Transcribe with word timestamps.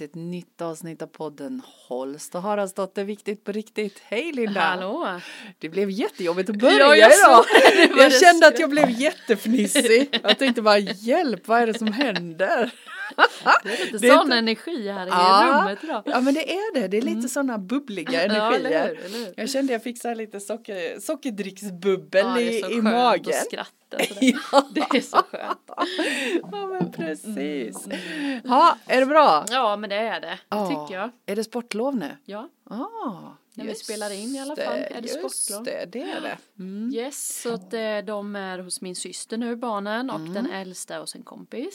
Till 0.00 0.06
ett 0.06 0.14
nytt 0.14 0.60
avsnitt 0.60 1.02
av 1.02 1.06
podden 1.06 1.62
Holst 1.88 2.34
och 2.34 2.42
Haraldsdotter 2.42 3.04
Viktigt 3.04 3.44
på 3.44 3.52
riktigt. 3.52 4.02
Hej 4.04 4.32
Linda! 4.32 4.60
Hallå! 4.60 5.20
Det 5.58 5.68
blev 5.68 5.90
jättejobbigt 5.90 6.50
att 6.50 6.56
börja 6.56 6.78
Ja, 6.78 6.96
jag 6.96 7.12
idag. 7.12 7.44
Jag 7.98 8.12
kände 8.20 8.46
att 8.46 8.58
jag 8.58 8.70
blev 8.70 8.90
jättefnissig. 8.90 10.20
Jag 10.22 10.38
tänkte 10.38 10.62
bara 10.62 10.78
hjälp, 10.78 11.48
vad 11.48 11.62
är 11.62 11.66
det 11.66 11.78
som 11.78 11.92
händer? 11.92 12.70
Det 13.64 13.68
är 13.72 13.84
lite 13.84 13.98
Det 13.98 14.08
är 14.08 14.12
sån 14.16 14.22
inte- 14.22 14.36
energi 14.36 14.88
här 14.90 15.06
i 15.06 15.10
Ja. 15.10 15.60
rummet 15.62 15.84
idag. 15.84 16.02
Ja 16.06 16.20
men 16.20 16.34
det 16.34 16.52
är 16.52 16.74
det, 16.74 16.88
det 16.88 16.96
är 16.96 17.02
lite 17.02 17.28
sådana 17.28 17.58
bubbliga 17.58 18.22
Mm. 18.24 18.36
Ja, 18.36 18.54
eller 18.54 18.70
energier. 18.70 18.96
hur, 18.96 19.04
eller 19.16 19.26
hur? 19.26 19.34
Jag 19.36 19.50
kände 19.50 19.72
jag 19.72 19.82
fick 19.82 20.00
så 20.02 20.08
här 20.08 20.14
lite 20.14 20.40
socker, 20.40 21.00
sockerdricksbubbel 21.00 22.26
Ja, 22.26 22.40
i, 22.40 22.72
i 22.72 22.82
magen. 22.82 23.32
Ja. 23.50 23.64
Det 24.74 24.80
är 24.96 25.00
så 25.00 25.16
skönt. 25.16 25.70
Ja 26.52 26.66
men 26.66 26.92
precis. 26.92 27.86
Mm. 27.86 28.40
Ja, 28.44 28.76
är 28.86 29.00
det 29.00 29.06
bra? 29.06 29.44
Ja, 29.50 29.76
men 29.76 29.90
det 29.90 29.96
är 29.96 30.20
det. 30.20 30.38
Ja. 30.48 30.66
tycker 30.66 31.00
jag. 31.00 31.10
Är 31.26 31.36
det 31.36 31.44
sportlov 31.44 31.96
nu? 31.96 32.16
Ja, 32.24 32.48
Ah, 32.70 33.36
När 33.60 33.66
vi 33.66 33.70
just 33.72 33.84
spelar 33.84 34.10
in 34.10 34.34
i 34.34 34.40
alla 34.40 34.56
fall 34.56 34.78
är 34.78 35.00
det 35.00 35.08
sportlov. 35.08 35.64
det, 35.64 35.84
det 35.92 36.02
är 36.02 36.20
det. 36.20 36.38
Mm. 36.58 36.90
yes. 36.94 37.42
Så 37.42 37.54
att 37.54 37.72
eh, 37.74 37.98
de 38.06 38.36
är 38.36 38.58
hos 38.58 38.80
min 38.80 38.96
syster 38.96 39.36
nu, 39.36 39.56
barnen, 39.56 40.10
och 40.10 40.16
Mm. 40.20 40.32
den 40.34 40.50
äldsta 40.50 40.98
hos 40.98 41.14
en 41.14 41.22
kompis. 41.22 41.74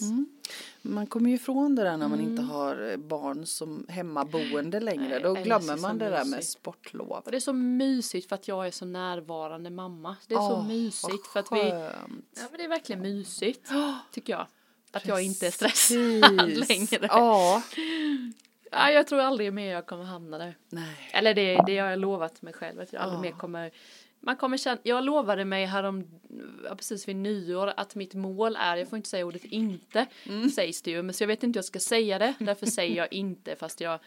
Man 0.81 1.07
kommer 1.07 1.29
ju 1.29 1.35
ifrån 1.35 1.75
det 1.75 1.83
där 1.83 1.97
när 1.97 2.07
man 2.07 2.19
inte 2.19 2.41
Mm. 2.41 2.49
har 2.49 2.89
eh, 2.91 2.97
barn 2.97 3.45
som 3.45 3.85
hemmaboende 3.89 4.79
längre. 4.79 5.09
Nej, 5.09 5.19
Då 5.19 5.33
glömmer 5.33 5.77
man 5.77 5.91
så 5.91 5.97
det 6.05 6.09
där 6.09 6.25
med 6.25 6.43
sportlov. 6.43 7.11
Och 7.25 7.31
det 7.31 7.37
är 7.37 7.41
så 7.41 7.53
mysigt 7.53 8.29
för 8.29 8.35
att 8.35 8.47
jag 8.47 8.67
är 8.67 8.71
så 8.71 8.85
närvarande 8.85 9.69
mamma. 9.69 10.15
Det 10.27 10.33
är 10.33 10.39
så 10.39 10.53
Åh, 10.53 10.67
mysigt 10.67 11.27
för 11.33 11.39
att 11.39 11.51
vi... 11.51 11.69
Ja, 11.69 11.91
men 12.51 12.57
det 12.57 12.63
är 12.63 12.69
verkligen 12.69 13.01
mysigt, 13.01 13.69
tycker 14.11 14.33
jag. 14.33 14.47
Att 14.91 15.05
jag 15.07 15.21
inte 15.23 15.47
är 15.47 15.51
Precis. 15.51 15.85
stressad 15.85 16.67
längre. 16.69 17.07
Ja. 17.11 17.61
Ja, 18.71 18.91
jag 18.91 19.07
tror 19.07 19.19
aldrig 19.19 19.53
mer 19.53 19.71
jag 19.73 19.85
kommer 19.85 20.03
hamna 20.03 20.37
där. 20.37 20.55
Nej. 20.69 21.09
Eller 21.13 21.33
det, 21.33 21.63
det 21.67 21.77
har 21.77 21.89
jag 21.89 21.99
lovat 21.99 22.41
mig 22.41 22.53
själv 22.53 22.79
att 22.81 22.93
jag 22.93 23.01
aldrig 23.01 23.21
mer 23.21 23.31
kommer 23.39 23.71
man 24.19 24.35
kommer 24.35 24.57
känna, 24.57 24.77
jag 24.83 25.03
lovade 25.05 25.45
mig 25.45 25.65
härom, 25.65 26.07
precis 26.77 27.07
vid 27.07 27.15
nyår 27.15 27.73
att 27.77 27.95
mitt 27.95 28.13
mål 28.13 28.55
är, 28.59 28.77
jag 28.77 28.89
får 28.89 28.97
inte 28.97 29.09
säga 29.09 29.25
ordet 29.25 29.43
inte, 29.45 30.05
Mm. 30.25 30.49
sägs 30.49 30.81
det 30.81 30.91
ju, 30.91 31.01
men 31.01 31.13
så 31.13 31.23
jag 31.23 31.27
vet 31.27 31.43
inte 31.43 31.57
hur 31.57 31.59
jag 31.59 31.65
ska 31.65 31.79
säga 31.79 32.19
det, 32.19 32.33
därför 32.39 32.65
säger 32.65 32.95
jag 32.97 33.13
inte 33.13 33.55
fast 33.55 33.81
jag 33.81 33.99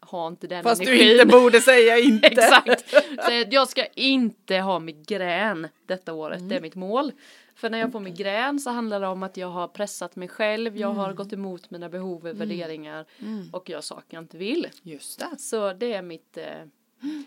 har 0.00 0.28
inte 0.28 0.46
den 0.46 0.62
Fast 0.62 0.80
energin. 0.82 1.06
du 1.06 1.12
inte 1.12 1.26
borde 1.26 1.60
säga 1.60 1.98
inte. 1.98 2.26
Exakt. 2.26 2.90
Så 3.24 3.44
jag 3.50 3.68
ska 3.68 3.86
inte 3.86 4.56
ha 4.58 4.78
migrän 4.78 5.68
detta 5.86 6.12
året, 6.12 6.36
Mm. 6.38 6.48
det 6.48 6.56
är 6.56 6.60
mitt 6.60 6.74
mål. 6.74 7.12
För 7.54 7.70
när 7.70 7.78
jag 7.78 7.92
får 7.92 8.00
migrän 8.00 8.60
så 8.60 8.70
handlar 8.70 9.00
det 9.00 9.06
om 9.06 9.22
att 9.22 9.36
jag 9.36 9.48
har 9.48 9.68
pressat 9.68 10.16
mig 10.16 10.28
själv, 10.28 10.76
jag 10.76 10.90
Mm. 10.90 10.98
har 10.98 11.12
gått 11.12 11.32
emot 11.32 11.70
mina 11.70 11.88
behov 11.88 12.26
och 12.26 12.40
värderingar 12.40 13.06
och 13.52 13.68
gör 13.70 13.80
saker 13.80 14.16
jag 14.16 14.22
inte 14.24 14.36
vill. 14.38 14.68
Just 14.82 15.18
det. 15.18 15.38
Så 15.38 15.72
det 15.72 15.92
är 15.92 16.02
mitt 16.02 16.36
eh, 16.36 16.46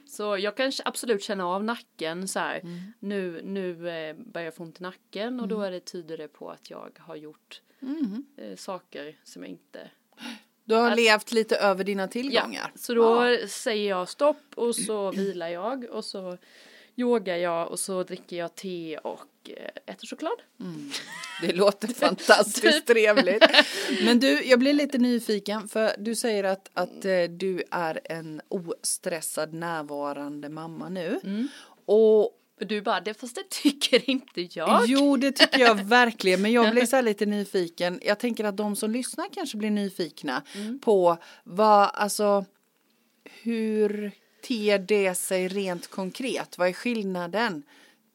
så 0.07 0.37
jag 0.37 0.57
kan 0.57 0.71
absolut 0.85 1.23
känna 1.23 1.45
av 1.47 1.63
nacken 1.63 2.27
så 2.27 2.39
här. 2.39 2.59
Mm. 2.59 2.79
Nu, 2.99 3.41
nu 3.43 3.89
eh, 3.89 4.15
börjar 4.15 4.45
jag 4.45 4.55
få 4.55 4.63
ont 4.63 4.79
i 4.79 4.83
nacken 4.83 5.39
och 5.39 5.47
då 5.47 5.61
är 5.61 5.71
det 5.71 5.79
tyder 5.79 6.17
det 6.17 6.27
på 6.27 6.49
att 6.49 6.69
jag 6.69 6.91
har 6.99 7.15
gjort 7.15 7.61
Mm. 7.81 8.25
eh, 8.37 8.55
saker 8.55 9.15
som 9.23 9.43
jag 9.43 9.49
inte 9.49 9.89
Du 10.63 10.75
har 10.75 10.91
Att- 10.91 10.97
levt 10.97 11.31
lite 11.31 11.55
över 11.57 11.83
dina 11.83 12.07
tillgångar. 12.07 12.71
så 12.75 12.93
då 12.93 13.37
säger 13.47 13.89
jag 13.89 14.09
stopp 14.09 14.43
och 14.55 14.75
så 14.75 15.11
vilar 15.11 15.47
jag 15.47 15.83
och 15.83 16.05
så 16.05 16.37
yogar 16.97 17.35
jag 17.37 17.71
och 17.71 17.79
så 17.79 18.03
dricker 18.03 18.35
jag 18.37 18.55
te 18.55 18.97
och 18.97 19.21
eh, 19.49 19.93
äter 19.93 20.07
choklad. 20.07 20.41
Det 21.41 21.53
låter 21.53 21.87
fantastiskt 21.93 22.61
Typ. 22.63 22.85
trevligt. 22.85 23.43
Men 24.05 24.19
du, 24.19 24.43
jag 24.43 24.59
blir 24.59 24.73
lite 24.73 24.97
nyfiken 24.97 25.67
för 25.67 25.91
du 25.97 26.15
säger 26.15 26.43
att, 26.43 26.69
att 26.73 27.05
eh, 27.05 27.23
du 27.23 27.63
är 27.71 27.99
en 28.05 28.41
ostressad 28.49 29.53
närvarande 29.53 30.49
mamma 30.49 30.89
nu. 30.89 31.19
Mm. 31.23 31.47
Och 31.85 32.31
du 32.59 32.81
bara, 32.81 33.01
det, 33.01 33.13
fast 33.13 33.35
det 33.35 33.49
tycker 33.49 34.09
inte 34.09 34.41
jag. 34.41 34.83
jo, 34.87 35.17
det 35.17 35.31
tycker 35.31 35.59
jag 35.59 35.75
verkligen, 35.83 36.41
men 36.41 36.51
jag 36.51 36.71
blir 36.71 36.85
så 36.85 36.95
här 36.95 37.03
lite 37.03 37.25
nyfiken. 37.25 37.99
Jag 38.03 38.19
tänker 38.19 38.43
att 38.43 38.57
de 38.57 38.75
som 38.75 38.91
lyssnar 38.91 39.27
kanske 39.33 39.57
blir 39.57 39.69
nyfikna 39.71 40.43
Mm. 40.55 40.79
på 40.79 41.17
vad, 41.43 41.89
alltså, 41.93 42.45
hur 43.41 44.11
ter 44.41 44.79
det 44.79 45.15
sig 45.15 45.47
rent 45.47 45.87
konkret? 45.87 46.57
Vad 46.57 46.67
är 46.67 46.73
skillnaden? 46.73 47.63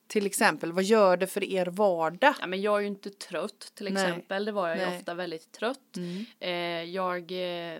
Till 0.06 0.26
exempel, 0.26 0.72
vad 0.72 0.84
gör 0.84 1.16
det 1.16 1.26
för 1.26 1.44
er 1.44 1.66
vardag? 1.66 2.34
Ja, 2.40 2.46
men 2.46 2.60
jag 2.62 2.76
är 2.76 2.80
ju 2.80 2.86
inte 2.86 3.10
trött 3.10 3.72
till 3.74 3.92
Nej. 3.92 4.02
exempel. 4.04 4.44
Det 4.44 4.52
var 4.52 4.68
jag 4.68 4.78
ju 4.78 4.86
Nej. 4.86 4.98
ofta 4.98 5.14
väldigt 5.14 5.52
trött. 5.52 5.96
Mm. 5.96 6.24
Eh, 6.40 6.90
jag, 6.90 7.32
eh, 7.72 7.78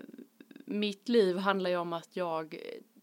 mitt 0.65 1.09
liv 1.09 1.37
handlar 1.37 1.69
ju 1.69 1.77
om 1.77 1.93
att 1.93 2.09
jag 2.15 2.55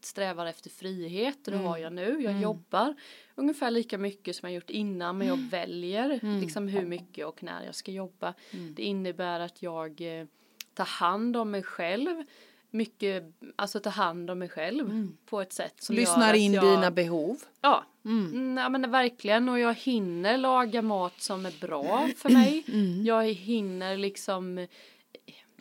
strävar 0.03 0.47
efter 0.47 0.71
frihet 0.71 1.37
och 1.47 1.51
det 1.53 1.59
Mm. 1.59 1.67
har 1.69 1.79
jag 1.79 1.93
nu. 1.93 2.21
Jag 2.23 2.41
jobbar 2.41 2.95
ungefär 3.35 3.71
lika 3.71 3.99
mycket 3.99 4.37
som 4.37 4.49
jag 4.49 4.55
gjort 4.55 4.71
innan 4.71 5.19
men 5.19 5.27
jag 5.27 5.37
Mm. 5.39 5.49
väljer 5.49 6.41
liksom 6.41 6.69
hur 6.69 6.87
mycket 6.87 7.27
och 7.27 7.43
när 7.43 7.65
jag 7.65 7.75
ska 7.75 7.91
jobba. 7.93 8.35
Det 8.77 8.83
innebär 8.83 9.41
att 9.41 9.63
jag 9.63 10.01
eh, 10.21 10.27
tar 10.75 10.85
hand 10.85 11.37
om 11.37 11.51
mig 11.51 11.63
själv. 11.63 12.25
Mycket, 12.71 13.25
alltså 13.57 13.81
ta 13.81 13.91
hand 13.91 14.31
om 14.31 14.39
mig 14.39 14.49
själv 14.49 15.09
på 15.27 15.41
ett 15.41 15.53
sätt 15.53 15.75
som 15.83 15.93
Mm. 15.95 16.01
Lyssnar 16.03 16.35
in 16.35 16.53
jag, 16.53 16.65
dina 16.65 16.91
behov. 16.91 17.37
Ja, 17.61 17.85
mm. 18.05 18.57
ja 18.59 18.69
men 18.69 18.91
verkligen 18.91 19.49
och 19.49 19.59
jag 19.59 19.75
hinner 19.75 20.39
laga 20.39 20.83
mat 20.83 21.21
som 21.21 21.47
är 21.47 21.61
bra 21.61 22.09
för 22.17 22.29
mig. 22.31 22.65
Mm. 22.69 23.05
Jag 23.07 23.25
hinner 23.25 23.97
liksom 23.97 24.59
eh, 24.59 24.69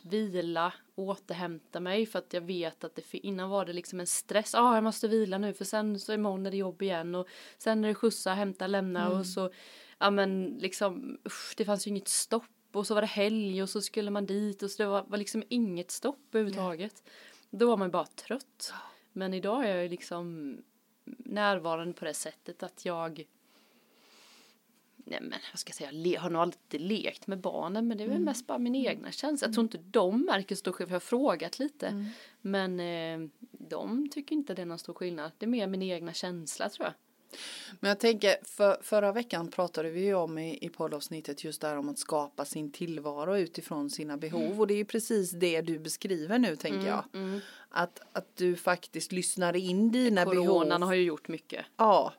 vila, 0.02 0.72
återhämta 0.94 1.80
mig 1.80 2.06
för 2.06 2.18
att 2.18 2.32
jag 2.32 2.40
vet 2.40 2.84
att 2.84 2.94
det 2.94 3.14
innan 3.18 3.50
var 3.50 3.64
det 3.64 3.72
liksom 3.72 4.00
en 4.00 4.06
stress. 4.06 4.50
Ja, 4.54 4.60
ah, 4.60 4.74
jag 4.74 4.84
måste 4.84 5.08
vila 5.08 5.38
nu 5.38 5.54
för 5.54 5.64
sen 5.64 5.98
så 6.00 6.12
imorgon 6.12 6.46
är 6.46 6.50
det 6.50 6.56
jobb 6.56 6.82
igen 6.82 7.14
och 7.14 7.28
sen 7.58 7.84
är 7.84 7.88
det 7.88 7.94
skjutsa, 7.94 8.34
hämta, 8.34 8.66
lämna 8.66 9.06
Mm. 9.06 9.18
och 9.18 9.26
så 9.26 9.50
ja 9.98 10.10
men 10.10 10.58
liksom 10.60 11.18
usch, 11.26 11.54
det 11.56 11.64
fanns 11.64 11.86
ju 11.86 11.88
inget 11.90 12.08
stopp 12.08 12.44
och 12.76 12.86
så 12.86 12.94
var 12.94 13.00
det 13.00 13.06
helg 13.06 13.62
och 13.62 13.70
så 13.70 13.82
skulle 13.82 14.10
man 14.10 14.26
dit 14.26 14.62
och 14.62 14.70
så 14.70 14.82
det 14.82 14.88
var, 14.88 15.04
var 15.08 15.18
liksom 15.18 15.42
inget 15.48 15.90
stopp 15.90 16.34
överhuvudtaget. 16.34 17.02
Då 17.50 17.66
var 17.66 17.76
man 17.76 17.90
bara 17.90 18.06
trött. 18.06 18.72
Men 19.12 19.34
idag 19.34 19.64
är 19.64 19.74
jag 19.74 19.82
ju 19.82 19.88
liksom 19.88 20.56
närvarande 21.18 21.94
på 21.94 22.04
det 22.04 22.14
sättet 22.14 22.62
att 22.62 22.84
jag 22.84 23.26
Nej 25.04 25.20
men 25.20 25.38
vad 25.52 25.58
ska 25.58 25.70
jag 25.70 25.76
säga, 25.76 25.90
le, 25.90 26.16
har 26.16 26.30
nog 26.30 26.42
alltid 26.42 26.80
lekt 26.80 27.26
med 27.26 27.38
barnen 27.38 27.88
men 27.88 27.98
det 27.98 28.04
är 28.04 28.08
väl 28.08 28.20
mest 28.20 28.46
bara 28.46 28.58
min 28.58 28.74
egna 28.74 29.12
känsla. 29.12 29.46
Jag 29.46 29.54
tror 29.54 29.64
inte 29.64 29.78
de 29.78 30.24
märker 30.24 30.56
stor 30.56 30.72
skillnad, 30.72 30.88
för 30.88 30.94
jag 30.94 31.00
har 31.00 31.00
frågat 31.00 31.58
lite. 31.58 32.06
Men 32.40 32.80
eh, 32.80 33.28
de 33.52 34.08
tycker 34.08 34.36
inte 34.36 34.54
det 34.54 34.62
är 34.62 34.66
någon 34.66 34.78
stor 34.78 34.94
skillnad. 34.94 35.32
Det 35.38 35.46
är 35.46 35.50
mer 35.50 35.66
min 35.66 35.82
egna 35.82 36.12
känsla 36.12 36.68
tror 36.68 36.86
jag. 36.86 36.94
Men 37.80 37.88
jag 37.88 38.00
tänker, 38.00 38.36
för, 38.42 38.78
förra 38.82 39.12
veckan 39.12 39.50
pratade 39.50 39.90
vi 39.90 40.00
ju 40.04 40.14
om 40.14 40.38
i, 40.38 40.58
i 40.60 40.68
poddavsnittet 40.68 41.44
just 41.44 41.60
där 41.60 41.76
om 41.76 41.88
att 41.88 41.98
skapa 41.98 42.44
sin 42.44 42.72
tillvaro 42.72 43.36
utifrån 43.36 43.90
sina 43.90 44.16
behov 44.16 44.60
och 44.60 44.66
det 44.66 44.74
är 44.74 44.78
ju 44.78 44.84
precis 44.84 45.30
det 45.30 45.60
du 45.60 45.78
beskriver 45.78 46.38
nu 46.38 46.56
tänker 46.56 46.88
jag. 46.88 47.04
Mm. 47.14 47.40
Att, 47.68 48.00
att 48.12 48.36
du 48.36 48.56
faktiskt 48.56 49.12
lyssnar 49.12 49.56
in 49.56 49.90
dina 49.92 50.24
Coronan 50.24 50.68
behov. 50.68 50.82
har 50.82 50.94
ju 50.94 51.02
gjort 51.02 51.28
mycket. 51.28 51.64
Ja. 51.76 52.12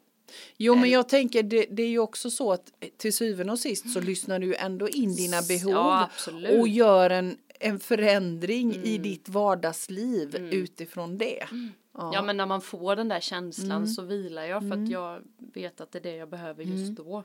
Jo 0.57 0.75
men 0.75 0.89
jag 0.89 1.09
tänker 1.09 1.43
det, 1.43 1.65
det 1.69 1.83
är 1.83 1.87
ju 1.89 1.99
också 1.99 2.29
så 2.31 2.51
att 2.51 2.71
till 2.97 3.13
syvende 3.13 3.53
och 3.53 3.59
sist 3.59 3.93
så 3.93 3.99
lyssnar 3.99 4.39
du 4.39 4.55
ändå 4.55 4.89
in 4.89 5.15
dina 5.15 5.41
behov 5.41 5.71
Ja. 5.71 6.09
Mm. 6.29 6.59
och 6.59 6.67
gör 6.67 7.09
en, 7.09 7.37
en 7.59 7.79
förändring 7.79 8.75
i 8.83 8.97
ditt 8.97 9.29
vardagsliv 9.29 10.35
utifrån 10.51 11.17
det. 11.17 11.47
Ja. 11.93 12.21
men 12.21 12.37
när 12.37 12.45
man 12.45 12.61
får 12.61 12.95
den 12.95 13.07
där 13.07 13.19
känslan 13.19 13.71
Mm. 13.71 13.87
så 13.87 14.01
vilar 14.01 14.43
jag 14.45 14.61
för 14.69 14.83
att 14.83 14.89
jag 14.89 15.21
vet 15.37 15.81
att 15.81 15.91
det 15.91 15.99
är 15.99 16.03
det 16.03 16.15
jag 16.15 16.29
behöver 16.29 16.63
just 16.63 16.81
Mm. 16.83 16.95
då. 16.95 17.23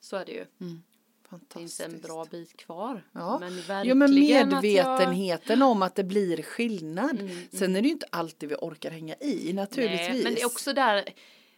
Så 0.00 0.16
är 0.16 0.24
det 0.24 0.32
ju. 0.32 0.44
Det 0.58 1.28
Fantastiskt. 1.38 1.82
finns 1.82 1.94
en 1.94 2.00
bra 2.00 2.24
bit 2.30 2.56
kvar. 2.56 3.06
Ja. 3.12 3.38
Men 3.40 3.60
verkligen 3.60 3.98
men 3.98 4.08
att 4.12 4.16
jag... 4.16 4.42
Mm, 4.42 4.48
medvetenheten 4.60 5.62
om 5.62 5.82
att 5.82 5.94
det 5.94 6.04
blir 6.04 6.42
skillnad. 6.42 7.30
Sen 7.52 7.76
är 7.76 7.82
det 7.82 7.86
ju 7.88 7.92
inte 7.92 8.06
alltid 8.10 8.48
vi 8.48 8.54
orkar 8.54 8.90
hänga 8.90 9.14
i 9.20 9.52
naturligtvis. 9.52 10.08
Nej, 10.08 10.22
men 10.24 10.34
det 10.34 10.40
är 10.42 10.46
också 10.46 10.72
där, 10.72 11.04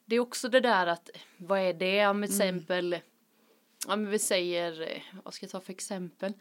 det 0.05 0.17
är 0.17 0.21
också 0.21 0.49
det 0.49 0.61
där 0.61 0.87
att, 0.87 1.11
vad 1.37 1.59
är 1.61 1.73
det, 1.73 2.07
om 2.07 2.23
till 2.23 2.33
Mm. 2.43 2.57
exempel, 2.57 2.99
ja 3.89 3.97
men 3.97 4.11
vi 4.11 4.19
säger, 4.19 5.03
vad 5.25 5.35
ska 5.35 5.45
jag 5.45 5.51
ta 5.51 5.61
för 5.61 5.73
exempel, 5.73 6.33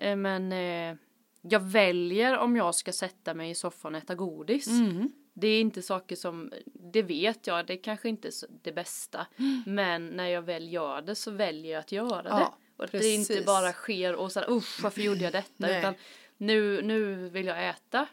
Eh, 0.00 0.16
men 0.16 0.52
eh, 0.52 0.96
jag 1.42 1.60
väljer 1.60 2.38
om 2.38 2.56
jag 2.56 2.74
ska 2.74 2.92
sätta 2.92 3.34
mig 3.34 3.50
i 3.50 3.54
soffan 3.54 3.94
och 3.94 4.00
äta 4.02 4.14
godis. 4.14 4.66
Mm. 4.68 5.12
Det 5.40 5.48
är 5.48 5.60
inte 5.60 5.82
saker 5.82 6.16
som, 6.16 6.52
det 6.74 7.02
vet 7.02 7.46
jag, 7.46 7.66
det 7.66 7.72
är 7.72 7.82
kanske 7.82 8.08
inte 8.08 8.28
är 8.28 8.32
det 8.62 8.72
bästa. 8.72 9.26
Men 9.66 10.06
när 10.06 10.28
jag 10.28 10.42
väl 10.42 10.72
gör 10.72 11.02
det 11.02 11.14
så 11.14 11.30
väljer 11.30 11.72
jag 11.72 11.80
att 11.80 11.92
göra 11.92 12.22
det. 12.22 12.28
Ja, 12.28 12.56
Och 12.76 12.84
att 12.84 12.92
det 12.92 13.14
inte 13.14 13.42
bara 13.46 13.72
sker 13.72 14.14
och 14.14 14.32
så 14.32 14.40
här, 14.40 14.50
usch 14.50 14.82
varför 14.82 15.00
gjorde 15.00 15.20
jag 15.24 15.32
detta? 15.32 15.48
Nej. 15.56 15.78
Utan 15.78 15.94
nu, 16.36 16.82
nu 16.82 17.28
vill 17.28 17.46
jag 17.46 17.68
äta 17.68 18.06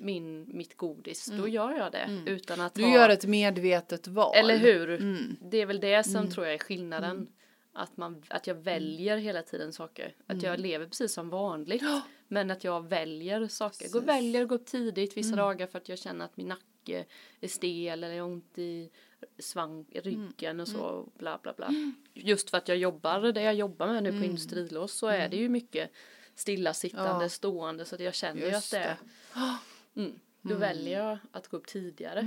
min, 0.00 0.56
mitt 0.56 0.76
godis, 0.76 1.26
då 1.26 1.48
gör 1.48 1.70
jag 1.72 1.92
det. 1.92 2.22
Utan 2.26 2.60
att 2.60 2.76
Mm. 2.78 2.90
Du 2.90 2.96
ha, 2.98 3.02
gör 3.02 3.08
ett 3.12 3.26
medvetet 3.26 4.06
val. 4.06 4.36
Eller 4.36 4.56
hur? 4.58 4.90
Mm. 4.90 5.36
Det 5.40 5.56
är 5.58 5.66
väl 5.66 5.80
det 5.80 6.04
som 6.04 6.30
tror 6.30 6.46
jag 6.46 6.54
är 6.54 6.58
skillnaden. 6.58 7.28
Att, 7.72 7.96
man, 7.96 8.22
att 8.28 8.46
jag 8.46 8.54
väljer 8.54 9.16
hela 9.16 9.42
tiden 9.42 9.72
saker. 9.72 10.14
Att 10.26 10.32
Mm. 10.32 10.44
jag 10.44 10.60
lever 10.60 10.86
precis 10.86 11.12
som 11.12 11.28
vanligt. 11.28 11.82
Men 12.28 12.50
att 12.50 12.64
jag 12.64 12.88
väljer 12.88 13.48
saker. 13.48 13.84
Jag 13.84 13.92
går, 13.92 14.00
väljer 14.00 14.42
att 14.42 14.48
gå 14.48 14.54
upp 14.54 14.66
tidigt 14.66 15.16
vissa 15.16 15.36
dagar 15.36 15.66
för 15.66 15.78
att 15.78 15.88
jag 15.88 15.98
känner 15.98 16.24
att 16.24 16.36
min 16.36 16.48
nacke 16.48 16.62
är 16.88 17.48
stel 17.48 18.04
eller 18.04 18.14
jag 18.14 18.24
har 18.24 18.30
ont 18.30 18.58
i 18.58 18.90
svang, 19.38 19.84
ryggen 19.92 20.60
och 20.60 20.68
så 20.68 21.08
bla 21.18 21.38
bla 21.42 21.52
bla. 21.52 21.70
Just 22.14 22.50
för 22.50 22.58
att 22.58 22.68
jag 22.68 22.76
jobbar 22.76 23.32
det 23.32 23.42
jag 23.42 23.54
jobbar 23.54 23.86
med 23.86 24.02
nu 24.02 24.18
på 24.18 24.24
industrilås 24.24 24.92
så 24.92 25.06
är 25.06 25.28
det 25.28 25.36
ju 25.36 25.48
mycket 25.48 25.90
stillasittande, 26.34 27.24
Ja. 27.24 27.28
stående 27.28 27.84
så 27.84 27.94
att 27.94 28.00
jag 28.00 28.14
känner 28.14 28.46
ju 28.46 28.54
att 28.54 28.70
det 28.70 28.78
är 28.78 28.96
mm, 29.94 30.18
då 30.42 30.54
väljer 30.54 31.04
jag 31.04 31.18
att 31.32 31.48
gå 31.48 31.56
upp 31.56 31.66
tidigare. 31.66 32.20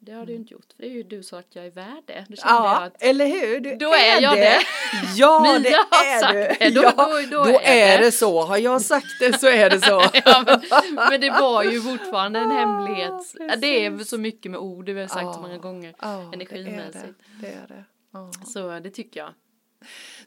Det 0.00 0.12
har 0.12 0.26
du 0.26 0.32
ju 0.32 0.38
inte 0.38 0.52
gjort 0.52 0.72
för 0.76 0.82
det 0.82 0.88
är 0.88 0.92
ju 0.92 1.02
du 1.02 1.22
sa 1.22 1.38
att 1.38 1.46
jag 1.56 1.66
är 1.66 1.70
värd 1.70 2.02
det. 2.06 2.24
Ja, 2.28 2.80
att 2.84 3.02
eller 3.02 3.26
hur? 3.26 3.60
Du 3.60 3.76
Då 3.76 3.86
är 3.94 4.20
jag 4.22 4.36
det. 4.36 4.58
Ja, 5.16 5.42
Mia 5.42 5.58
det 5.58 5.68
är 5.68 6.20
sagt 6.20 6.32
du. 6.60 6.64
det. 6.66 6.70
Då- 6.70 6.82
ja, 6.82 6.92
då- 6.96 7.36
då 7.36 7.44
då 7.44 7.58
är 7.58 7.94
är 7.94 7.98
det. 7.98 8.04
det 8.04 8.12
så. 8.12 8.42
Har 8.42 8.56
jag 8.58 8.82
sagt 8.82 9.06
det 9.20 9.38
så 9.38 9.46
är 9.46 9.70
det 9.70 9.80
så. 9.80 10.02
ja, 10.24 10.42
men, 10.46 10.60
men 11.10 11.20
det 11.20 11.30
var 11.30 11.62
ju 11.62 11.80
fortfarande 11.82 12.38
en 12.38 12.50
Ja, 12.50 12.56
hemlighet. 12.56 13.34
Ja, 13.38 13.56
det 13.56 13.86
är 13.86 13.98
så 13.98 14.18
mycket 14.18 14.50
med 14.50 14.60
ord, 14.60 14.84
det 14.86 14.92
har 14.92 15.00
jag 15.00 15.10
sagt 15.10 15.20
så 15.22 15.26
Ja, 15.26 15.40
många 15.42 15.58
gånger. 15.58 15.94
Ja, 16.00 16.30
Energimässigt. 16.32 16.94
Det 17.40 17.46
är 17.46 17.50
det. 17.50 17.66
det, 17.66 17.74
är 17.74 17.76
det. 17.76 17.84
Ja. 18.12 18.30
Så 18.46 18.78
det 18.80 18.90
tycker 18.90 19.20
jag. 19.20 19.30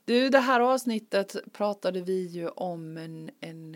Du, 0.05 0.29
det 0.29 0.39
här 0.39 0.59
avsnittet 0.59 1.35
pratade 1.53 2.01
vi 2.01 2.27
ju 2.27 2.47
om 2.47 2.97
en, 2.97 3.29
en 3.39 3.75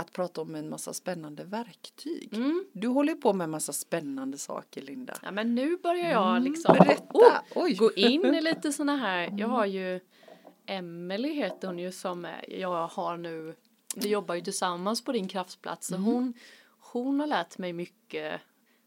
att 0.00 0.12
prata 0.12 0.40
om 0.40 0.54
en 0.54 0.68
massa 0.68 0.92
spännande 0.92 1.44
verktyg. 1.44 2.28
Mm. 2.34 2.64
Du 2.72 2.88
håller 2.88 3.14
på 3.14 3.32
med 3.32 3.44
en 3.44 3.50
massa 3.50 3.72
spännande 3.72 4.38
saker, 4.38 4.82
Linda. 4.82 5.14
Ja 5.22 5.30
men 5.30 5.54
nu 5.54 5.76
börjar 5.76 6.10
jag 6.10 6.42
liksom 6.42 6.74
Mm, 6.74 6.86
Berätta. 6.86 7.42
oh, 7.54 7.76
gå 7.76 7.92
in 7.92 8.24
i 8.34 8.40
lite 8.40 8.72
såna 8.80 8.96
här, 8.96 9.34
jag 9.38 9.48
har 9.48 9.66
ju 9.66 10.00
Emelie 10.66 11.32
heter 11.32 11.68
hon 11.68 11.78
ju 11.78 11.92
som 11.92 12.26
jag 12.48 12.86
har 12.86 13.16
nu, 13.16 13.54
vi 13.96 14.08
jobbar 14.08 14.34
ju 14.34 14.40
tillsammans 14.40 15.04
på 15.04 15.12
din 15.12 15.28
kraftplats 15.28 15.90
Mm. 15.92 16.06
och 16.08 16.12
hon, 16.14 16.34
hon 16.78 17.20
har 17.20 17.26
lärt 17.26 17.58
mig 17.58 17.72
mycket 17.72 18.40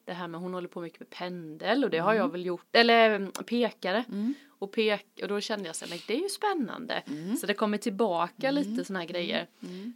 det 0.05 0.13
här 0.13 0.27
med, 0.27 0.39
hon 0.41 0.53
håller 0.53 0.67
på 0.67 0.81
mycket 0.81 1.00
med 1.00 1.09
pendel 1.09 1.83
och 1.83 1.89
det 1.89 1.97
har 1.97 2.13
jag 2.13 2.31
väl 2.31 2.45
gjort, 2.45 2.75
eller 2.75 3.09
mm, 3.15 3.31
pekare. 3.31 4.03
Mm. 4.09 4.33
Och, 4.47 4.71
pek, 4.71 5.05
och 5.21 5.27
då 5.27 5.41
kände 5.41 5.65
jag 5.65 5.75
så 5.75 5.85
här, 5.85 6.03
det 6.07 6.13
är 6.13 6.21
ju 6.21 6.29
spännande. 6.29 6.94
Mm. 7.07 7.38
Så 7.38 7.45
det 7.45 7.53
kommer 7.53 7.77
tillbaka 7.77 8.51
lite 8.51 8.85
såna 8.85 9.00
här 9.00 9.05
grejer. 9.07 9.47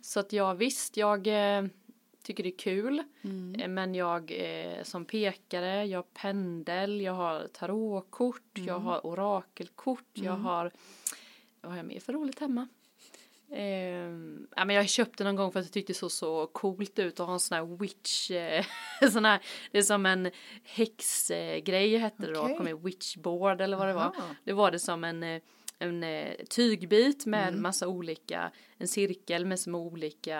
Så 0.02 0.20
att 0.20 0.34
jag 0.34 0.56
visst, 0.56 0.98
jag 0.98 1.28
eh, 1.28 1.66
tycker 2.24 2.44
det 2.44 2.50
är 2.50 2.58
kul. 2.58 3.04
Mm. 3.22 3.56
Eh, 3.62 3.68
Men 3.68 3.96
jag 3.96 4.32
eh, 4.32 4.84
som 4.84 5.06
pekare, 5.06 5.86
jag 5.86 5.98
har 5.98 6.04
pendel, 6.04 7.02
jag 7.02 7.14
har 7.14 7.48
tarotkort, 7.48 8.42
Mm. 8.58 8.68
jag 8.68 8.80
har 8.80 9.06
orakelkort, 9.06 10.10
jag 10.14 10.32
har, 10.32 10.72
vad 11.62 11.72
har 11.72 11.78
jag 11.78 11.86
mer 11.86 12.00
för 12.00 12.14
roligt 12.14 12.40
hemma? 12.40 12.68
Eh, 13.52 14.12
ja, 14.56 14.66
men 14.66 14.70
jag 14.70 14.90
köpte 14.90 15.24
någon 15.24 15.36
gång 15.36 15.52
för 15.52 15.60
att 15.60 15.66
jag 15.66 15.74
tyckte 15.74 15.94
det 15.94 15.98
såg 15.98 16.12
så 16.12 16.48
coolt 16.48 17.00
ut 17.00 17.20
att 17.20 17.26
ha 17.28 17.34
en 17.34 17.40
sån 17.40 17.56
här 17.58 17.78
witch, 17.78 18.32
eh, 18.32 18.66
sån 19.12 19.26
här, 19.26 19.42
det 19.72 19.78
är 19.78 19.82
som 19.82 20.06
en 20.06 20.32
häxgrej 20.64 21.96
eh, 21.96 22.02
hette 22.02 22.26
det 22.26 22.34
då, 22.34 22.42
Okej. 22.42 22.58
kommer 22.58 22.74
witchboard 22.74 23.62
eller 23.62 23.78
vad 23.78 23.88
det 23.88 23.94
var. 23.94 24.02
Aha. 24.02 24.36
Det 24.44 24.54
var 24.54 24.72
det 24.72 24.80
som 24.80 25.04
en, 25.04 25.24
eh, 25.24 25.42
en 25.80 26.04
eh, 26.04 26.34
tygbit 26.50 27.26
med 27.26 27.48
Mm. 27.48 27.62
massa 27.62 27.88
olika, 27.88 28.52
en 28.78 28.88
cirkel 28.88 29.46
med 29.46 29.60
små 29.60 29.80
olika 29.80 30.40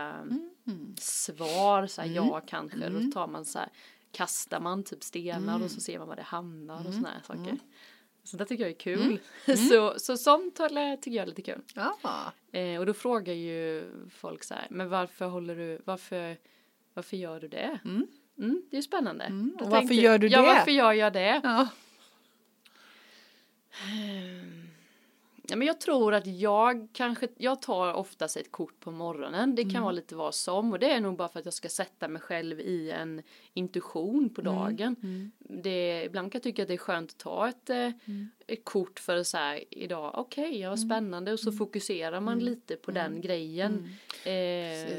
Mm. 0.68 0.96
svar, 1.00 1.88
så 1.88 2.02
här 2.02 2.10
ja 2.10 2.42
kanske, 2.48 2.78
Mm. 2.86 3.06
då 3.06 3.12
tar 3.12 3.28
man 3.28 3.46
så 3.46 3.60
här, 3.60 3.70
kastar 4.12 4.60
man 4.60 4.84
typ 4.84 5.04
stenar 5.04 5.64
och 5.64 5.72
så 5.72 5.82
ser 5.82 6.00
man 6.00 6.08
var 6.08 6.16
det 6.16 6.22
hamnar 6.22 6.76
Mm. 6.76 6.88
och 6.88 6.94
såna 6.94 7.10
här 7.10 7.22
saker. 7.22 7.58
Så 8.28 8.38
det 8.38 8.46
tycker 8.46 8.64
jag 8.64 8.72
är 8.72 8.76
kul. 8.76 9.20
så, 9.70 9.94
så 10.00 10.18
sånt 10.18 10.58
håller- 10.58 10.96
tycker 10.98 11.18
jag 11.18 11.24
är 11.24 11.28
lite 11.28 11.42
kul. 11.42 11.62
Ja. 11.76 12.34
Eh, 12.60 12.80
och 12.80 12.86
då 12.86 12.94
frågar 12.94 13.34
ju 13.34 13.84
folk 14.12 14.44
så 14.44 14.54
här, 14.54 14.68
men 14.70 14.90
varför 14.90 15.26
håller 15.26 15.56
du, 15.56 15.82
varför, 15.86 16.38
varför 16.94 17.18
gör 17.18 17.40
du 17.40 17.48
det? 17.48 17.80
Mm. 17.86 18.08
Mm, 18.40 18.62
det 18.70 18.76
är 18.76 18.78
ju 18.78 18.84
spännande. 18.84 19.24
Mm, 19.26 19.58
och 19.62 19.70
varför 19.70 19.94
gör 19.94 20.18
du 20.18 20.28
Ja, 20.28 20.42
det? 20.42 20.48
varför 20.48 20.72
gör 20.72 20.94
jag 20.94 21.14
det? 21.14 21.42
ja. 21.44 21.68
Ja, 25.50 25.56
men 25.56 25.68
jag 25.68 25.82
tror 25.82 26.14
att 26.14 26.28
jag 26.28 26.88
kanske, 26.94 27.28
jag 27.38 27.62
tar 27.62 27.94
oftast 27.94 28.38
ett 28.38 28.52
kort 28.52 28.80
på 28.80 28.92
morgonen. 28.92 29.56
Det 29.56 29.62
kan 29.62 29.70
Mm. 29.72 29.82
vara 29.84 29.92
lite 29.92 30.16
vad 30.16 30.36
som 30.36 30.72
och 30.72 30.80
det 30.80 30.92
är 30.92 31.00
nog 31.02 31.18
bara 31.18 31.28
för 31.30 31.40
att 31.40 31.46
jag 31.46 31.54
ska 31.54 31.70
sätta 31.70 32.08
mig 32.08 32.22
själv 32.22 32.60
i 32.60 32.92
en 32.92 33.22
intuition 33.54 34.30
på 34.30 34.42
Mm. 34.42 34.54
dagen. 34.56 34.96
Det, 35.40 36.04
ibland 36.06 36.32
kan 36.32 36.38
jag 36.40 36.44
tycka 36.44 36.62
att 36.62 36.68
det 36.68 36.74
är 36.74 36.78
skönt 36.78 37.12
att 37.12 37.18
ta 37.18 37.50
ett, 37.50 37.70
eh, 37.70 37.76
Mm. 37.78 38.30
ett 38.48 38.66
kort 38.66 39.00
för 39.00 39.24
så 39.24 39.38
här 39.38 39.64
idag, 39.70 40.12
okej, 40.18 40.60
ja 40.60 40.70
vad 40.70 40.80
spännande 40.80 41.34
och 41.34 41.40
så 41.40 41.50
Mm. 41.50 41.58
fokuserar 41.58 42.20
man 42.20 42.40
lite 42.40 42.76
på 42.76 42.92
den 42.92 43.22
grejen. 43.22 43.90
Eh, 44.24 44.32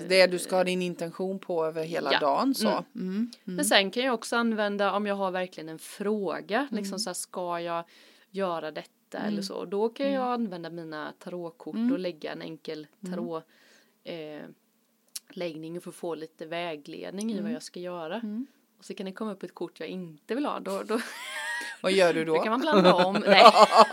Det 0.08 0.26
du 0.30 0.38
ska 0.38 0.56
ha 0.56 0.64
din 0.64 0.82
intention 0.82 1.38
på 1.38 1.64
över 1.66 1.84
hela 1.84 2.12
Ja. 2.12 2.20
dagen 2.20 2.54
så. 2.54 2.68
Mm. 2.68 2.84
Mm. 2.94 3.30
Men 3.44 3.64
sen 3.64 3.90
kan 3.90 4.02
jag 4.04 4.14
också 4.14 4.36
använda 4.36 4.92
om 4.92 5.06
jag 5.06 5.14
har 5.14 5.30
verkligen 5.30 5.68
en 5.68 5.78
fråga, 5.78 6.58
Mm. 6.70 6.76
liksom 6.82 6.98
så 6.98 7.10
här, 7.10 7.14
ska 7.14 7.60
jag 7.60 7.84
göra 8.30 8.70
detta 8.70 8.90
eller 9.14 9.42
så. 9.42 9.64
Då 9.64 9.88
kan 9.88 10.12
jag 10.12 10.32
använda 10.32 10.70
mina 10.70 11.12
tarotkort 11.18 11.74
Mm. 11.74 11.92
och 11.92 11.98
lägga 11.98 12.32
en 12.32 12.42
enkel 12.42 12.86
tarot 13.10 13.44
eh, 14.04 14.42
läggning 15.30 15.80
för 15.80 15.90
att 15.90 15.96
få 15.96 16.14
lite 16.14 16.46
vägledning 16.46 17.30
Mm. 17.30 17.38
i 17.38 17.42
vad 17.42 17.52
jag 17.52 17.62
ska 17.62 17.80
göra. 17.80 18.20
Och 18.78 18.84
så 18.84 18.94
kan 18.94 19.06
det 19.06 19.12
komma 19.12 19.32
upp 19.32 19.42
ett 19.42 19.54
kort 19.54 19.80
jag 19.80 19.88
inte 19.88 20.34
vill 20.34 20.46
ha. 20.46 20.60
Då, 20.60 20.82
då, 20.82 21.00
Vad 21.80 21.92
gör 21.92 22.14
du 22.14 22.24
då? 22.24 22.34
då 22.34 22.40
kan 22.42 22.50
man 22.50 22.60
blanda 22.60 22.94
om. 22.94 23.14
Nej, 23.26 23.44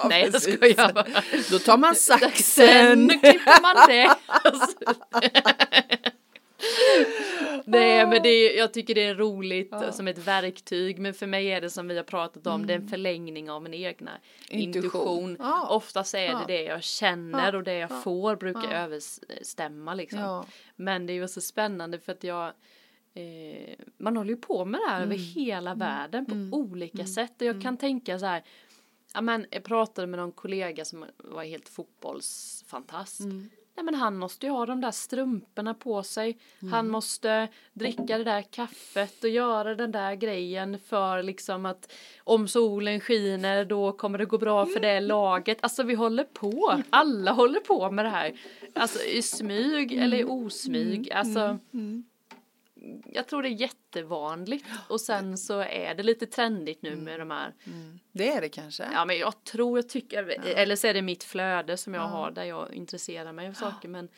nej 0.10 0.30
jag 0.34 0.42
skojar 0.42 0.94
bara. 0.94 1.08
Då 1.52 1.60
tar 1.60 1.78
man 1.78 1.96
Sen 1.96 2.20
saxen. 2.20 3.10
klipper 3.10 3.62
man 3.62 3.76
det. 3.88 4.16
Nej 7.66 8.08
men 8.08 8.24
det 8.24 8.30
är, 8.30 8.58
jag 8.58 8.74
tycker 8.74 8.96
det 8.96 9.04
är 9.04 9.16
roligt 9.16 9.68
Ja. 9.72 9.92
som 9.92 10.08
ett 10.08 10.18
verktyg 10.18 11.00
men 11.00 11.14
för 11.14 11.28
mig 11.28 11.48
är 11.48 11.62
det 11.62 11.70
som 11.70 11.88
vi 11.88 11.98
har 11.98 12.04
pratat 12.04 12.48
om 12.48 12.68
det 12.68 12.74
är 12.74 12.78
en 12.78 12.88
förlängning 12.88 13.52
av 13.52 13.64
min 13.64 13.74
egna 13.74 14.12
Intuition. 14.50 14.76
intuition. 14.76 15.36
Ja. 15.40 15.68
Oftast 15.70 16.14
är 16.16 16.20
Ja. 16.26 16.38
det 16.48 16.54
det 16.54 16.64
jag 16.64 16.84
känner 16.84 17.56
och 17.56 17.64
det 17.64 17.74
jag 17.74 17.92
Ja. 17.92 18.02
får 18.02 18.36
brukar 18.36 18.72
överstämma 18.72 19.94
liksom. 19.94 20.46
Men 20.76 21.06
det 21.06 21.14
är 21.14 21.16
ju 21.16 21.28
så 21.28 21.42
spännande 21.42 22.00
för 22.00 22.12
att 22.12 22.24
jag 22.24 22.48
eh, 23.14 23.76
man 23.98 24.18
håller 24.18 24.30
ju 24.32 24.38
på 24.38 24.66
med 24.66 24.80
det 24.82 24.90
här 24.92 25.02
över 25.02 25.16
hela 25.16 25.76
världen 25.76 26.26
på 26.52 26.58
olika 26.58 27.06
sätt 27.06 27.42
och 27.42 27.48
jag 27.48 27.62
kan 27.62 27.78
tänka 27.78 28.20
så 28.20 28.26
här 28.26 28.44
Ja 29.14 29.22
men 29.22 29.46
jag 29.52 29.64
pratade 29.64 30.08
med 30.08 30.20
någon 30.20 30.32
kollega 30.32 30.86
som 30.86 31.06
var 31.18 31.44
helt 31.44 31.70
fotbollsfantast. 31.70 33.20
Nej 33.76 33.84
men 33.86 33.96
han 33.96 34.18
måste 34.18 34.46
ju 34.46 34.52
ha 34.52 34.66
de 34.66 34.82
där 34.82 34.92
strumporna 34.92 35.74
på 35.74 36.04
sig. 36.04 36.38
Han 36.72 36.90
måste 36.90 37.48
dricka 37.74 38.18
det 38.18 38.24
där 38.24 38.42
kaffet 38.42 39.24
och 39.24 39.30
göra 39.30 39.76
den 39.76 39.92
där 39.92 40.16
grejen 40.16 40.80
för 40.80 41.24
liksom 41.24 41.66
att 41.66 41.92
om 42.24 42.48
solen 42.48 43.00
skiner 43.00 43.66
då 43.66 43.92
kommer 43.92 44.18
det 44.18 44.26
gå 44.26 44.38
bra 44.38 44.66
för 44.66 44.80
det 44.80 45.00
laget. 45.00 45.58
Alltså 45.62 45.84
vi 45.84 45.94
håller 45.94 46.24
på. 46.24 46.82
Alla 46.90 47.32
håller 47.32 47.60
på 47.60 47.92
med 47.92 48.06
det 48.06 48.10
här. 48.10 48.34
Alltså 48.74 49.04
i 49.04 49.22
smyg 49.22 49.94
eller 49.94 50.18
i 50.18 50.24
osmyg. 50.24 51.12
Alltså 51.12 51.58
jag 53.06 53.28
tror 53.28 53.44
det 53.44 53.50
är 53.50 53.62
jättevanligt. 53.62 54.66
Och 54.90 55.02
sen 55.02 55.38
så 55.38 55.60
är 55.60 55.96
det 55.96 56.04
lite 56.04 56.26
trendigt 56.26 56.82
nu 56.82 56.96
med 56.96 57.20
de 57.20 57.32
här 57.32 57.54
Det 58.12 58.32
är 58.32 58.42
det 58.42 58.50
kanske. 58.50 58.88
Ja 58.94 59.06
men 59.06 59.18
jag 59.18 59.44
tror 59.44 59.78
jag 59.78 59.90
tycker, 59.90 60.48
eller 60.48 60.76
så 60.76 60.88
är 60.88 60.94
det 60.94 61.02
mitt 61.02 61.24
flöde 61.24 61.78
som 61.78 61.94
jag 61.94 62.08
har 62.08 62.32
där 62.32 62.44
jag 62.44 62.74
intresserar 62.74 63.34
mig 63.34 63.48
av 63.48 63.54
saker 63.54 63.90
men 63.90 64.10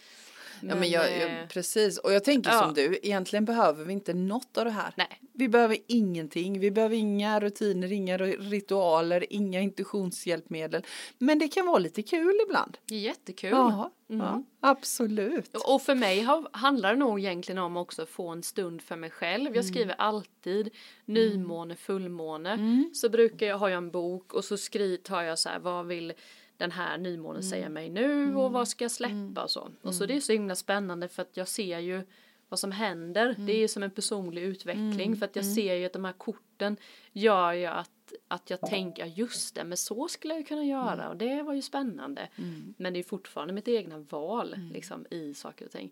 Ja, 0.61 0.75
men 0.75 0.89
jag, 0.89 1.05
eh, 1.05 1.21
jag, 1.21 1.49
precis, 1.49 1.97
och 1.97 2.13
jag 2.13 2.23
tänker 2.23 2.51
ja. 2.51 2.59
som 2.61 2.73
du, 2.73 2.99
egentligen 3.03 3.45
behöver 3.45 3.85
vi 3.85 3.93
inte 3.93 4.13
något 4.13 4.57
av 4.57 4.65
det 4.65 4.71
här. 4.71 4.93
Nej. 4.97 5.21
Vi 5.33 5.49
behöver 5.49 5.77
ingenting, 5.87 6.59
vi 6.59 6.71
behöver 6.71 6.95
inga 6.95 7.39
rutiner, 7.39 7.91
inga 7.91 8.17
ritualer, 8.17 9.25
inga 9.29 9.61
intuitionshjälpmedel. 9.61 10.85
Men 11.17 11.39
det 11.39 11.47
kan 11.47 11.65
vara 11.65 11.79
lite 11.79 12.01
kul 12.03 12.39
ibland. 12.47 12.77
jättekul. 12.87 13.49
Ja, 13.49 13.91
Mm. 14.09 14.25
ja 14.25 14.43
absolut. 14.59 15.55
Och 15.65 15.81
för 15.81 15.95
mig 15.95 16.21
har, 16.21 16.47
handlar 16.51 16.93
det 16.93 16.99
nog 16.99 17.19
egentligen 17.19 17.57
om 17.57 17.77
också 17.77 18.01
att 18.01 18.09
få 18.09 18.27
en 18.29 18.43
stund 18.43 18.81
för 18.81 18.95
mig 18.95 19.09
själv. 19.09 19.41
Mm. 19.47 19.55
Jag 19.55 19.65
skriver 19.65 19.95
alltid 19.97 20.69
nymåne, 21.05 21.75
fullmåne. 21.75 22.51
Mm. 22.51 22.89
Så 22.93 23.09
brukar 23.09 23.45
jag, 23.45 23.57
har 23.57 23.69
jag 23.69 23.77
en 23.77 23.91
bok 23.91 24.33
och 24.33 24.45
så 24.45 24.57
skri, 24.57 24.97
tar 24.97 25.21
jag 25.21 25.39
så 25.39 25.49
här, 25.49 25.59
vad 25.59 25.85
vill 25.87 26.13
den 26.57 26.71
här 26.71 26.97
nymånen 26.97 27.41
Mm. 27.41 27.49
säga 27.49 27.69
mig 27.69 27.89
nu 27.89 28.35
och 28.35 28.51
vad 28.51 28.67
ska 28.67 28.83
jag 28.83 28.91
släppa 28.91 29.43
och 29.43 29.51
så. 29.51 29.71
Och 29.81 29.95
så 29.95 30.05
det 30.05 30.15
är 30.15 30.19
så 30.21 30.31
himla 30.33 30.55
spännande 30.55 31.07
för 31.07 31.21
att 31.21 31.37
jag 31.37 31.47
ser 31.47 31.79
ju 31.79 32.01
vad 32.49 32.59
som 32.59 32.71
händer. 32.71 33.29
Mm. 33.29 33.45
Det 33.45 33.63
är 33.63 33.67
som 33.67 33.83
en 33.83 33.91
personlig 33.91 34.41
utveckling 34.41 35.15
för 35.17 35.25
att 35.25 35.35
jag 35.35 35.45
ser 35.45 35.73
ju 35.73 35.85
att 35.85 35.93
de 35.93 36.05
här 36.05 36.13
korten 36.13 36.77
gör 37.11 37.53
ju 37.53 37.65
att 37.65 37.91
att 38.27 38.49
jag 38.49 38.61
tänker, 38.61 39.05
just 39.05 39.55
det, 39.55 39.63
men 39.63 39.77
så 39.77 40.07
skulle 40.07 40.33
jag 40.33 40.47
kunna 40.47 40.63
göra 40.63 40.93
Mm. 40.93 41.07
och 41.09 41.17
det 41.17 41.41
var 41.41 41.53
ju 41.53 41.61
spännande. 41.61 42.29
Men 42.77 42.93
det 42.93 42.99
är 42.99 43.03
fortfarande 43.03 43.53
mitt 43.53 43.67
egna 43.67 43.97
val 43.97 44.55
liksom 44.73 45.05
i 45.11 45.33
saker 45.33 45.65
och 45.65 45.71
ting. 45.71 45.91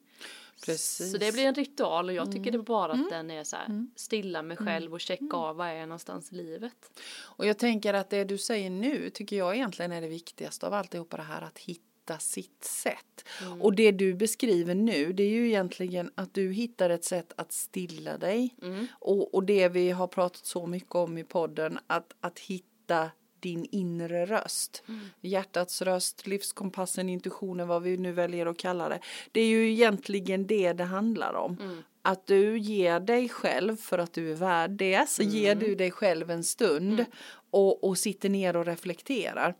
Precis. 0.65 1.11
Så 1.11 1.17
det 1.17 1.31
blir 1.33 1.45
en 1.45 1.55
ritual 1.55 2.09
och 2.09 2.15
jag 2.15 2.31
tycker 2.31 2.51
det 2.51 2.57
är 2.57 2.61
bara 2.61 2.91
att 2.93 3.09
den 3.09 3.31
är 3.31 3.43
så 3.43 3.55
här, 3.55 3.87
stilla 3.95 4.41
mig 4.41 4.57
själv 4.57 4.93
och 4.93 5.01
checka 5.01 5.37
av 5.37 5.55
var 5.55 5.67
jag 5.67 5.77
är 5.77 5.85
någonstans 5.85 6.31
i 6.31 6.35
livet. 6.35 6.99
Och 7.21 7.45
jag 7.45 7.57
tänker 7.57 7.93
att 7.93 8.09
det 8.09 8.23
du 8.23 8.37
säger 8.37 8.69
nu 8.69 9.09
tycker 9.09 9.35
jag 9.35 9.55
egentligen 9.55 9.91
är 9.91 10.01
det 10.01 10.07
viktigaste 10.07 10.67
av 10.67 10.73
alltihopa 10.73 11.17
det 11.17 11.23
här 11.23 11.41
att 11.41 11.57
hitta 11.59 11.81
hitta 12.05 12.19
sitt 12.19 12.63
sätt. 12.63 13.25
Mm. 13.41 13.61
Och 13.61 13.75
det 13.75 13.91
du 13.91 14.13
beskriver 14.13 14.75
nu 14.75 15.13
det 15.13 15.23
är 15.23 15.29
ju 15.29 15.47
egentligen 15.47 16.11
att 16.15 16.33
du 16.33 16.51
hittar 16.51 16.89
ett 16.89 17.03
sätt 17.03 17.33
att 17.37 17.51
stilla 17.51 18.17
dig. 18.17 18.55
Mm. 18.61 18.87
Och, 18.93 19.33
och 19.33 19.43
det 19.43 19.69
vi 19.69 19.91
har 19.91 20.07
pratat 20.07 20.45
så 20.45 20.67
mycket 20.67 20.95
om 20.95 21.17
i 21.17 21.23
podden 21.23 21.79
att, 21.87 22.13
att 22.21 22.39
hitta 22.39 23.11
din 23.39 23.65
inre 23.71 24.25
röst. 24.25 24.83
Mm. 24.87 25.01
Hjärtats 25.21 25.81
röst, 25.81 26.27
livskompassen, 26.27 27.09
intuitionen, 27.09 27.67
vad 27.67 27.83
vi 27.83 27.97
nu 27.97 28.11
väljer 28.11 28.45
att 28.45 28.57
kalla 28.57 28.89
det. 28.89 28.99
Det 29.31 29.41
är 29.41 29.47
ju 29.47 29.71
egentligen 29.71 30.47
det 30.47 30.73
det 30.73 30.83
handlar 30.83 31.33
om. 31.33 31.57
Mm. 31.61 31.83
Att 32.01 32.27
du 32.27 32.57
ger 32.57 32.99
dig 32.99 33.29
själv 33.29 33.77
för 33.77 33.97
att 33.97 34.13
du 34.13 34.31
är 34.31 34.35
värd 34.35 34.71
det 34.71 35.09
så 35.09 35.23
ger 35.23 35.55
du 35.55 35.75
dig 35.75 35.91
själv 35.91 36.31
en 36.31 36.43
stund 36.43 37.05
och, 37.51 37.83
och 37.83 37.97
sitter 37.97 38.29
ner 38.29 38.55
och 38.55 38.65
reflekterar. 38.65 39.55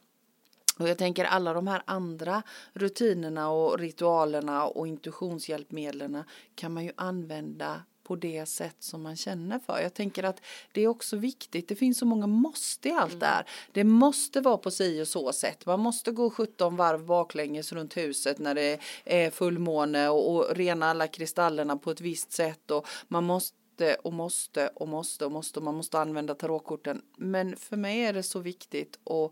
Och 0.79 0.89
jag 0.89 0.97
tänker 0.97 1.25
alla 1.25 1.53
de 1.53 1.67
här 1.67 1.81
andra 1.85 2.43
rutinerna 2.73 3.49
och 3.49 3.79
ritualerna 3.79 4.67
och 4.67 4.87
intuitionshjälpmedlen 4.87 6.23
kan 6.55 6.73
man 6.73 6.83
ju 6.83 6.91
använda 6.95 7.81
på 8.05 8.15
det 8.15 8.45
sätt 8.45 8.75
som 8.79 9.03
man 9.03 9.15
känner 9.15 9.59
för. 9.59 9.79
Jag 9.79 9.93
tänker 9.93 10.23
att 10.23 10.41
det 10.71 10.81
är 10.81 10.87
också 10.87 11.17
viktigt. 11.17 11.67
Det 11.67 11.75
finns 11.75 11.97
så 11.97 12.05
många 12.05 12.27
måste 12.27 12.89
i 12.89 12.91
allt 12.91 13.19
det 13.19 13.25
här. 13.25 13.45
Det 13.71 13.83
måste 13.83 14.41
vara 14.41 14.57
på 14.57 14.71
si 14.71 15.01
och 15.01 15.07
så 15.07 15.33
sätt. 15.33 15.65
Man 15.65 15.79
måste 15.79 16.11
gå 16.11 16.29
17 16.29 16.75
varv 16.75 17.05
baklänges 17.05 17.73
runt 17.73 17.97
huset 17.97 18.39
när 18.39 18.55
det 18.55 18.79
är 19.05 19.29
fullmåne 19.29 20.09
och, 20.09 20.35
och 20.35 20.55
rena 20.55 20.85
alla 20.85 21.07
kristallerna 21.07 21.77
på 21.77 21.91
ett 21.91 22.01
visst 22.01 22.31
sätt 22.31 22.71
och 22.71 22.87
man 23.07 23.23
måste 23.23 23.95
och 24.03 24.13
måste 24.13 24.67
och 24.67 24.87
måste 24.87 25.25
och 25.25 25.31
måste 25.31 25.59
och 25.59 25.65
man 25.65 25.75
måste 25.75 25.99
använda 25.99 26.35
tarotkorten. 26.35 27.01
Men 27.17 27.55
för 27.55 27.77
mig 27.77 28.01
är 28.01 28.13
det 28.13 28.23
så 28.23 28.39
viktigt 28.39 28.99
att, 29.05 29.31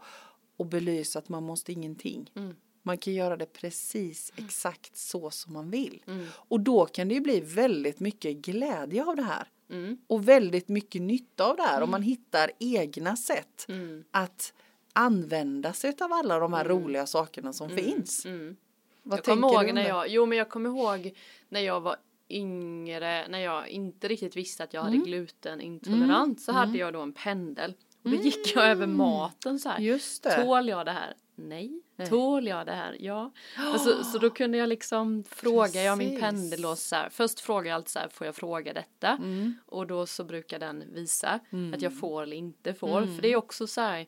att 0.59 0.67
belysa 0.69 1.19
att 1.19 1.29
man 1.29 1.43
måste 1.43 1.71
ingenting. 1.71 2.31
Mm. 2.35 2.55
Man 2.85 2.97
kan 2.97 3.13
göra 3.13 3.37
det 3.37 3.45
precis 3.53 4.33
exakt 4.35 4.97
så 4.97 5.29
som 5.31 5.53
man 5.53 5.69
vill. 5.71 6.03
Mm. 6.07 6.25
Och 6.35 6.59
då 6.59 6.85
kan 6.85 7.07
det 7.07 7.13
ju 7.13 7.21
bli 7.21 7.39
väldigt 7.39 7.99
mycket 7.99 8.35
glädje 8.37 9.05
av 9.05 9.15
det 9.15 9.23
här. 9.23 9.47
Mm. 9.69 9.97
Och 10.07 10.27
väldigt 10.27 10.67
mycket 10.69 11.01
nytta 11.01 11.45
av 11.45 11.55
det 11.55 11.63
här 11.63 11.81
om 11.81 11.91
man 11.91 12.01
hittar 12.01 12.51
egna 12.59 13.15
sätt 13.15 13.65
Mm. 13.69 14.03
att 14.11 14.53
använda 14.93 15.73
sig 15.73 15.95
av 16.01 16.13
alla 16.13 16.39
de 16.39 16.53
här 16.53 16.65
roliga 16.65 17.05
sakerna 17.05 17.53
som 17.53 17.69
finns. 17.69 18.25
Mm. 18.25 18.55
Vad 19.03 19.17
Jag 19.17 19.25
kommer 19.25 19.47
ihåg 19.53 19.73
när 19.73 19.87
jag, 19.87 20.07
jo 20.07 20.25
men 20.25 20.37
jag 20.37 20.49
kommer 20.49 20.69
ihåg 20.69 21.13
när 21.49 21.59
jag 21.59 21.81
var 21.81 21.95
yngre, 22.29 23.27
när 23.27 23.39
jag 23.39 23.67
inte 23.69 24.07
riktigt 24.07 24.35
visste 24.35 24.63
att 24.63 24.73
jag 24.73 24.87
Mm. 24.87 24.99
hade 24.99 25.09
glutenintolerans 25.11 26.45
så 26.45 26.51
hade 26.51 26.77
jag 26.77 26.93
då 26.93 27.01
en 27.01 27.13
pendel. 27.13 27.73
Och 28.03 28.09
då 28.09 28.15
gick 28.15 28.55
jag 28.55 28.65
över 28.65 28.87
maten 28.87 29.59
så 29.59 29.69
här. 29.69 29.79
Just 29.79 30.23
det. 30.23 30.43
Tål 30.43 30.67
jag 30.67 30.85
det 30.85 30.91
här? 30.91 31.13
Nej. 31.35 31.81
Nej. 31.95 32.07
Tål 32.07 32.47
jag 32.47 32.65
det 32.65 32.71
här? 32.71 32.97
Ja. 32.99 33.31
Och 33.73 33.79
så, 33.81 34.03
så 34.03 34.17
då 34.17 34.29
kunde 34.29 34.57
jag 34.57 34.69
liksom 34.69 35.23
fråga 35.23 35.81
jag 35.83 35.97
min 35.97 36.19
Precis. 36.19 36.65
och 36.65 36.77
så 36.77 36.95
här. 36.95 37.09
Först 37.09 37.39
frågar 37.39 37.69
jag 37.69 37.75
alltid 37.75 37.89
så 37.89 37.99
här, 37.99 38.07
får 38.07 38.25
jag 38.27 38.35
fråga 38.35 38.73
detta? 38.73 39.07
Mm. 39.07 39.53
Och 39.65 39.87
då 39.87 40.05
så 40.05 40.23
brukar 40.23 40.59
den 40.59 40.83
visa 40.93 41.39
att 41.73 41.81
jag 41.81 41.99
får 41.99 42.23
eller 42.23 42.37
inte 42.37 42.73
får. 42.73 42.97
Mm. 42.97 43.15
För 43.15 43.21
det 43.21 43.27
är 43.27 43.35
också 43.35 43.67
så 43.67 43.81
här. 43.81 44.07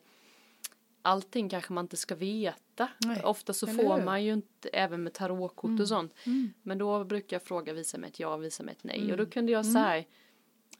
Allting 1.02 1.48
kanske 1.48 1.72
man 1.72 1.84
inte 1.84 1.96
ska 1.96 2.14
veta. 2.14 2.88
Nej, 2.98 3.22
Ofta 3.24 3.52
så 3.52 3.66
eller 3.66 3.76
får 3.76 3.82
hur? 3.82 3.92
Mm. 3.92 4.04
man 4.04 4.24
ju 4.24 4.32
inte, 4.32 4.68
även 4.68 5.02
med 5.02 5.12
tarotkort 5.12 5.80
och 5.80 5.88
sånt. 5.88 6.14
Men 6.62 6.78
då 6.78 7.04
brukar 7.04 7.34
jag 7.34 7.42
fråga, 7.42 7.72
visa 7.72 7.98
mig 7.98 8.10
ett 8.10 8.20
ja, 8.20 8.36
visa 8.36 8.62
mig 8.62 8.72
ett 8.72 8.84
nej. 8.84 9.12
Och 9.12 9.18
då 9.18 9.26
kunde 9.26 9.52
jag 9.52 9.66
så 9.66 9.78
här. 9.78 10.06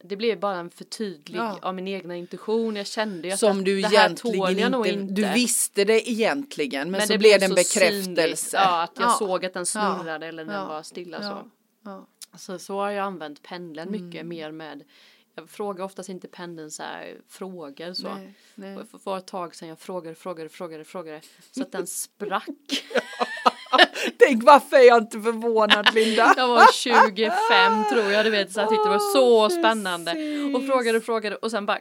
Det 0.03 0.17
blev 0.17 0.41
bara 0.41 0.57
en 0.59 0.71
förtydlig. 0.71 1.39
Ja. 1.39 1.59
av 1.63 1.75
min 1.75 1.89
egna 1.89 2.17
intuition. 2.17 2.77
Jag 2.77 2.87
kände 2.87 3.29
ju 3.29 3.35
att 3.35 3.41
Som 3.41 3.59
det, 3.59 3.65
du 3.65 3.81
det 3.81 3.89
här 3.89 4.15
tål 4.15 4.59
jag 4.59 4.73
nog 4.73 4.87
inte, 4.87 5.15
du 5.15 5.33
visste 5.33 5.85
det 5.85 6.11
egentligen 6.11 6.91
men, 6.91 6.99
Men 6.99 7.01
så 7.07 7.13
det 7.13 7.19
blev 7.19 7.39
det 7.41 7.45
en 7.45 7.51
så 7.51 7.55
bekräftelse. 7.55 8.05
synligt, 8.05 8.51
Ja, 8.53 8.83
att 8.83 8.93
jag 8.97 9.05
Ja. 9.09 9.17
såg 9.19 9.45
att 9.45 9.55
den 9.55 9.67
snurrade 9.67 10.27
eller 10.27 10.45
den 10.45 10.55
Ja. 10.55 10.65
var 10.69 10.83
stilla 10.83 11.19
Ja. 11.23 11.31
så. 11.31 11.51
Ja. 11.91 12.07
så. 12.39 12.59
Så 12.59 12.75
har 12.79 12.91
jag 12.91 13.07
använt 13.07 13.43
pendeln 13.43 13.91
mycket 13.91 14.21
Mm. 14.21 14.29
mer 14.29 14.51
med 14.53 14.85
jag 15.35 15.51
frågar 15.51 15.85
oftast 15.85 16.09
inte 16.09 16.29
pendeln 16.29 16.71
så 16.71 16.83
här 16.83 17.17
frågor 17.29 17.95
så. 17.95 18.15
Nej, 18.15 18.35
nej. 18.55 18.77
Och 18.77 18.89
För, 18.89 18.99
för 18.99 19.19
ett 19.19 19.27
tag 19.27 19.55
sedan 19.55 19.69
jag 19.69 19.79
frågade, 19.79 20.15
frågade, 20.17 20.49
frågade, 20.49 20.85
frågade 20.85 21.21
så 21.51 21.63
att 21.63 21.73
den 21.73 21.87
sprack. 22.07 22.47
Tänk 24.19 24.45
varför 24.45 24.77
är 24.77 24.83
jag 24.83 25.03
inte 25.03 25.21
förvånad 25.21 25.95
Linda? 25.95 26.35
Jag 26.37 26.49
var 26.49 26.73
25 26.73 27.85
tror 27.93 28.13
jag, 28.13 28.27
du 28.27 28.31
vet, 28.31 28.53
så 28.53 28.61
jag 28.61 28.69
tyckte 28.69 28.85
det 28.85 28.91
var 28.91 29.13
så 29.13 29.51
spännande. 29.51 30.11
Och 30.55 30.67
frågade, 30.67 31.01
frågade 31.01 31.37
och 31.37 31.51
sen 31.51 31.67
bara 31.67 31.79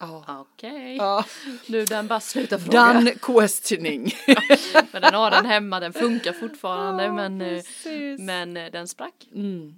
Ja. 0.00 0.24
okej, 0.54 0.96
Ja. 0.96 1.24
nu 1.66 1.84
den 1.84 2.06
bara 2.06 2.20
slutar 2.20 2.58
fråga. 2.58 2.92
Done 2.92 3.10
questioning. 3.22 4.14
Men 4.92 5.02
den 5.02 5.14
har 5.14 5.30
den 5.30 5.46
hemma, 5.46 5.80
den 5.80 5.92
funkar 5.92 6.32
fortfarande 6.32 7.12
men, 7.12 7.40
eh, 7.40 7.48
precis. 7.48 8.20
men 8.20 8.56
eh, 8.56 8.70
den 8.72 8.88
sprack. 8.88 9.14
Mm. 9.34 9.74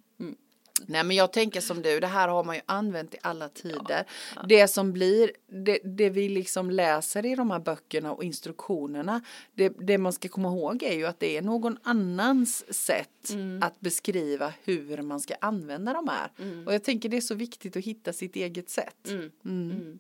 Nej 0.87 1.05
men 1.05 1.17
jag 1.17 1.33
tänker 1.33 1.61
som 1.61 1.83
du, 1.83 2.01
det 2.01 2.07
här 2.07 2.29
har 2.29 2.45
man 2.45 2.55
ju 2.57 2.61
använt 2.67 3.15
i 3.15 3.19
alla 3.23 3.49
tider. 3.49 4.05
Det 4.49 4.69
som 4.69 4.93
blir, 4.93 5.31
det, 5.65 5.79
det 5.85 6.11
vi 6.11 6.29
liksom 6.29 6.71
läser 6.71 7.27
i 7.27 7.35
de 7.35 7.51
här 7.51 7.59
böckerna 7.59 8.13
och 8.13 8.25
instruktionerna, 8.25 9.21
det, 9.55 9.69
det 9.69 9.99
man 9.99 10.13
ska 10.13 10.29
komma 10.29 10.49
ihåg 10.49 10.83
är 10.83 10.95
ju 10.95 11.07
att 11.07 11.21
det 11.21 11.37
är 11.37 11.43
någon 11.43 11.79
annans 11.83 12.75
sätt 12.75 13.09
Mm. 13.33 13.63
att 13.63 13.81
beskriva 13.81 14.53
hur 14.65 15.03
man 15.03 15.21
ska 15.21 15.35
använda 15.41 15.93
de 15.93 16.09
här. 16.09 16.31
Och 16.67 16.75
jag 16.75 16.85
tänker 16.85 17.09
det 17.09 17.17
är 17.17 17.21
så 17.21 17.35
viktigt 17.35 17.77
att 17.77 17.85
hitta 17.85 18.13
sitt 18.13 18.37
eget 18.37 18.71
sätt. 18.71 19.09
Mm. 19.09 19.31
Mm. 19.45 19.71
Mm. 19.71 19.99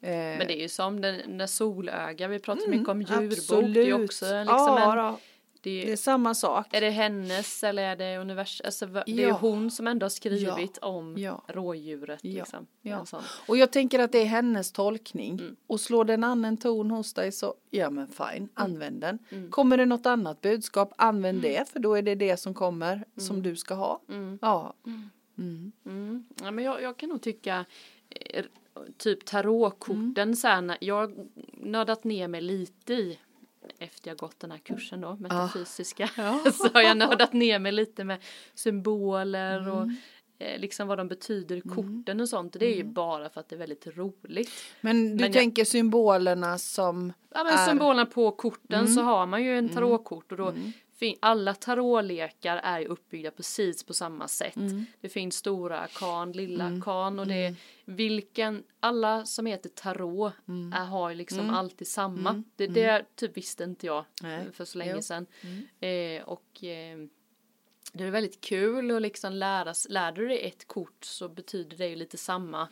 Eh, 0.00 0.38
Men 0.38 0.46
det 0.46 0.58
är 0.58 0.62
ju 0.62 0.68
som 0.68 1.00
den, 1.00 1.38
den 1.38 1.48
solöga, 1.48 2.28
vi 2.28 2.38
pratar 2.38 2.68
mycket 2.68 2.88
om 2.88 3.02
djurbok, 3.02 3.74
det 3.74 3.80
är 3.80 3.94
absolut. 3.94 4.04
också 4.04 4.24
liksom 4.24 4.46
ja, 4.48 5.08
en, 5.08 5.16
det 5.64 5.70
det 5.84 5.88
är 5.88 5.92
är, 5.92 5.96
samma 5.96 6.34
sak. 6.34 6.66
är 6.74 6.80
det 6.80 6.90
hennes 6.90 7.64
eller 7.64 7.82
är 7.82 7.96
det 7.96 8.18
universum, 8.18 8.64
alltså 8.66 8.86
det 8.86 9.00
är 9.06 9.28
Ja. 9.28 9.38
hon 9.40 9.70
som 9.70 9.86
ändå 9.86 10.04
har 10.04 10.10
skrivit 10.10 10.78
om 10.78 11.18
Ja. 11.18 11.42
rådjuret 11.48 12.20
Ja. 12.22 12.30
liksom. 12.30 12.66
Ja. 12.82 13.04
Och 13.48 13.56
jag 13.56 13.72
tänker 13.72 13.98
att 13.98 14.12
det 14.12 14.18
är 14.18 14.24
hennes 14.26 14.72
tolkning. 14.72 15.32
Mm. 15.32 15.56
Och 15.66 15.80
slår 15.80 16.04
den 16.04 16.24
an 16.24 16.44
en 16.44 16.56
ton 16.56 16.90
hos 16.90 17.14
dig 17.14 17.32
så, 17.32 17.54
ja 17.70 17.90
men 17.90 18.08
fine, 18.08 18.48
använd 18.54 19.00
den. 19.00 19.18
Mm. 19.30 19.50
Kommer 19.50 19.76
det 19.76 19.86
något 19.86 20.06
annat 20.06 20.40
budskap, 20.40 20.92
använd 20.98 21.42
det 21.42 21.68
för 21.68 21.78
då 21.80 21.94
är 21.94 22.02
det 22.02 22.14
det 22.14 22.36
som 22.36 22.54
kommer 22.54 23.04
som 23.16 23.42
du 23.42 23.56
ska 23.56 23.74
ha. 23.74 24.00
Mm. 24.08 24.38
Ja. 24.42 24.74
Mm. 24.86 25.10
Mm. 25.38 25.72
Mm. 25.86 26.24
Ja, 26.42 26.50
men 26.50 26.64
jag, 26.64 26.82
jag 26.82 26.96
kan 26.96 27.08
nog 27.08 27.22
tycka 27.22 27.64
eh, 28.10 28.44
typ 28.98 29.24
tarotkorten 29.24 30.36
här, 30.44 30.60
när 30.60 30.78
jag 30.80 31.28
nördat 31.52 32.04
ner 32.04 32.28
mig 32.28 32.40
lite 32.40 32.92
i 32.94 33.18
efter 33.78 34.10
jag 34.10 34.18
gått 34.18 34.40
den 34.40 34.50
här 34.50 34.58
kursen 34.58 35.00
då, 35.00 35.16
metafysiska, 35.20 36.10
Ja. 36.16 36.40
så 36.54 36.68
har 36.74 36.82
jag 36.82 36.96
nördat 36.96 37.32
ner 37.32 37.58
mig 37.58 37.72
lite 37.72 38.04
med 38.04 38.18
symboler 38.54 39.68
och 39.68 39.82
Mm. 39.82 39.96
eh, 40.38 40.58
liksom 40.60 40.88
vad 40.88 40.98
de 40.98 41.08
betyder, 41.08 41.60
korten 41.60 42.20
och 42.20 42.28
sånt. 42.28 42.52
Det 42.52 42.66
är 42.66 42.76
ju 42.76 42.84
bara 42.84 43.28
för 43.28 43.40
att 43.40 43.48
det 43.48 43.56
är 43.56 43.58
väldigt 43.58 43.86
roligt. 43.86 44.50
Men 44.80 45.02
du 45.04 45.08
Men 45.14 45.18
jag- 45.18 45.32
tänker 45.32 45.64
symbolerna 45.64 46.58
som 46.58 47.12
Ja 47.34 47.44
men 47.44 47.54
är... 47.54 47.66
symbolerna 47.66 48.06
på 48.06 48.30
korten 48.30 48.86
så 48.88 49.00
Mm. 49.00 49.04
har 49.06 49.26
man 49.26 49.44
ju 49.44 49.58
en 49.58 49.68
tarotkort 49.68 50.32
och 50.32 50.38
då 50.38 50.48
Mm. 50.48 50.72
Alla 51.20 51.54
tarotlekar 51.54 52.56
är 52.56 52.84
uppbyggda 52.86 53.30
precis 53.30 53.84
på 53.84 53.94
samma 53.94 54.28
sätt. 54.28 54.56
Mm. 54.56 54.86
Det 55.00 55.08
finns 55.08 55.36
stora 55.36 55.80
arkan, 55.80 56.32
lilla 56.32 56.64
Mm. 56.64 56.78
arkan 56.80 57.18
och 57.18 57.26
det 57.26 57.34
är 57.46 57.54
vilken, 57.84 58.64
alla 58.80 59.24
som 59.24 59.46
heter 59.46 59.68
tarot 59.68 60.32
Mm. 60.48 60.72
är, 60.72 60.84
har 60.84 61.14
liksom 61.14 61.38
Mm. 61.40 61.54
alltid 61.54 61.88
samma. 61.88 62.30
Mm. 62.30 62.44
Det, 62.56 62.66
det 62.66 63.04
typ 63.16 63.36
visste 63.36 63.64
inte 63.64 63.86
jag 63.86 64.04
Nej. 64.22 64.46
för 64.52 64.64
så 64.64 64.78
länge 64.78 64.94
Jo. 64.94 65.02
sedan. 65.02 65.26
Mm. 65.40 66.20
Eh, 66.20 66.28
och 66.28 66.64
eh, 66.64 66.98
det 67.92 68.04
är 68.04 68.10
väldigt 68.10 68.40
kul 68.40 68.90
att 68.90 69.02
liksom 69.02 69.32
lära 69.32 69.74
lär 69.88 70.12
du 70.12 70.28
dig 70.28 70.46
ett 70.46 70.66
kort 70.66 71.04
så 71.04 71.28
betyder 71.28 71.76
det 71.76 71.86
ju 71.88 71.96
lite 71.96 72.16
samma 72.16 72.68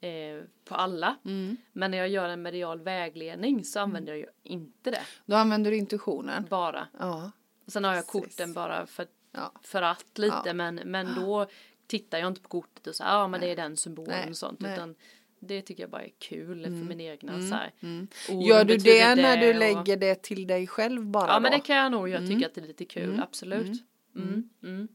eh, 0.00 0.44
på 0.64 0.74
alla. 0.74 1.16
Mm. 1.24 1.56
Men 1.72 1.90
när 1.90 1.98
jag 1.98 2.08
gör 2.08 2.28
en 2.28 2.42
medial 2.42 2.80
vägledning 2.80 3.64
så 3.64 3.80
använder 3.80 4.12
jag 4.12 4.18
ju 4.18 4.26
inte 4.42 4.90
det. 4.90 5.02
Då 5.26 5.36
använder 5.36 5.70
du 5.70 5.76
intuitionen. 5.76 6.46
Bara. 6.50 6.88
Ja. 6.98 7.30
Sen 7.68 7.84
har 7.84 7.94
jag 7.94 8.06
Precis. 8.12 8.22
korten 8.36 8.52
bara 8.52 8.86
för, 8.86 9.06
Ja. 9.32 9.52
för 9.62 9.82
att 9.82 10.18
lite 10.18 10.42
Ja. 10.44 10.52
men, 10.54 10.74
men 10.74 11.14
då 11.14 11.46
tittar 11.86 12.18
jag 12.18 12.28
inte 12.28 12.40
på 12.40 12.48
kortet 12.48 12.86
och 12.86 12.94
så 12.94 13.02
ja 13.02 13.28
men 13.28 13.40
det 13.40 13.46
är 13.50 13.56
den 13.56 13.76
symbolen 13.76 14.20
Nej. 14.20 14.30
och 14.30 14.36
sånt 14.36 14.60
Nej. 14.60 14.72
utan 14.72 14.94
det 15.40 15.62
tycker 15.62 15.82
jag 15.82 15.90
bara 15.90 16.02
är 16.02 16.12
kul 16.18 16.62
för 16.64 16.70
min 16.70 17.00
egna 17.00 17.32
Mm. 17.32 17.48
så 17.48 17.54
här. 17.54 17.72
Mm. 17.80 18.08
Gör 18.28 18.64
du 18.64 18.76
det 18.76 19.14
när 19.14 19.36
du 19.36 19.48
och- 19.50 19.54
lägger 19.58 19.96
det 19.96 20.22
till 20.22 20.46
dig 20.46 20.66
själv 20.66 21.06
bara 21.06 21.26
Ja 21.28 21.40
men 21.40 21.50
då? 21.52 21.56
det 21.58 21.62
kan 21.64 21.76
jag 21.76 21.92
nog 21.92 22.08
jag 22.08 22.22
Mm. 22.22 22.28
tycker 22.34 22.46
att 22.46 22.54
det 22.54 22.60
är 22.60 22.66
lite 22.66 22.84
kul 22.84 23.04
Mm. 23.08 23.20
absolut. 23.22 23.66
Mm. 23.66 24.28
Mm. 24.28 24.48
Mm. 24.62 24.88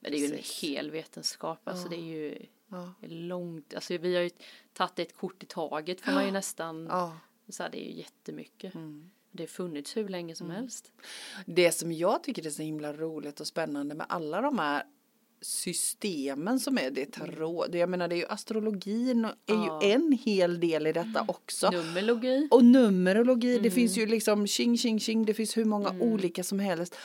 Men 0.00 0.10
det 0.12 0.16
är 0.16 0.20
ju 0.20 0.24
en 0.26 0.30
Precis. 0.36 0.62
hel 0.62 0.90
vetenskap 0.90 1.68
alltså 1.68 1.88
det 1.88 1.96
är 1.96 2.00
ju 2.04 2.46
Ja. 2.68 2.92
långt 3.08 3.74
alltså 3.74 3.96
vi 3.98 4.14
har 4.14 4.22
ju 4.22 4.30
tagit 4.72 4.98
ett 4.98 5.16
kort 5.16 5.42
i 5.42 5.46
taget 5.46 6.00
får 6.00 6.12
man 6.12 6.24
ju 6.24 6.30
nästan 6.30 6.88
så 7.48 7.62
här, 7.62 7.70
det 7.70 7.80
är 7.80 7.90
ju 7.90 7.98
jättemycket. 7.98 8.74
Mm. 8.74 9.10
Det 9.36 9.42
har 9.42 9.48
funnits 9.48 9.96
hur 9.96 10.08
länge 10.08 10.34
som 10.34 10.50
helst. 10.50 10.92
Det 11.46 11.72
som 11.72 11.92
jag 11.92 12.22
tycker 12.22 12.46
är 12.46 12.50
så 12.50 12.62
himla 12.62 12.92
roligt 12.92 13.40
och 13.40 13.46
spännande 13.46 13.94
med 13.94 14.06
alla 14.08 14.40
de 14.40 14.58
här 14.58 14.82
systemen 15.42 16.60
som 16.60 16.78
är 16.78 16.90
det 16.90 17.12
tarot. 17.12 17.72
Det, 17.72 17.78
jag 17.78 17.88
menar 17.88 18.08
det 18.08 18.14
är 18.14 18.16
ju 18.18 18.26
astrologin 18.26 19.24
är 19.24 19.32
Ja. 19.46 19.80
ju 19.82 19.90
en 19.92 20.12
hel 20.12 20.60
del 20.60 20.86
i 20.86 20.92
detta 20.92 21.24
också. 21.28 21.70
Numerologi. 21.70 22.48
Och 22.50 22.64
numerologi, 22.64 23.52
det 23.52 23.58
Mm. 23.58 23.70
finns 23.70 23.98
ju 23.98 24.06
liksom 24.06 24.46
tjing 24.46 24.76
tjing 24.78 25.00
tjing, 25.00 25.24
det 25.24 25.34
finns 25.34 25.56
hur 25.56 25.64
många 25.64 25.90
olika 26.00 26.42
som 26.44 26.58
helst. 26.58 26.96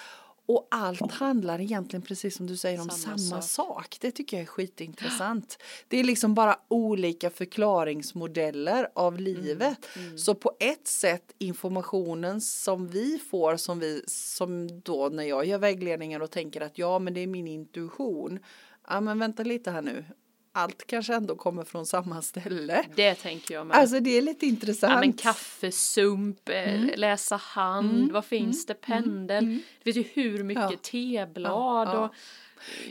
Och 0.45 0.67
allt 0.71 1.11
handlar 1.11 1.61
egentligen 1.61 2.01
precis 2.01 2.35
som 2.37 2.47
du 2.47 2.57
säger 2.57 2.81
om 2.81 2.89
Samma 2.89 3.17
samma, 3.17 3.41
sak. 3.41 3.67
sak. 3.67 3.97
Det 4.01 4.11
tycker 4.11 4.37
jag 4.37 4.41
är 4.41 4.47
skitintressant. 4.47 5.57
Det 5.87 5.99
är 5.99 6.03
liksom 6.03 6.33
bara 6.33 6.55
olika 6.67 7.29
förklaringsmodeller 7.29 8.87
av 8.95 9.13
Mm. 9.13 9.23
livet. 9.23 9.77
Så 10.17 10.35
på 10.35 10.51
ett 10.59 10.87
sätt 10.87 11.33
informationen 11.37 12.41
som 12.41 12.87
vi 12.87 13.19
får 13.29 13.57
som 13.57 13.79
vi 13.79 14.03
som 14.07 14.81
då 14.81 15.09
när 15.09 15.23
jag 15.23 15.45
gör 15.45 15.57
vägledningar 15.57 16.19
och 16.19 16.31
tänker 16.31 16.61
att 16.61 16.77
ja 16.77 16.99
men 16.99 17.13
det 17.13 17.19
är 17.19 17.27
min 17.27 17.47
intuition. 17.47 18.39
Ja 18.87 19.01
men 19.01 19.19
vänta 19.19 19.43
lite 19.43 19.71
här 19.71 19.81
nu. 19.81 20.05
Allt 20.53 20.87
kanske 20.87 21.15
ändå 21.15 21.35
kommer 21.35 21.63
från 21.63 21.85
samma 21.85 22.21
ställe. 22.21 22.85
Det 22.95 23.15
tänker 23.15 23.53
jag 23.53 23.67
med. 23.67 23.77
Alltså 23.77 23.99
det 23.99 24.17
är 24.17 24.21
lite 24.21 24.45
intressant. 24.45 24.93
Ja 24.93 24.99
men 24.99 25.13
kaffesump, 25.13 26.49
eh, 26.49 26.79
läsa 26.95 27.35
hand, 27.35 28.11
vad 28.11 28.25
finns 28.25 28.65
det, 28.65 28.73
pendel. 28.73 29.57
Det 29.83 29.93
finns 29.93 30.07
ju 30.07 30.23
hur 30.23 30.43
mycket 30.43 30.63
Ja. 30.71 30.77
teblad 30.81 31.51
Ja, 31.51 31.93
ja. 31.93 31.99
och 32.05 32.13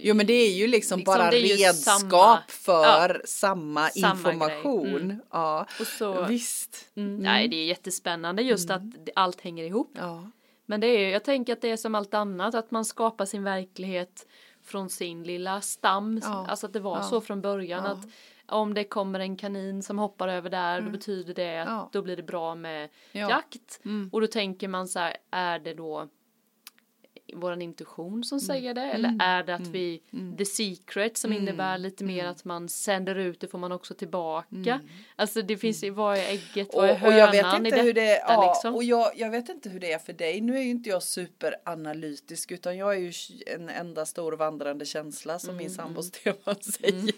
Jo 0.00 0.14
men 0.14 0.26
det 0.26 0.32
är 0.32 0.52
ju 0.52 0.66
liksom, 0.66 0.98
Liksom, 0.98 1.12
bara 1.14 1.32
ju 1.34 1.38
redskap 1.56 2.00
samma- 2.10 2.42
för 2.48 3.22
samma, 3.24 3.88
Samma 3.88 4.10
information. 4.32 4.96
Mm. 4.96 5.22
Ja, 5.30 5.66
Och 5.80 5.86
så- 5.86 6.24
visst. 6.24 6.88
Mm. 6.96 7.16
Nej, 7.16 7.48
det 7.48 7.56
är 7.56 7.64
jättespännande 7.66 8.42
just 8.42 8.70
att 8.70 8.82
allt 9.14 9.40
hänger 9.40 9.64
ihop. 9.64 9.98
Men 10.66 10.80
det 10.80 10.86
är, 10.86 11.10
jag 11.10 11.24
tänker 11.24 11.52
att 11.52 11.60
det 11.60 11.70
är 11.70 11.76
som 11.76 11.94
allt 11.94 12.14
annat, 12.14 12.54
att 12.54 12.70
man 12.70 12.84
skapar 12.84 13.26
sin 13.26 13.44
verklighet 13.44 14.26
från 14.70 14.90
sin 14.90 15.22
lilla 15.24 15.60
stam. 15.60 16.20
Ja. 16.22 16.46
Alltså 16.48 16.66
att 16.66 16.72
det 16.72 16.80
var 16.80 16.96
Ja. 16.96 17.02
så 17.02 17.20
från 17.20 17.40
början 17.40 17.84
Ja. 17.84 17.90
att 17.90 18.06
om 18.46 18.74
det 18.74 18.84
kommer 18.84 19.20
en 19.20 19.36
kanin 19.36 19.82
som 19.82 19.98
hoppar 19.98 20.28
över 20.28 20.50
där, 20.50 20.80
då 20.80 20.90
betyder 20.90 21.34
det 21.34 21.58
att 21.58 21.92
då 21.92 22.02
blir 22.02 22.16
det 22.16 22.22
bra 22.22 22.54
med 22.54 22.88
Ja. 23.12 23.30
jakt. 23.30 23.80
Mm. 23.84 24.10
Och 24.12 24.20
då 24.20 24.26
tänker 24.26 24.68
man 24.68 24.88
så 24.88 24.98
här, 24.98 25.16
är 25.30 25.58
det 25.58 25.74
då 25.74 26.08
våran 27.37 27.62
intuition 27.62 28.06
Mm. 28.12 28.22
som 28.25 28.40
säger 28.40 28.75
det? 28.75 28.80
Eller 28.82 29.16
är 29.20 29.42
det 29.42 29.54
att 29.54 29.66
vi, 29.66 30.00
the 30.38 30.44
secret 30.44 31.16
som 31.18 31.30
Mm. 31.32 31.42
innebär 31.42 31.78
lite 31.78 32.04
mer 32.04 32.25
att 32.25 32.44
man 32.44 32.68
sänder 32.68 33.14
ut 33.14 33.40
det 33.40 33.49
får 33.49 33.58
man 33.58 33.72
också 33.72 33.94
tillbaka. 33.94 34.80
Alltså 35.16 35.42
det 35.42 35.56
finns 35.56 35.84
ju, 35.84 35.90
vad 35.90 36.18
är 36.18 36.22
ägget, 36.28 36.68
vad 36.75 36.84
är 36.84 36.90
Mm. 36.96 37.02
Och, 37.02 37.08
och 37.08 37.14
jag 37.14 37.30
vet 37.32 37.44
hönan 37.46 37.66
i 37.66 37.68
inte 37.68 37.80
hur 37.82 37.92
det 37.94 38.10
är, 38.16 38.20
ja, 38.32 38.52
liksom? 38.54 38.75
och 38.75 38.84
jag, 38.84 39.10
jag 39.16 39.30
vet 39.30 39.49
inte 39.49 39.68
hur 39.68 39.80
det 39.80 39.92
är 39.92 39.99
för 39.99 40.12
dig. 40.12 40.40
Nu 40.40 40.56
är 40.58 40.62
ju 40.62 40.70
inte 40.70 40.90
jag 40.90 41.02
superanalytisk 41.02 42.50
utan 42.50 42.76
jag 42.76 42.94
är 42.94 42.99
ju 42.99 43.12
en 43.46 43.68
enda 43.68 44.06
stor 44.06 44.32
vandrande 44.32 44.84
känsla 44.84 45.38
som 45.38 45.50
Mm, 45.50 45.58
min 45.62 45.70
sambo 45.70 46.02
Stefan 46.10 46.54
säger. 46.62 47.14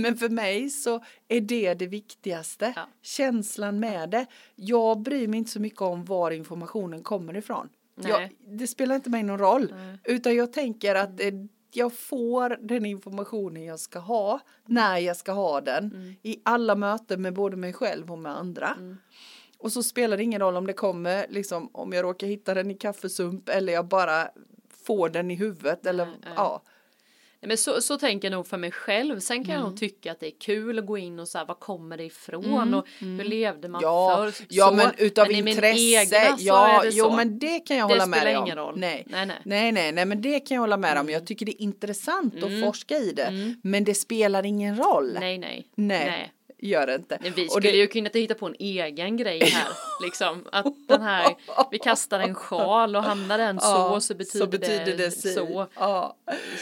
Men 0.00 0.16
för 0.16 0.28
mig 0.28 0.70
så 0.70 1.04
är 1.28 1.40
det 1.40 1.74
det 1.74 1.86
viktigaste. 1.86 2.72
Ja. 2.76 2.88
Känslan 3.02 3.80
med 3.80 4.10
det. 4.10 4.26
Jag 4.54 5.00
bryr 5.00 5.28
mig 5.28 5.38
inte 5.38 5.50
så 5.50 5.60
mycket 5.60 5.80
om 5.80 6.04
var 6.04 6.30
informationen 6.30 7.02
kommer 7.02 7.36
ifrån. 7.36 7.68
Nej. 7.96 8.10
Jag, 8.12 8.58
det 8.58 8.66
spelar 8.66 8.94
inte 8.94 9.10
mig 9.10 9.22
någon 9.22 9.38
roll. 9.38 9.74
Nej. 9.76 9.98
Utan 10.04 10.34
jag 10.34 10.52
tänker 10.52 10.94
att 10.94 11.20
eh, 11.20 11.32
jag 11.72 11.92
får 11.92 12.58
den 12.60 12.86
informationen 12.86 13.64
jag 13.64 13.80
ska 13.80 13.98
ha 13.98 14.40
när 14.66 14.98
jag 14.98 15.16
ska 15.16 15.32
ha 15.32 15.60
den 15.60 15.84
Mm. 15.94 16.14
i 16.22 16.40
alla 16.42 16.74
möten 16.74 17.22
med 17.22 17.34
både 17.34 17.56
mig 17.56 17.72
själv 17.72 18.12
och 18.12 18.18
med 18.18 18.36
andra. 18.36 18.76
Och 19.58 19.72
så 19.72 19.82
spelar 19.82 20.16
det 20.16 20.22
ingen 20.22 20.40
roll 20.40 20.56
om 20.56 20.66
det 20.66 20.72
kommer, 20.72 21.26
liksom 21.28 21.70
om 21.72 21.92
jag 21.92 22.02
råkar 22.04 22.26
hitta 22.26 22.54
den 22.54 22.70
i 22.70 22.74
kaffesump 22.74 23.48
eller 23.48 23.72
jag 23.72 23.86
bara 23.88 24.28
får 24.86 25.08
den 25.08 25.30
i 25.30 25.34
huvudet 25.34 25.86
eller 25.86 26.06
nej. 26.06 26.14
ja. 26.36 26.62
Nej, 27.40 27.48
Men 27.48 27.58
så, 27.58 27.80
så 27.80 27.98
tänker 27.98 28.30
jag 28.30 28.36
nog 28.36 28.46
för 28.46 28.56
mig 28.56 28.70
själv. 28.70 29.20
Sen 29.20 29.44
kan 29.44 29.54
jag 29.54 29.60
Mm. 29.60 29.70
nog 29.70 29.80
tycka 29.80 30.12
att 30.12 30.20
det 30.20 30.26
är 30.26 30.38
kul 30.40 30.78
att 30.78 30.86
gå 30.86 30.98
in 30.98 31.18
och 31.18 31.28
så 31.28 31.38
här, 31.38 31.46
var 31.46 31.54
kommer 31.54 31.96
det 31.96 32.04
ifrån 32.04 32.74
och 32.74 32.86
hur 32.98 33.24
levde 33.24 33.68
man 33.68 33.80
Ja, 33.82 34.16
förr? 34.16 34.46
ja 34.48 34.68
Så. 34.68 34.74
men 34.74 34.90
utav 34.98 35.30
i 35.30 35.34
min 35.42 35.48
intresse, 35.48 35.80
egna 35.80 36.36
så 36.36 36.44
ja, 36.46 36.82
är 36.82 36.90
det 36.90 36.96
jo 36.96 37.04
så. 37.04 37.10
men 37.16 37.38
det 37.38 37.58
kan 37.60 37.76
jag 37.76 37.88
Det 37.88 37.92
hålla 37.94 38.06
med 38.06 38.18
spelar 38.18 38.30
dig 38.32 38.36
om. 38.38 38.44
ingen 38.46 38.56
roll. 38.58 38.78
Nej. 38.78 39.04
Nej, 39.06 39.26
nej. 39.26 39.36
nej, 39.44 39.72
nej, 39.72 39.92
nej, 39.92 40.04
men 40.06 40.22
det 40.22 40.40
kan 40.40 40.54
jag 40.54 40.62
hålla 40.62 40.76
med 40.76 40.98
om. 40.98 41.10
Jag 41.10 41.26
tycker 41.26 41.46
det 41.46 41.52
är 41.52 41.62
intressant 41.62 42.34
att 42.44 42.60
forska 42.64 42.94
i 42.98 43.12
det, 43.12 43.54
men 43.62 43.84
det 43.84 43.94
spelar 43.94 44.46
ingen 44.46 44.76
roll. 44.76 45.16
Nej, 45.20 45.38
nej. 45.38 45.68
Nej, 45.74 46.06
nej. 46.06 46.32
Gör 46.58 46.86
det 46.86 46.94
inte. 46.94 47.18
Men 47.22 47.32
vi 47.32 47.48
skulle 47.48 47.70
det, 47.70 47.76
ju 47.76 47.86
kunna 47.86 48.10
hitta 48.14 48.34
på 48.34 48.46
en 48.46 48.56
egen 48.58 49.16
grej 49.16 49.44
här. 49.44 49.68
liksom 50.02 50.44
att 50.52 50.66
den 50.88 51.02
här, 51.02 51.34
vi 51.70 51.78
kastar 51.78 52.20
en 52.20 52.34
sjal 52.34 52.96
och 52.96 53.02
hamnar 53.02 53.38
den 53.38 53.60
så 53.60 53.66
ja, 53.66 54.00
så 54.00 54.14
betyder, 54.46 54.96
det, 54.96 55.10
si. 55.10 55.34
så. 55.34 55.66
Ja. 55.74 56.16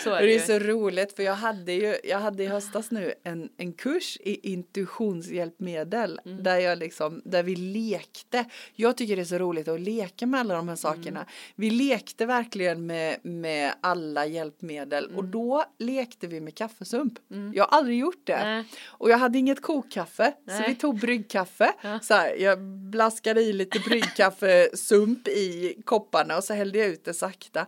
Så 0.04 0.10
är 0.10 0.20
det 0.20 0.26
det 0.26 0.34
är 0.34 0.40
så 0.40 0.58
roligt 0.58 1.16
för 1.16 1.22
jag 1.22 1.34
hade 1.34 1.72
ju, 1.72 1.96
jag 2.04 2.18
hade 2.18 2.42
i 2.42 2.46
höstas 2.46 2.90
nu 2.90 3.14
en, 3.24 3.48
en 3.56 3.72
kurs 3.72 4.18
i 4.20 4.52
intuitionshjälpmedel 4.52 6.20
Mm. 6.24 6.42
där 6.42 6.58
jag 6.58 6.78
liksom, 6.78 7.22
där 7.24 7.42
vi 7.42 7.56
lekte. 7.56 8.44
Jag 8.74 8.96
tycker 8.96 9.16
det 9.16 9.22
är 9.22 9.26
så 9.26 9.38
roligt 9.38 9.68
att 9.68 9.80
leka 9.80 10.26
med 10.26 10.40
alla 10.40 10.54
de 10.54 10.68
här 10.68 10.76
sakerna. 10.76 11.20
Mm. 11.20 11.26
Vi 11.54 11.70
lekte 11.70 12.26
verkligen 12.26 12.86
med, 12.86 13.16
med 13.22 13.74
alla 13.80 14.26
hjälpmedel 14.26 15.04
Mm. 15.04 15.16
och 15.16 15.24
då 15.24 15.64
lekte 15.78 16.26
vi 16.26 16.40
med 16.40 16.54
kaffesump. 16.54 17.12
Jag 17.54 17.64
har 17.64 17.78
aldrig 17.78 17.98
gjort 17.98 18.26
det. 18.26 18.44
Nej. 18.44 18.64
Och 18.86 19.10
jag 19.10 19.18
hade 19.18 19.38
inget 19.38 19.62
kokkaffe 19.62 19.93
så 19.94 20.32
Nej. 20.44 20.64
vi 20.68 20.74
tog 20.74 21.00
bryggkaffe. 21.00 21.72
Ja. 21.82 22.00
Så 22.02 22.14
här, 22.14 22.34
jag 22.34 22.60
blaskade 22.90 23.40
i 23.40 23.52
lite 23.52 23.78
bryggkaffesump 23.78 25.28
i 25.28 25.76
kopparna 25.84 26.36
och 26.36 26.44
så 26.44 26.54
hällde 26.54 26.78
jag 26.78 26.88
ut 26.88 27.04
det 27.04 27.14
sakta. 27.14 27.66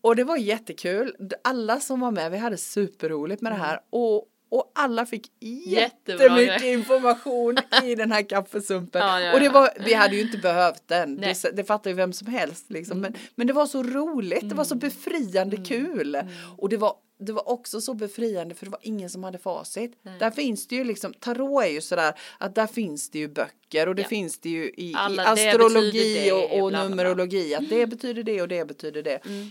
Och 0.00 0.16
det 0.16 0.24
var 0.24 0.36
jättekul. 0.36 1.16
Alla 1.44 1.80
som 1.80 2.00
var 2.00 2.10
med, 2.10 2.30
vi 2.30 2.38
hade 2.38 2.56
superroligt 2.56 3.42
med 3.42 3.52
det 3.52 3.56
här. 3.56 3.80
Och, 3.90 4.24
och 4.50 4.72
alla 4.74 5.06
fick 5.06 5.30
Mm. 5.42 5.60
Jättebra 5.66 6.24
jättemycket 6.24 6.60
grej. 6.60 6.72
information 6.72 7.56
i 7.82 7.94
den 7.94 8.12
här 8.12 8.22
kaffesumpen. 8.28 9.02
Ja, 9.02 9.20
ja, 9.20 9.32
och 9.32 9.38
det 9.38 9.44
ja. 9.46 9.52
var, 9.52 9.70
vi 9.84 9.94
hade 9.94 10.16
ju 10.16 10.20
inte 10.22 10.38
behövt 10.38 10.82
den. 10.86 11.16
Det, 11.16 11.56
det 11.56 11.64
fattar 11.64 11.90
ju 11.90 11.96
vem 11.96 12.12
som 12.12 12.26
helst. 12.26 12.70
Liksom. 12.70 13.00
Men, 13.00 13.14
men 13.34 13.46
det 13.46 13.52
var 13.52 13.66
så 13.66 13.82
roligt, 13.82 14.48
det 14.48 14.54
var 14.54 14.64
så 14.64 14.74
befriande 14.74 15.56
kul. 15.56 16.18
Och 16.58 16.68
det 16.68 16.76
var 16.76 16.94
det 17.18 17.32
var 17.32 17.48
också 17.48 17.80
så 17.80 17.94
befriande 17.94 18.54
för 18.54 18.66
det 18.66 18.70
var 18.70 18.80
ingen 18.82 19.10
som 19.10 19.24
hade 19.24 19.38
facit. 19.38 19.92
Där 20.18 20.30
finns 20.30 20.66
det 20.66 20.76
ju 20.76 20.84
liksom, 20.84 21.14
tarot 21.14 21.64
är 21.64 21.68
ju 21.68 21.80
sådär 21.80 22.14
att 22.38 22.54
där 22.54 22.66
finns 22.66 23.10
det 23.10 23.18
ju 23.18 23.28
böcker 23.28 23.88
och 23.88 23.94
det 23.94 24.02
Ja. 24.02 24.08
finns 24.08 24.38
det 24.38 24.48
ju 24.48 24.72
i, 24.76 24.92
Alla, 24.96 25.22
i 25.22 25.26
astrologi 25.26 26.30
och, 26.32 26.42
och 26.42 26.48
bla, 26.48 26.58
bla, 26.58 26.70
bla. 26.70 26.88
numerologi 26.88 27.54
att 27.54 27.68
det 27.68 27.86
betyder 27.86 28.22
det 28.22 28.42
och 28.42 28.48
det 28.48 28.64
betyder 28.64 29.02
det. 29.02 29.16
Mm. 29.26 29.50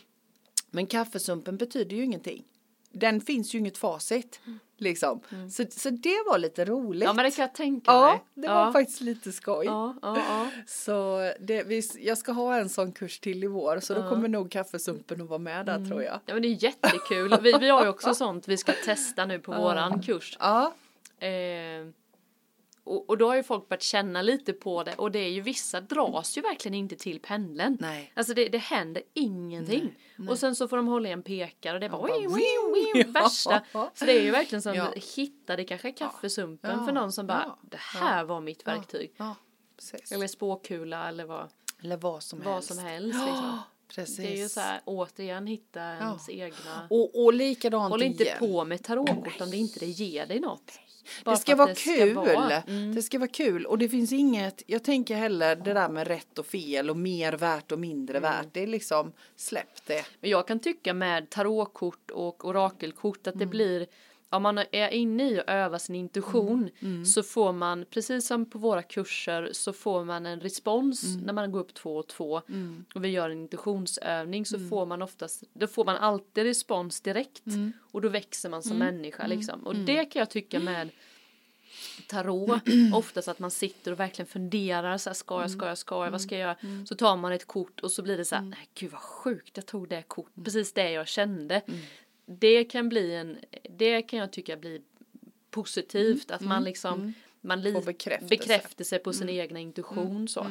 Men 0.70 0.88
kaffesumpen 0.88 1.58
betyder 1.58 1.96
ju 1.96 2.04
ingenting. 2.04 2.44
Den 2.92 3.22
finns 3.22 3.56
ju 3.56 3.60
inget 3.60 3.78
facit. 3.78 4.40
Liksom. 4.84 5.20
Så, 5.52 5.64
så 5.70 5.90
det 5.90 6.24
var 6.28 6.38
lite 6.38 6.66
roligt. 6.66 7.04
Mm. 7.04 7.08
Ja 7.08 7.14
men 7.14 7.26
det 7.26 7.32
kan 7.32 7.44
jag 7.44 7.54
tänka 7.56 7.92
mig. 7.92 8.02
Ja, 8.02 8.20
det 8.34 8.48
var 8.48 8.72
faktiskt 8.72 9.02
lite 9.02 9.32
skoj. 9.32 9.66
Ja, 9.66 9.96
ja, 10.02 10.18
ja. 10.18 10.48
Så 10.68 11.20
det, 11.40 11.64
vi, 11.64 11.82
jag 12.00 12.18
ska 12.18 12.32
ha 12.32 12.58
en 12.58 12.70
sån 12.70 12.92
kurs 12.92 13.20
till 13.20 13.44
i 13.44 13.48
vår 13.48 13.80
så 13.80 13.94
då 13.94 14.10
kommer 14.10 14.28
nog 14.28 14.52
kaffesumpen 14.52 15.22
att 15.22 15.30
vara 15.30 15.40
med 15.40 15.70
Mm. 15.70 15.84
där 15.84 15.90
tror 15.90 16.04
jag. 16.04 16.20
Ja 16.26 16.34
men 16.34 16.42
det 16.42 16.48
är 16.48 16.64
jättekul. 16.64 17.38
Vi, 17.42 17.54
vi 17.60 17.70
har 17.70 17.84
ju 17.84 17.90
också 17.90 18.14
sånt 18.16 18.48
vi 18.48 18.58
ska 18.58 18.72
testa 18.86 19.26
nu 19.26 19.40
på 19.40 19.52
våran 19.52 20.02
kurs. 20.02 20.38
Ja, 20.40 20.74
Eh, 21.20 21.30
och, 22.84 23.10
och 23.10 23.18
då 23.18 23.28
har 23.28 23.36
ju 23.36 23.44
folk 23.44 23.70
börjat 23.70 23.82
känna 23.84 24.22
lite 24.22 24.54
på 24.54 24.84
det 24.84 24.96
och 24.96 25.12
det 25.12 25.20
är 25.20 25.30
ju 25.30 25.42
vissa 25.42 25.82
dras 25.82 26.38
ju 26.38 26.42
verkligen 26.42 26.76
inte 26.76 26.96
till 26.96 27.20
pendeln. 27.20 27.78
nej. 27.82 28.12
Alltså 28.16 28.34
det, 28.34 28.50
det 28.50 28.58
händer 28.58 29.04
ingenting. 29.14 29.96
Och 30.30 30.40
sen 30.40 30.56
så 30.56 30.68
får 30.68 30.78
de 30.78 30.88
hålla 30.88 31.10
i 31.10 31.12
en 31.12 31.24
pekare 31.24 31.74
och 31.74 31.80
det 31.80 31.86
är 31.86 31.90
bara, 31.90 32.02
bara, 32.02 32.20
wii, 32.20 33.04
värsta. 33.04 33.62
Ja. 33.74 33.92
Så 33.94 34.06
det 34.06 34.12
är 34.20 34.22
ju 34.24 34.32
verkligen 34.32 34.62
som 34.62 34.74
Ja. 34.76 34.94
hittade 35.16 35.64
kanske 35.64 35.92
kaffesumpen 35.92 36.78
Ja. 36.80 36.86
för 36.86 36.92
någon 36.94 37.12
som 37.12 37.28
bara, 37.28 37.44
Ja. 37.48 37.58
det 37.62 37.78
här 37.80 38.24
var 38.24 38.42
mitt 38.42 38.68
verktyg. 38.68 39.14
Ja. 39.18 39.36
Eller 40.12 40.28
spåkula 40.28 41.08
eller 41.10 41.26
vad, 41.26 41.50
Eller 41.84 41.98
vad 41.98 42.24
som 42.24 42.40
vad 42.40 42.54
helst. 42.54 42.68
som 42.68 42.78
helst 42.80 43.20
liksom. 43.26 43.60
Precis. 43.88 44.18
Det 44.18 44.34
är 44.34 44.38
ju 44.38 44.50
så 44.50 44.60
här 44.60 44.82
återigen 44.86 45.48
hitta 45.48 45.82
ens 45.82 46.30
egna. 46.30 46.88
Och, 46.90 47.24
och 47.24 47.34
likadant 47.34 47.92
Håll 47.92 48.04
inte 48.04 48.24
igen. 48.24 48.38
på 48.40 48.66
med 48.66 48.84
tarotkort 48.84 49.42
om 49.42 49.50
det 49.52 49.58
inte 49.58 49.80
det 49.80 49.86
ger 49.86 50.26
dig 50.26 50.40
något. 50.40 50.80
Bara 51.24 51.36
Det 51.36 51.42
ska 51.42 51.56
vara 51.56 51.68
det 51.68 51.76
kul. 51.76 52.12
Ska 52.12 52.22
vara. 52.22 52.62
Mm. 52.62 52.96
Det 52.96 53.02
ska 53.02 53.20
vara 53.20 53.28
kul 53.30 53.66
och 53.66 53.78
det 53.78 53.90
finns 53.90 54.12
inget, 54.12 54.64
jag 54.68 54.84
tänker 54.84 55.16
heller 55.16 55.56
det 55.56 55.74
där 55.74 55.90
med 55.90 56.08
rätt 56.08 56.40
och 56.40 56.46
fel 56.46 56.90
och 56.90 56.98
mer 56.98 57.34
värt 57.34 57.72
och 57.72 57.80
mindre 57.80 58.18
Mm. 58.18 58.32
värt. 58.32 58.48
Det 58.54 58.64
är 58.64 58.68
liksom, 58.68 59.14
släpp 59.36 59.86
det. 59.88 60.06
Men 60.20 60.30
jag 60.30 60.48
kan 60.48 60.60
tycka 60.60 60.94
med 60.94 61.30
tarotkort 61.30 62.12
och 62.12 62.46
orakelkort 62.46 63.28
att 63.28 63.34
det 63.34 63.44
Mm. 63.44 63.50
blir 63.50 63.88
om 64.34 64.44
man 64.44 64.58
är 64.58 64.90
inne 64.90 65.30
i 65.32 65.40
att 65.40 65.50
öva 65.50 65.80
sin 65.80 65.96
intuition 65.96 66.70
Mm. 66.80 67.06
så 67.06 67.24
får 67.24 67.54
man, 67.54 67.86
precis 67.90 68.28
som 68.28 68.46
på 68.46 68.58
våra 68.60 68.82
kurser, 68.84 69.50
så 69.52 69.74
får 69.74 70.04
man 70.04 70.26
en 70.26 70.40
respons 70.40 71.04
Mm. 71.04 71.26
när 71.26 71.34
man 71.34 71.52
går 71.52 71.60
upp 71.60 71.74
två 71.74 71.98
och 71.98 72.08
två 72.08 72.42
och 72.96 73.04
vi 73.04 73.10
gör 73.10 73.30
en 73.30 73.42
intuitionsövning 73.42 74.46
så 74.46 74.56
Mm. 74.56 74.70
får 74.70 74.86
man 74.86 75.02
oftast, 75.02 75.44
då 75.54 75.68
får 75.68 75.86
man 75.86 75.98
alltid 75.98 76.44
respons 76.44 77.02
direkt 77.02 77.46
Mm. 77.48 77.74
och 77.92 78.02
då 78.02 78.10
växer 78.10 78.50
man 78.50 78.64
som 78.64 78.78
människa 78.78 79.28
liksom. 79.28 79.68
Och 79.68 79.76
det 79.76 80.06
kan 80.06 80.20
jag 80.20 80.30
tycka 80.30 80.60
med 80.60 80.90
tarot, 82.08 82.62
oftast 82.94 83.28
att 83.28 83.40
man 83.40 83.52
sitter 83.52 83.92
och 83.92 84.00
verkligen 84.00 84.28
funderar 84.28 84.98
så 84.98 85.10
här, 85.10 85.14
ska 85.16 85.42
jag, 85.42 85.52
ska 85.52 85.68
jag, 85.68 85.78
ska 85.78 86.04
jag, 86.06 86.12
vad 86.12 86.22
ska 86.22 86.38
jag 86.38 86.42
göra? 86.42 86.86
Så 86.86 86.96
tar 86.96 87.18
man 87.18 87.32
ett 87.32 87.48
kort 87.48 87.80
och 87.80 87.92
så 87.92 88.02
blir 88.04 88.18
det 88.18 88.26
så 88.26 88.36
här, 88.36 88.42
nej 88.44 88.68
gud 88.74 88.92
vad 88.92 89.02
sjukt, 89.02 89.58
jag 89.58 89.66
tog 89.66 89.90
det 89.90 90.02
kort, 90.08 90.32
precis 90.44 90.74
det 90.74 90.92
jag 90.92 91.08
kände. 91.08 91.62
Det 92.26 92.64
kan 92.64 92.90
bli 92.90 93.16
en, 93.16 93.38
det 93.70 94.02
kan 94.02 94.20
jag 94.20 94.32
tycka 94.32 94.58
blir 94.58 94.82
positivt 95.50 96.32
att 96.32 96.42
man 96.42 96.64
liksom 96.64 97.14
man 97.42 97.62
li- 97.62 97.74
Får 97.74 97.82
bekräftelse. 97.82 98.30
bekräftelse 98.38 99.00
på 99.00 99.14
sin 99.14 99.30
egna 99.30 99.60
intuition 99.60 100.28
så. 100.28 100.48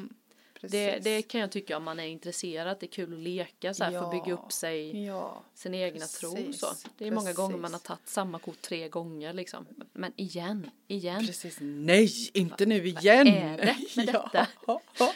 Det, 0.69 0.87
Precis. 0.89 1.05
det 1.05 1.23
kan 1.23 1.41
jag 1.41 1.51
tycka 1.53 1.77
om 1.77 1.85
man 1.85 2.01
är 2.01 2.07
intresserad, 2.07 2.77
det 2.81 2.87
är 2.87 2.91
kul 2.91 3.13
att 3.15 3.19
leka 3.21 3.75
så 3.75 3.85
här, 3.85 3.91
för 3.93 4.05
att 4.05 4.11
bygga 4.25 4.35
upp 4.35 4.53
sig 4.53 5.05
Ja. 5.07 5.43
sin 5.55 5.75
egna 5.75 6.07
tro 6.07 6.35
Precis, 6.35 6.61
så. 6.61 6.67
Det 6.99 7.07
är 7.07 7.11
många 7.11 7.33
gånger 7.33 7.57
man 7.57 7.63
har 7.65 7.71
precis. 7.71 7.87
tagit 7.87 8.09
samma 8.09 8.39
kort 8.39 8.63
tre 8.63 8.89
gånger 8.89 9.33
liksom. 9.33 9.67
Men 9.93 10.13
igen, 10.17 10.71
igen. 10.89 11.27
Precis. 11.27 11.59
Nej, 11.61 12.11
inte 12.35 12.67
nu 12.67 12.87
igen. 12.87 13.27
är 13.27 13.57
det 13.59 13.77
med 13.97 14.07
detta? 14.15 14.47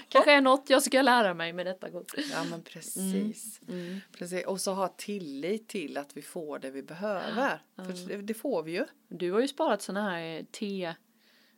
Kanske 0.08 0.32
är 0.32 0.40
något 0.40 0.70
jag 0.70 0.82
ska 0.82 1.02
lära 1.02 1.34
mig 1.34 1.52
med 1.52 1.66
detta 1.66 1.90
kort. 1.90 2.12
Ja 2.30 2.44
men 2.50 2.62
precis. 2.62 3.60
Mm. 3.68 4.00
precis. 4.18 4.46
Och 4.46 4.60
så 4.60 4.72
ha 4.74 4.88
tillit 4.88 5.68
till 5.68 5.96
att 5.98 6.16
vi 6.16 6.22
får 6.22 6.58
det 6.58 6.70
vi 6.70 6.82
behöver. 6.82 7.62
För 7.76 8.08
det, 8.08 8.16
det 8.16 8.34
får 8.34 8.62
vi 8.62 8.72
ju. 8.72 8.84
Du 9.08 9.32
har 9.32 9.40
ju 9.40 9.48
sparat 9.48 9.82
sådana 9.82 10.10
här 10.10 10.46
te, 10.52 10.94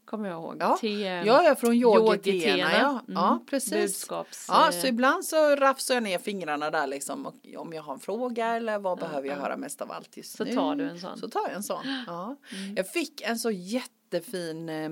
kommer 0.08 0.28
jag 0.28 0.42
ihåg. 0.42 0.56
Ja, 0.60 0.76
Te, 0.80 0.88
ja, 1.02 1.42
ja 1.42 1.54
från 1.54 1.74
yogitina. 1.74 2.56
Ja, 2.78 2.90
Mm. 2.90 3.02
ja 3.14 3.44
precis. 3.50 3.72
Budskaps... 3.72 4.46
Ja, 4.48 4.72
så 4.72 4.86
ibland 4.86 5.24
så 5.24 5.56
rafsar 5.56 5.94
jag 5.94 6.02
ner 6.02 6.18
fingrarna 6.18 6.70
där 6.70 6.86
liksom 6.86 7.26
och 7.26 7.34
om 7.56 7.72
jag 7.72 7.82
har 7.82 7.94
en 7.94 8.00
fråga 8.00 8.46
eller 8.56 8.78
vad 8.78 8.98
behöver 8.98 9.28
jag 9.28 9.36
höra 9.36 9.56
mest 9.56 9.80
av 9.80 9.92
allt 9.92 10.16
just 10.16 10.36
Så 10.36 10.44
nu. 10.44 10.54
tar 10.54 10.74
du 10.76 10.84
en 10.88 11.00
sån. 11.00 11.18
Så 11.18 11.28
tar 11.28 11.40
jag 11.42 11.52
en 11.52 11.62
sån. 11.62 12.04
Ja. 12.06 12.36
Jag 12.76 12.88
fick 12.90 13.20
en 13.20 13.38
så 13.38 13.50
jättefin 13.50 14.68
eh, 14.68 14.88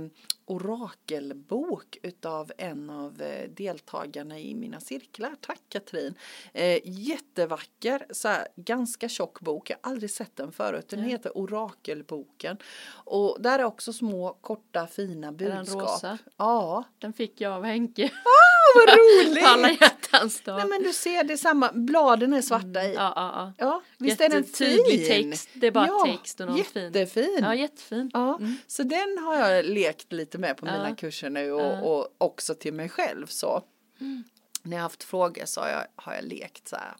orakelbok 0.47 1.99
utav 2.03 2.53
en 2.59 2.91
av 2.91 3.23
eh, 3.23 3.51
deltagarna 3.51 4.39
i 4.39 4.55
mina 4.55 4.81
cirklar. 4.81 5.35
Tack 5.41 5.61
Katrin. 5.69 6.15
Eh, 6.53 6.79
jättevacker, 6.85 8.07
så 8.11 8.29
här, 8.29 8.49
ganska 8.57 9.09
tjock 9.09 9.41
bok. 9.41 9.71
Jag 9.71 9.79
har 9.83 9.91
aldrig 9.91 10.11
sett 10.11 10.37
den 10.37 10.53
förut. 10.53 10.89
Den 10.89 11.03
heter 11.03 11.39
Orakelboken. 11.39 12.59
Och 12.89 13.37
där 13.41 13.59
är 13.59 13.65
också 13.65 13.93
små 13.93 14.33
korta 14.41 14.87
fina 14.87 15.33
den 15.33 15.37
budskap. 15.65 15.83
rosa? 15.83 16.19
Ja, 16.37 16.85
Den 16.99 17.13
fick 17.13 17.41
jag 17.41 17.53
av 17.53 17.65
Henke. 17.65 18.11
Vad 18.87 18.99
roligt! 18.99 19.45
På 19.45 19.49
alla 19.51 19.71
hjärtans 19.71 20.41
dag. 20.41 20.57
Nej 20.59 20.67
men 20.69 20.83
du 20.83 20.93
ser, 20.93 21.25
det 21.25 21.37
samma. 21.39 21.73
Bladen 21.73 22.33
är 22.33 22.43
svarta 22.43 22.83
i. 22.85 22.95
Ja, 22.95 23.13
ja, 23.17 23.33
ja. 23.35 23.53
Ja, 23.67 23.83
visst 23.99 24.21
är 24.21 24.29
den 24.29 24.45
fin? 24.45 25.07
text. 25.07 25.49
Det 25.55 25.67
är 25.67 25.71
bara 25.71 25.87
ja, 25.87 26.07
text 26.19 26.41
och 26.41 26.47
någon 26.47 26.65
fin. 26.65 26.83
jättefin. 26.85 27.39
Ja, 27.43 27.55
jättefin. 27.55 28.11
Ja, 28.15 28.41
så 28.67 28.83
den 28.83 29.19
har 29.19 29.37
jag 29.37 29.65
lekt 29.65 30.13
lite 30.13 30.39
med 30.39 30.57
på 30.57 30.67
Ja. 30.67 30.73
mina 30.73 30.97
kurser 30.97 31.31
nu 31.31 31.53
och, 31.53 31.61
Ja. 31.61 31.81
och 31.81 32.09
också 32.19 32.55
till 32.55 32.75
mig 32.75 32.89
själv 32.89 33.27
så. 33.27 33.63
När 34.63 34.77
jag 34.77 34.83
haft 34.83 35.05
frågor 35.05 35.45
så 35.45 35.61
har 35.61 35.69
jag, 35.69 35.87
har 35.97 36.15
jag 36.15 36.25
lekt 36.25 36.69
så 36.69 36.77
här. 36.77 36.95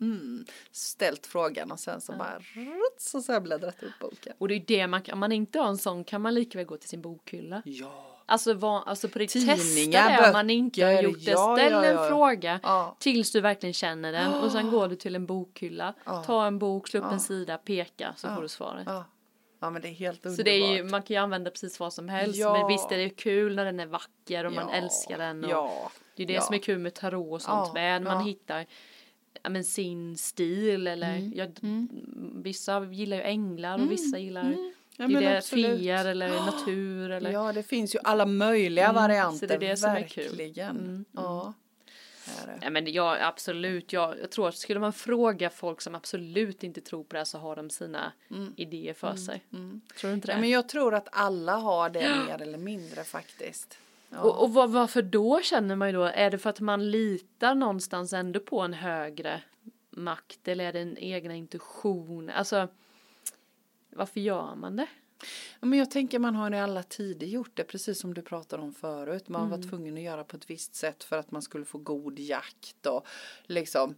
Mm, 0.00 0.44
ställt 0.72 1.26
frågan 1.26 1.72
och 1.72 1.80
sen 1.80 2.00
så 2.00 2.12
bara 2.12 2.38
ruts, 2.38 3.14
och 3.14 3.22
så 3.24 3.32
har 3.32 3.34
jag 3.34 3.42
bläddrat 3.42 3.82
upp 3.82 3.98
boken. 4.00 4.32
Och 4.38 4.48
det 4.48 4.54
är 4.54 4.64
det 4.66 4.86
man 4.86 5.02
kan, 5.02 5.12
om 5.12 5.18
man 5.18 5.32
inte 5.32 5.58
har 5.58 5.68
en 5.68 5.78
sån 5.78 6.04
kan 6.04 6.22
man 6.22 6.34
lika 6.34 6.58
väl 6.58 6.66
gå 6.66 6.76
till 6.76 6.88
sin 6.88 7.02
bokhylla. 7.02 7.62
Ja. 7.64 8.15
Alltså, 8.28 8.54
vad, 8.54 8.82
alltså 8.88 9.08
på 9.08 9.18
riktigt 9.18 9.46
testa 9.46 9.90
det 9.90 10.26
om 10.26 10.32
man 10.32 10.50
inte 10.50 10.84
har 10.84 11.02
gjort 11.02 11.24
det. 11.24 11.30
ja, 11.30 11.56
Ställ 11.56 11.72
ja, 11.72 11.84
en 11.84 11.94
ja. 11.94 12.08
fråga 12.08 12.60
Ja. 12.62 12.96
tills 12.98 13.32
du 13.32 13.40
verkligen 13.40 13.72
känner 13.72 14.12
den 14.12 14.34
och 14.34 14.52
sen 14.52 14.70
går 14.70 14.88
du 14.88 14.96
till 14.96 15.14
en 15.14 15.26
bokhylla, 15.26 15.94
ta 16.26 16.46
en 16.46 16.58
bok, 16.58 16.88
slå 16.88 17.00
upp 17.00 17.12
en 17.12 17.20
sida, 17.20 17.58
peka 17.58 18.14
så 18.16 18.28
får 18.28 18.42
du 18.42 18.48
svaret. 18.48 18.88
Ja. 19.60 19.70
men 19.70 19.82
det 19.82 19.88
är 19.88 19.92
helt 19.92 20.26
underbart. 20.26 20.36
Så 20.36 20.42
det 20.42 20.50
är 20.50 20.76
ju, 20.76 20.84
man 20.84 21.02
kan 21.02 21.14
ju 21.16 21.22
använda 21.22 21.50
precis 21.50 21.80
vad 21.80 21.92
som 21.92 22.08
helst. 22.08 22.40
Men 22.44 22.68
visst 22.68 22.92
är 22.92 22.96
det 22.96 23.08
kul 23.10 23.54
när 23.56 23.64
den 23.64 23.80
är 23.80 23.86
vacker 23.86 24.44
och 24.44 24.52
man 24.52 24.68
älskar 24.68 25.18
den. 25.18 25.44
Och 25.44 25.92
Det 26.16 26.22
är 26.22 26.26
det 26.26 26.42
som 26.42 26.54
är 26.54 26.58
kul 26.58 26.78
med 26.78 26.94
tarot 26.94 27.32
och 27.34 27.42
sånt 27.42 27.74
med. 27.74 28.02
Man 28.02 28.24
hittar 28.24 28.66
men 29.48 29.64
sin 29.64 30.16
stil 30.16 30.86
eller 30.86 31.16
Mm, 31.16 31.32
ja, 31.36 31.46
vissa 32.42 32.84
gillar 32.84 33.16
ju 33.16 33.22
änglar 33.22 33.82
och 33.82 33.90
vissa 33.92 34.18
gillar 34.18 34.40
Mm. 34.42 34.72
Ja, 34.98 35.06
det 35.06 35.12
är 35.12 35.14
men 35.14 35.22
det 35.22 35.38
absolut. 35.38 35.78
fier 35.80 36.04
eller 36.04 36.28
natur 36.28 37.10
eller 37.10 37.30
Ja, 37.30 37.52
det 37.52 37.62
finns 37.62 37.94
ju 37.94 37.98
alla 38.04 38.26
möjliga 38.26 38.84
Mm, 38.84 38.94
varianter. 39.02 39.38
så 39.38 39.46
det 39.46 39.54
är 39.54 39.58
det 39.58 39.76
som 39.76 39.90
är 39.90 40.02
kul. 40.08 40.24
verkligen. 40.24 40.70
Mm, 40.76 41.04
Ja. 41.12 41.52
Det. 42.46 42.58
Ja 42.62 42.70
men 42.70 42.92
ja 42.92 43.16
absolut, 43.26 43.92
jag, 43.92 44.18
jag 44.20 44.30
tror 44.30 44.48
att 44.48 44.56
skulle 44.56 44.80
man 44.80 44.92
fråga 44.92 45.50
folk 45.50 45.80
som 45.80 45.94
absolut 45.94 46.62
inte 46.62 46.80
tror 46.80 47.04
på 47.04 47.12
det 47.12 47.18
här 47.18 47.24
så 47.24 47.38
har 47.38 47.56
de 47.56 47.70
sina 47.70 48.12
idéer 48.56 48.94
för 48.94 49.14
sig. 49.16 49.42
Tror 50.00 50.08
du 50.10 50.14
inte 50.14 50.26
det? 50.26 50.32
Ja, 50.32 50.38
men 50.40 50.50
jag 50.50 50.68
tror 50.68 50.94
att 50.94 51.08
alla 51.12 51.56
har 51.56 51.90
det 51.90 52.10
mer 52.28 52.42
eller 52.42 52.58
mindre 52.58 53.04
faktiskt. 53.04 53.78
Ja. 54.10 54.20
och 54.20 54.42
och 54.42 54.54
vad, 54.54 54.70
varför 54.70 55.02
då 55.02 55.40
känner 55.42 55.76
man 55.76 55.88
ju 55.88 55.92
då, 55.94 56.02
är 56.04 56.30
det 56.30 56.38
för 56.38 56.50
att 56.50 56.60
man 56.60 56.90
litar 56.90 57.54
någonstans 57.54 58.12
ändå 58.12 58.40
på 58.40 58.60
en 58.60 58.72
högre 58.74 59.42
makt 59.90 60.48
eller 60.48 60.64
är 60.64 60.72
det 60.72 60.80
en 60.80 60.98
egna 60.98 61.34
intuition? 61.34 62.30
Alltså 62.30 62.68
varför 63.96 64.20
gör 64.20 64.54
man 64.54 64.76
det? 64.76 64.86
Ja, 65.60 65.66
men 65.66 65.78
jag 65.78 65.90
tänker 65.90 66.18
man 66.18 66.34
har 66.34 66.54
i 66.54 66.58
alla 66.60 66.82
tider 66.82 67.26
gjort 67.26 67.50
det, 67.54 67.64
precis 67.64 68.00
som 68.00 68.14
du 68.14 68.22
pratade 68.22 68.62
om 68.62 68.72
förut. 68.74 69.28
Man 69.28 69.46
Mm. 69.46 69.60
var 69.60 69.68
tvungen 69.68 69.96
att 69.96 70.02
göra 70.02 70.24
på 70.24 70.36
ett 70.36 70.50
visst 70.50 70.74
sätt 70.74 71.04
för 71.04 71.18
att 71.18 71.30
man 71.30 71.42
skulle 71.42 71.64
få 71.64 71.78
god 71.78 72.18
jakt 72.18 72.86
och 72.86 73.06
liksom 73.46 73.94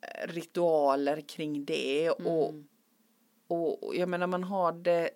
eh, 0.00 0.28
ritualer 0.28 1.20
kring 1.20 1.64
det. 1.64 2.06
Mm. 2.06 2.26
och, 2.26 2.54
och 3.48 3.96
jag 3.96 4.08
menar 4.08 4.26
man 4.26 4.44
har 4.44 4.72
det 4.72 5.10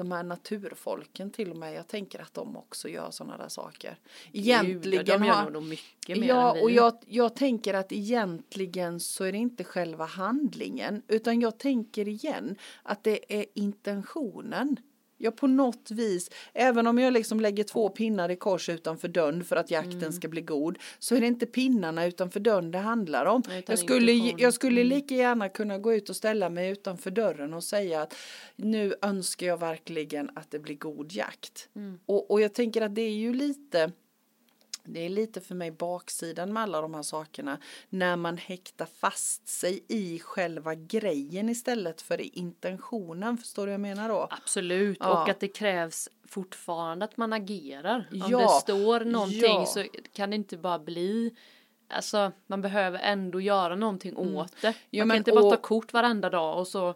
de 0.00 0.12
här 0.12 0.22
naturfolken 0.22 1.30
till 1.30 1.50
och 1.50 1.56
med, 1.56 1.74
jag 1.74 1.86
tänker 1.86 2.22
att 2.22 2.34
de 2.34 2.56
också 2.56 2.88
gör 2.88 3.10
sådana 3.10 3.36
där 3.36 3.48
saker. 3.48 3.96
Egentligen 4.32 5.04
Gud, 5.04 5.20
de 5.20 5.24
gör 5.26 5.34
har, 5.34 5.50
nog 5.50 5.62
mycket 5.62 6.18
mer 6.18 6.28
Ja, 6.28 6.50
än 6.50 6.56
vi. 6.56 6.62
och 6.62 6.70
jag, 6.70 6.94
jag 7.06 7.34
tänker 7.36 7.74
att 7.74 7.92
egentligen 7.92 9.00
så 9.00 9.24
är 9.24 9.32
det 9.32 9.38
inte 9.38 9.64
själva 9.64 10.04
handlingen, 10.04 11.02
utan 11.08 11.40
jag 11.40 11.58
tänker 11.58 12.08
igen 12.08 12.56
att 12.82 13.04
det 13.04 13.38
är 13.38 13.46
intentionen. 13.54 14.76
Ja, 15.22 15.30
på 15.30 15.46
något 15.46 15.90
vis, 15.90 16.30
även 16.52 16.86
om 16.86 16.98
jag 16.98 17.12
liksom 17.12 17.40
lägger 17.40 17.64
två 17.64 17.88
pinnar 17.88 18.28
i 18.28 18.36
kors 18.36 18.68
utanför 18.68 19.08
dörren 19.08 19.44
för 19.44 19.56
att 19.56 19.70
jakten 19.70 19.98
Mm. 19.98 20.12
ska 20.12 20.28
bli 20.28 20.40
god, 20.40 20.78
så 20.98 21.14
är 21.16 21.20
det 21.20 21.26
inte 21.26 21.46
pinnarna 21.46 22.06
utanför 22.06 22.40
dörren 22.40 22.70
det 22.70 22.78
handlar 22.78 23.26
om. 23.26 23.40
Utan 23.40 23.62
Jag 23.66 23.78
skulle, 23.78 24.12
jag 24.12 24.54
skulle 24.54 24.80
Mm. 24.80 24.88
lika 24.88 25.14
gärna 25.14 25.48
kunna 25.48 25.78
gå 25.78 25.94
ut 25.94 26.08
och 26.10 26.16
ställa 26.16 26.50
mig 26.50 26.70
utanför 26.70 27.10
dörren 27.10 27.54
och 27.54 27.64
säga 27.64 28.02
att 28.02 28.14
nu 28.56 28.94
önskar 29.02 29.46
jag 29.46 29.58
verkligen 29.60 30.30
att 30.34 30.50
det 30.50 30.58
blir 30.58 30.76
god 30.76 31.12
jakt. 31.12 31.68
Mm. 31.76 31.98
Och, 32.06 32.30
och 32.30 32.40
jag 32.40 32.54
tänker 32.54 32.82
att 32.82 32.94
det 32.94 33.02
är 33.02 33.10
ju 33.14 33.34
lite 33.34 33.92
det 34.84 35.04
är 35.04 35.08
lite 35.08 35.40
för 35.40 35.54
mig 35.54 35.70
baksidan 35.70 36.52
med 36.52 36.62
alla 36.62 36.80
de 36.80 36.94
här 36.94 37.02
sakerna. 37.02 37.58
När 37.88 38.16
man 38.16 38.36
häktar 38.36 38.86
fast 38.98 39.48
sig 39.48 39.84
i 39.88 40.18
själva 40.18 40.74
grejen 40.74 41.48
istället 41.48 42.02
för 42.02 42.20
i 42.20 42.28
intentionen. 42.28 43.38
Förstår 43.38 43.62
du 43.62 43.66
vad 43.66 43.74
jag 43.74 43.80
menar 43.80 44.08
då? 44.08 44.28
Absolut, 44.30 44.96
Ja. 45.00 45.22
och 45.22 45.28
att 45.28 45.40
det 45.40 45.48
krävs 45.48 46.08
fortfarande 46.28 47.04
att 47.04 47.16
man 47.16 47.32
agerar. 47.32 48.08
Om 48.12 48.22
Ja, 48.28 48.38
det 48.38 48.48
står 48.48 49.00
någonting 49.00 49.40
ja. 49.42 49.66
så 49.66 49.84
kan 50.12 50.30
det 50.30 50.36
inte 50.36 50.56
bara 50.56 50.78
bli 50.78 51.34
Alltså 51.92 52.32
man 52.46 52.62
behöver 52.62 52.98
ändå 52.98 53.40
göra 53.40 53.76
någonting 53.76 54.16
åt 54.16 54.52
det. 54.60 54.66
Mm. 54.66 54.78
Man 54.92 55.08
men 55.08 55.08
kan 55.08 55.16
inte 55.16 55.32
bara 55.32 55.44
och- 55.44 55.50
ta 55.50 55.56
kort 55.60 55.92
varenda 55.92 56.30
dag 56.30 56.58
och 56.58 56.68
så 56.68 56.94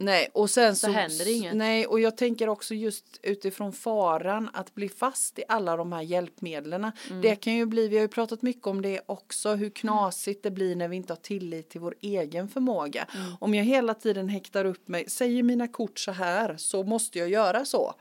Nej, 0.00 0.28
och 0.34 0.50
sen 0.50 0.76
så, 0.76 0.86
Så 0.86 0.92
händer 0.92 1.36
inget. 1.36 1.56
Nej, 1.56 1.86
och 1.86 2.00
jag 2.00 2.16
tänker 2.16 2.48
också 2.48 2.74
just 2.74 3.04
utifrån 3.22 3.72
faran 3.72 4.50
att 4.52 4.74
bli 4.74 4.88
fast 4.88 5.38
i 5.38 5.42
alla 5.48 5.76
de 5.76 5.92
här 5.92 6.02
hjälpmedlen. 6.02 6.92
Mm. 7.10 7.22
Det 7.22 7.36
kan 7.36 7.54
ju 7.54 7.66
bli, 7.66 7.88
vi 7.88 7.96
har 7.96 8.02
ju 8.02 8.08
pratat 8.08 8.42
mycket 8.42 8.66
om 8.66 8.82
det 8.82 9.00
också, 9.06 9.54
hur 9.54 9.70
knasigt 9.70 10.42
det 10.42 10.50
blir 10.50 10.76
när 10.76 10.88
vi 10.88 10.96
inte 10.96 11.12
har 11.12 11.18
tillit 11.18 11.70
till 11.70 11.80
vår 11.80 11.94
egen 12.00 12.48
förmåga. 12.48 13.06
Mm. 13.14 13.36
Om 13.40 13.54
jag 13.54 13.64
hela 13.64 13.94
tiden 13.94 14.28
häktar 14.28 14.64
upp 14.64 14.88
mig, 14.88 15.10
säger 15.10 15.42
mina 15.42 15.68
kort 15.68 15.98
så 15.98 16.12
här, 16.12 16.56
så 16.56 16.82
måste 16.82 17.18
jag 17.18 17.28
göra 17.28 17.64
så. 17.64 17.94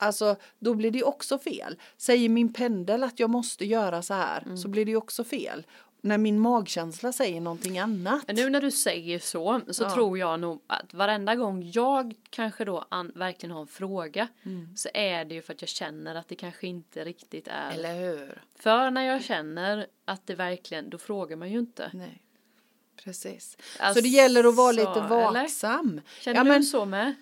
Alltså, 0.00 0.36
då 0.58 0.74
blir 0.74 0.90
det 0.90 1.02
också 1.02 1.38
fel. 1.38 1.78
Säger 1.96 2.28
min 2.28 2.52
pendel 2.52 3.04
att 3.04 3.20
jag 3.20 3.30
måste 3.30 3.64
göra 3.64 4.02
så 4.02 4.14
här, 4.14 4.42
Mm. 4.42 4.56
så 4.56 4.68
blir 4.68 4.84
det 4.84 4.96
också 4.96 5.24
fel. 5.24 5.66
När 6.00 6.18
min 6.18 6.40
magkänsla 6.40 7.12
säger 7.12 7.40
någonting 7.40 7.78
annat. 7.78 8.24
Nu 8.28 8.50
när 8.50 8.60
du 8.60 8.70
säger 8.70 9.18
så 9.18 9.60
så 9.70 9.82
Ja. 9.82 9.94
tror 9.94 10.18
jag 10.18 10.40
nog 10.40 10.62
att 10.66 10.94
varenda 10.94 11.34
gång 11.36 11.70
jag 11.74 12.14
kanske 12.30 12.64
då 12.64 12.84
an, 12.88 13.12
verkligen 13.14 13.50
har 13.54 13.60
en 13.60 13.66
fråga 13.66 14.28
Mm. 14.44 14.76
så 14.76 14.88
är 14.94 15.24
det 15.24 15.34
ju 15.34 15.42
för 15.42 15.52
att 15.54 15.62
jag 15.62 15.68
känner 15.68 16.14
att 16.14 16.28
det 16.28 16.34
kanske 16.34 16.66
inte 16.66 17.04
riktigt 17.04 17.48
är. 17.48 17.70
Eller 17.72 17.94
hur? 18.00 18.42
För 18.58 18.90
när 18.90 19.02
jag 19.02 19.24
känner 19.24 19.86
att 20.04 20.26
det 20.26 20.34
verkligen, 20.34 20.90
då 20.90 20.98
frågar 20.98 21.36
man 21.36 21.50
ju 21.50 21.58
inte. 21.58 21.90
Nej. 21.94 22.22
Precis. 23.04 23.56
Alltså, 23.78 23.94
så 24.00 24.02
det 24.02 24.08
gäller 24.08 24.44
att 24.48 24.56
vara 24.56 24.72
lite 24.72 24.90
eller? 24.90 25.08
vaksam. 25.08 26.00
Känner 26.20 26.36
Ja, 26.38 26.44
du 26.44 26.50
men- 26.50 26.62
så 26.64 26.84
med? 26.84 27.14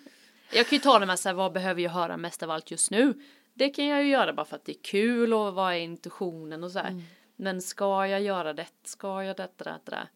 Jag 0.53 0.67
kan 0.67 0.75
ju 0.75 0.81
ta 0.81 0.99
det 0.99 1.05
med 1.05 1.19
så 1.19 1.29
här, 1.29 1.33
vad 1.33 1.53
behöver 1.53 1.81
jag 1.81 1.91
höra 1.91 2.17
mest 2.17 2.43
av 2.43 2.51
allt 2.51 2.71
just 2.71 2.91
nu? 2.91 3.13
Det 3.53 3.69
kan 3.69 3.85
jag 3.85 4.03
ju 4.03 4.09
göra 4.09 4.33
bara 4.33 4.45
för 4.45 4.55
att 4.55 4.65
det 4.65 4.71
är 4.71 4.81
kul 4.83 5.33
och 5.33 5.53
vad 5.53 5.73
är 5.73 5.77
intuitionen 5.77 6.63
och 6.63 6.71
så 6.71 6.79
Mm. 6.79 7.03
Men 7.37 7.61
ska 7.61 8.07
jag 8.07 8.21
göra 8.21 8.53
det? 8.53 8.67
Ska 8.83 9.23
jag 9.23 9.37
detta, 9.37 9.63
detta, 9.63 9.79
detta? 9.91 10.07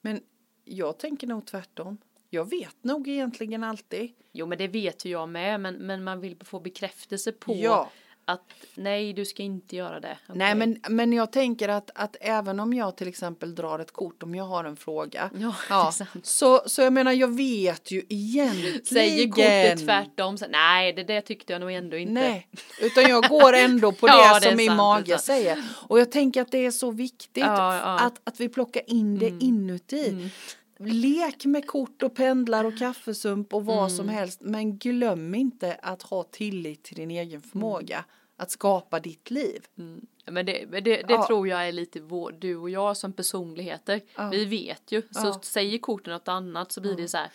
Men 0.00 0.20
jag 0.64 0.98
tänker 0.98 1.26
nog 1.26 1.46
tvärtom. 1.46 1.98
Jag 2.30 2.50
vet 2.50 2.84
nog 2.84 3.08
egentligen 3.08 3.64
alltid. 3.64 4.12
Jo 4.32 4.46
men 4.46 4.58
det 4.58 4.68
vet 4.68 5.04
ju 5.04 5.10
jag 5.10 5.28
med 5.28 5.60
men, 5.60 5.74
men 5.74 6.04
man 6.04 6.20
vill 6.20 6.36
få 6.44 6.60
bekräftelse 6.60 7.32
på 7.32 7.54
Ja. 7.54 7.90
Att 8.30 8.42
nej 8.74 9.12
du 9.12 9.24
ska 9.24 9.42
inte 9.42 9.76
göra 9.76 10.00
det. 10.00 10.18
Nej 10.28 10.54
Okej. 10.54 10.54
men, 10.84 10.96
men 10.96 11.12
jag 11.12 11.32
tänker 11.32 11.68
att, 11.68 11.90
att 11.94 12.16
även 12.20 12.60
om 12.60 12.72
jag 12.74 12.96
till 12.96 13.08
exempel 13.08 13.54
drar 13.54 13.78
ett 13.78 13.92
kort 13.92 14.22
om 14.22 14.34
jag 14.34 14.44
har 14.44 14.64
en 14.64 14.76
fråga. 14.76 15.30
Ja, 15.68 15.92
sant. 15.92 16.26
så, 16.26 16.62
så 16.66 16.82
jag 16.82 16.92
menar 16.92 17.12
jag 17.12 17.36
vet 17.36 17.90
ju 17.90 18.02
egentligen. 18.08 18.84
Säger 18.84 19.28
kortet 19.28 19.78
tvärtom, 19.86 20.38
så, 20.38 20.46
nej 20.48 20.92
det, 20.92 21.04
det 21.04 21.20
tyckte 21.22 21.52
jag 21.52 21.60
nog 21.60 21.72
ändå 21.72 21.96
inte. 21.96 22.12
Nej, 22.12 22.48
utan 22.82 23.04
jag 23.04 23.28
går 23.28 23.52
ändå 23.52 23.92
på 23.92 24.06
det 24.06 24.12
Ja, 24.12 24.40
det 24.40 24.46
som 24.48 24.56
min 24.56 24.76
mage 24.76 25.18
säger. 25.18 25.62
Och 25.88 26.00
jag 26.00 26.12
tänker 26.12 26.42
att 26.42 26.50
det 26.50 26.66
är 26.66 26.70
så 26.70 26.90
viktigt 26.90 27.44
Ja, 27.44 27.74
ja. 27.76 27.82
Mm. 27.98 28.06
Att, 28.06 28.20
att 28.24 28.40
vi 28.40 28.48
plockar 28.48 28.82
in 28.86 29.18
det 29.18 29.28
inuti. 29.40 30.30
Lek 30.78 31.44
med 31.44 31.66
kort 31.66 32.02
och 32.02 32.14
pendlar 32.14 32.64
och 32.64 32.78
kaffesump 32.78 33.54
och 33.54 33.64
vad 33.64 33.78
Mm. 33.78 33.90
som 33.90 34.08
helst. 34.08 34.40
Men 34.42 34.78
glöm 34.78 35.34
inte 35.34 35.78
att 35.82 36.02
ha 36.02 36.22
tillit 36.22 36.82
till 36.84 36.96
din 36.96 37.10
egen 37.10 37.42
förmåga. 37.42 38.04
Att 38.40 38.50
skapa 38.50 39.00
ditt 39.00 39.30
liv. 39.30 39.66
Mm. 39.78 40.06
Men 40.26 40.46
det, 40.46 40.64
det, 40.64 40.80
det 40.80 41.04
Ja. 41.08 41.26
tror 41.26 41.48
jag 41.48 41.68
är 41.68 41.72
lite 41.72 42.00
vår, 42.00 42.34
du 42.38 42.56
och 42.56 42.70
jag 42.70 42.96
som 42.96 43.12
personligheter. 43.12 44.00
Ja. 44.16 44.28
Vi 44.28 44.44
vet 44.44 44.92
ju. 44.92 45.02
Så 45.02 45.26
Ja. 45.26 45.40
säger 45.42 45.78
korten 45.78 46.12
något 46.12 46.28
annat 46.28 46.72
så 46.72 46.80
blir 46.80 46.96
det 46.96 47.08
så 47.08 47.16
här. 47.16 47.30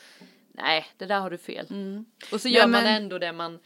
Nej, 0.51 0.85
det 0.97 1.05
där 1.05 1.19
har 1.19 1.29
du 1.29 1.37
fel. 1.37 1.67
Och 2.31 2.41
så 2.41 2.47
gör 2.47 2.67
man 2.67 2.71
men- 2.83 3.03
ändå 3.03 3.17
det 3.17 3.31
man. 3.33 3.59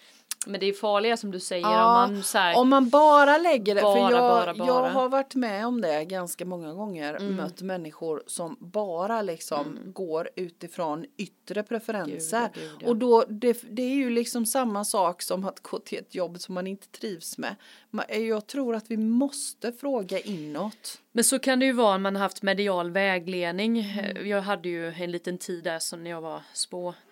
Men 0.48 0.60
det 0.60 0.66
är 0.66 0.74
farliga 0.74 1.18
som 1.18 1.32
du 1.32 1.40
säger 1.40 1.64
Ja, 1.68 2.06
om 2.06 2.14
man 2.14 2.24
så 2.24 2.38
här. 2.38 2.58
Om 2.58 2.70
man 2.70 2.90
bara 2.90 3.38
lägger 3.38 3.76
det, 3.76 3.82
för 3.82 3.88
Bara, 3.88 4.12
jag, 4.12 4.20
bara, 4.20 4.54
bara. 4.54 4.68
jag 4.68 4.90
har 4.90 5.10
varit 5.10 5.36
med 5.36 5.68
om 5.68 5.82
det 5.82 6.06
ganska 6.06 6.46
många 6.46 6.74
gånger, 6.74 7.20
mött 7.20 7.62
människor 7.62 8.24
som 8.28 8.58
bara 8.60 9.22
liksom 9.22 9.80
går 9.86 10.30
utifrån 10.36 11.06
yttre 11.18 11.64
preferenser. 11.64 12.50
Gud, 12.54 12.64
gud, 12.64 12.72
ja. 12.80 12.88
Och 12.90 12.96
då, 12.98 13.24
det, 13.30 13.62
det 13.70 13.82
är 13.82 13.96
ju 13.96 14.10
liksom 14.10 14.46
samma 14.46 14.86
sak 14.86 15.22
som 15.22 15.46
att 15.46 15.60
gå 15.60 15.80
till 15.80 15.98
ett 16.00 16.16
jobb 16.16 16.40
som 16.40 16.56
man 16.56 16.68
inte 16.68 16.88
trivs 16.88 17.38
med. 17.38 17.56
Man- 17.90 18.06
Jag 18.28 18.48
tror 18.48 18.76
att 18.76 18.92
vi 18.92 18.98
måste 18.98 19.72
fråga 19.72 20.20
inåt. 20.20 21.02
Men 21.12 21.24
så 21.24 21.40
kan 21.40 21.60
det 21.60 21.66
ju 21.66 21.74
vara 21.74 21.96
om 21.96 22.02
man 22.02 22.16
har 22.16 22.24
haft 22.24 22.42
medial 22.42 22.92
vägledning. 22.92 23.80
Mm. 23.80 24.28
Jag 24.30 24.42
hade 24.42 24.70
ju 24.70 24.88
en 24.94 25.12
liten 25.12 25.38
tid 25.38 25.64
där 25.64 25.80
som 25.80 26.04
när 26.04 26.10
jag 26.12 26.22
var 26.22 26.42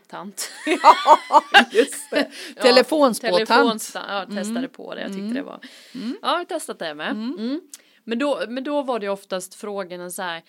spåtant. 0.07 0.51
Just 1.71 2.09
det. 2.11 2.31
Ja, 2.55 2.61
Telefonspåtant. 2.61 3.49
telefonspa- 3.49 4.05
Ja, 4.07 4.19
jag 4.19 4.29
testade 4.35 4.67
på 4.67 4.95
det. 4.95 5.01
Jag 5.01 5.09
tyckte 5.13 5.33
det 5.33 5.41
var. 5.41 5.59
Ja, 5.93 5.99
jag 6.21 6.29
har 6.37 6.45
testat 6.45 6.79
det 6.79 6.93
med. 6.93 7.11
Mm. 7.11 7.61
Men, 8.03 8.19
då, 8.19 8.43
men 8.47 8.63
då 8.63 8.81
var 8.81 8.99
det 8.99 9.09
oftast 9.09 9.55
frågorna 9.55 10.09
så 10.09 10.21
här. 10.21 10.43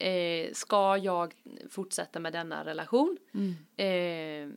Eh, 0.00 0.52
ska 0.52 0.96
jag 0.96 1.34
fortsätta 1.70 2.20
med 2.20 2.32
denna 2.32 2.64
relation? 2.64 3.16
Eh, 3.76 4.48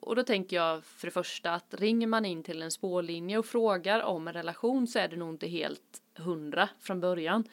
och 0.00 0.16
då 0.16 0.22
tänker 0.22 0.56
jag 0.56 0.84
för 0.84 1.06
det 1.06 1.10
första 1.10 1.54
att 1.54 1.74
ringer 1.74 2.06
man 2.06 2.24
in 2.24 2.42
till 2.42 2.62
en 2.62 2.70
spårlinje 2.70 3.38
och 3.38 3.46
frågar 3.46 4.00
om 4.02 4.28
en 4.28 4.34
relation 4.34 4.86
så 4.86 4.98
är 4.98 5.08
det 5.08 5.16
nog 5.16 5.30
inte 5.34 5.46
helt 5.46 6.02
hundra 6.16 6.68
från 6.80 7.00
början. 7.00 7.44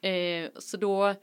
Eh, 0.00 0.50
så 0.58 0.76
då 0.76 1.14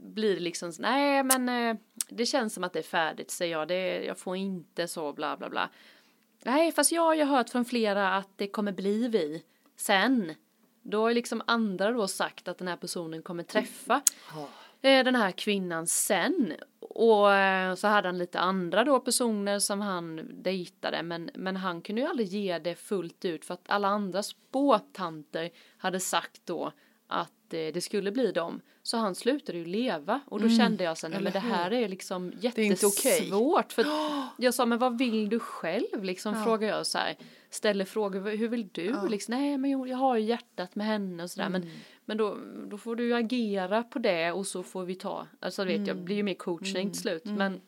blir 0.00 0.40
liksom 0.40 0.72
så, 0.72 0.82
nej 0.82 1.22
men 1.22 1.48
eh, 1.48 1.76
det 2.08 2.26
känns 2.26 2.54
som 2.54 2.64
att 2.64 2.72
det 2.72 2.78
är 2.78 2.82
färdigt 2.82 3.30
säger 3.30 3.52
jag, 3.58 3.68
det, 3.68 4.04
jag 4.04 4.18
får 4.18 4.36
inte 4.36 4.88
så 4.88 5.12
bla 5.12 5.36
bla 5.36 5.50
bla. 5.50 5.70
Nej 6.42 6.72
fast 6.72 6.92
jag 6.92 7.02
har 7.02 7.14
ju 7.14 7.24
hört 7.24 7.50
från 7.50 7.64
flera 7.64 8.14
att 8.14 8.28
det 8.36 8.46
kommer 8.46 8.72
bli 8.72 9.08
vi 9.08 9.42
sen. 9.76 10.34
Då 10.82 11.02
har 11.02 11.14
liksom 11.14 11.42
andra 11.46 11.92
då 11.92 12.08
sagt 12.08 12.48
att 12.48 12.58
den 12.58 12.68
här 12.68 12.76
personen 12.76 13.22
kommer 13.22 13.42
träffa 13.42 14.02
eh, 14.82 15.04
den 15.04 15.14
här 15.14 15.30
kvinnan 15.30 15.86
sen. 15.86 16.54
Och 16.80 17.32
eh, 17.32 17.74
så 17.74 17.88
hade 17.88 18.08
han 18.08 18.18
lite 18.18 18.40
andra 18.40 18.84
då 18.84 19.00
personer 19.00 19.58
som 19.58 19.80
han 19.80 20.28
dejtade 20.42 21.02
men, 21.02 21.30
men 21.34 21.56
han 21.56 21.82
kunde 21.82 22.02
ju 22.02 22.08
aldrig 22.08 22.28
ge 22.28 22.58
det 22.58 22.74
fullt 22.74 23.24
ut 23.24 23.44
för 23.44 23.54
att 23.54 23.70
alla 23.70 23.88
andra 23.88 24.22
spåtanter 24.22 25.50
hade 25.76 26.00
sagt 26.00 26.40
då 26.44 26.72
att 27.06 27.32
eh, 27.54 27.72
det 27.74 27.80
skulle 27.80 28.12
bli 28.12 28.32
dem. 28.32 28.60
Så 28.82 28.96
han 28.96 29.14
slutade 29.14 29.58
ju 29.58 29.64
leva 29.64 30.20
och 30.26 30.40
då 30.40 30.48
kände 30.48 30.84
jag 30.84 30.98
sen, 30.98 31.10
men 31.10 31.32
det 31.32 31.38
här 31.38 31.70
är 31.72 31.88
liksom 31.88 32.32
jättesvårt. 32.40 33.72
För 33.72 33.82
att 33.82 34.30
jag 34.38 34.54
sa, 34.54 34.66
men 34.66 34.78
vad 34.78 34.98
vill 34.98 35.28
du 35.28 35.38
själv? 35.38 36.04
Liksom 36.04 36.44
frågar 36.44 36.68
jag 36.68 36.86
så 36.86 36.98
här. 36.98 37.16
Ställer 37.50 37.84
frågor, 37.84 38.36
hur 38.36 38.48
vill 38.48 38.68
du? 38.72 39.08
Liksom, 39.08 39.34
nej 39.34 39.58
men 39.58 39.70
jag 39.70 39.96
har 39.96 40.16
ju 40.16 40.24
hjärtat 40.24 40.74
med 40.74 40.86
henne 40.86 41.22
och 41.22 41.30
sådär. 41.30 41.46
Mm. 41.46 41.60
Men, 41.62 41.70
men 42.04 42.16
då, 42.16 42.38
då 42.68 42.78
får 42.78 42.96
du 42.96 43.14
agera 43.14 43.82
på 43.82 43.98
det 43.98 44.32
och 44.32 44.46
så 44.46 44.62
får 44.62 44.84
vi 44.84 44.94
ta, 44.94 45.26
alltså 45.40 45.64
vet 45.64 45.76
jag, 45.86 45.88
Mm. 45.88 46.04
blir 46.04 46.16
ju 46.16 46.22
mer 46.22 46.34
coaching 46.34 46.90
till 46.90 47.00
slut. 47.00 47.24
Men 47.24 47.60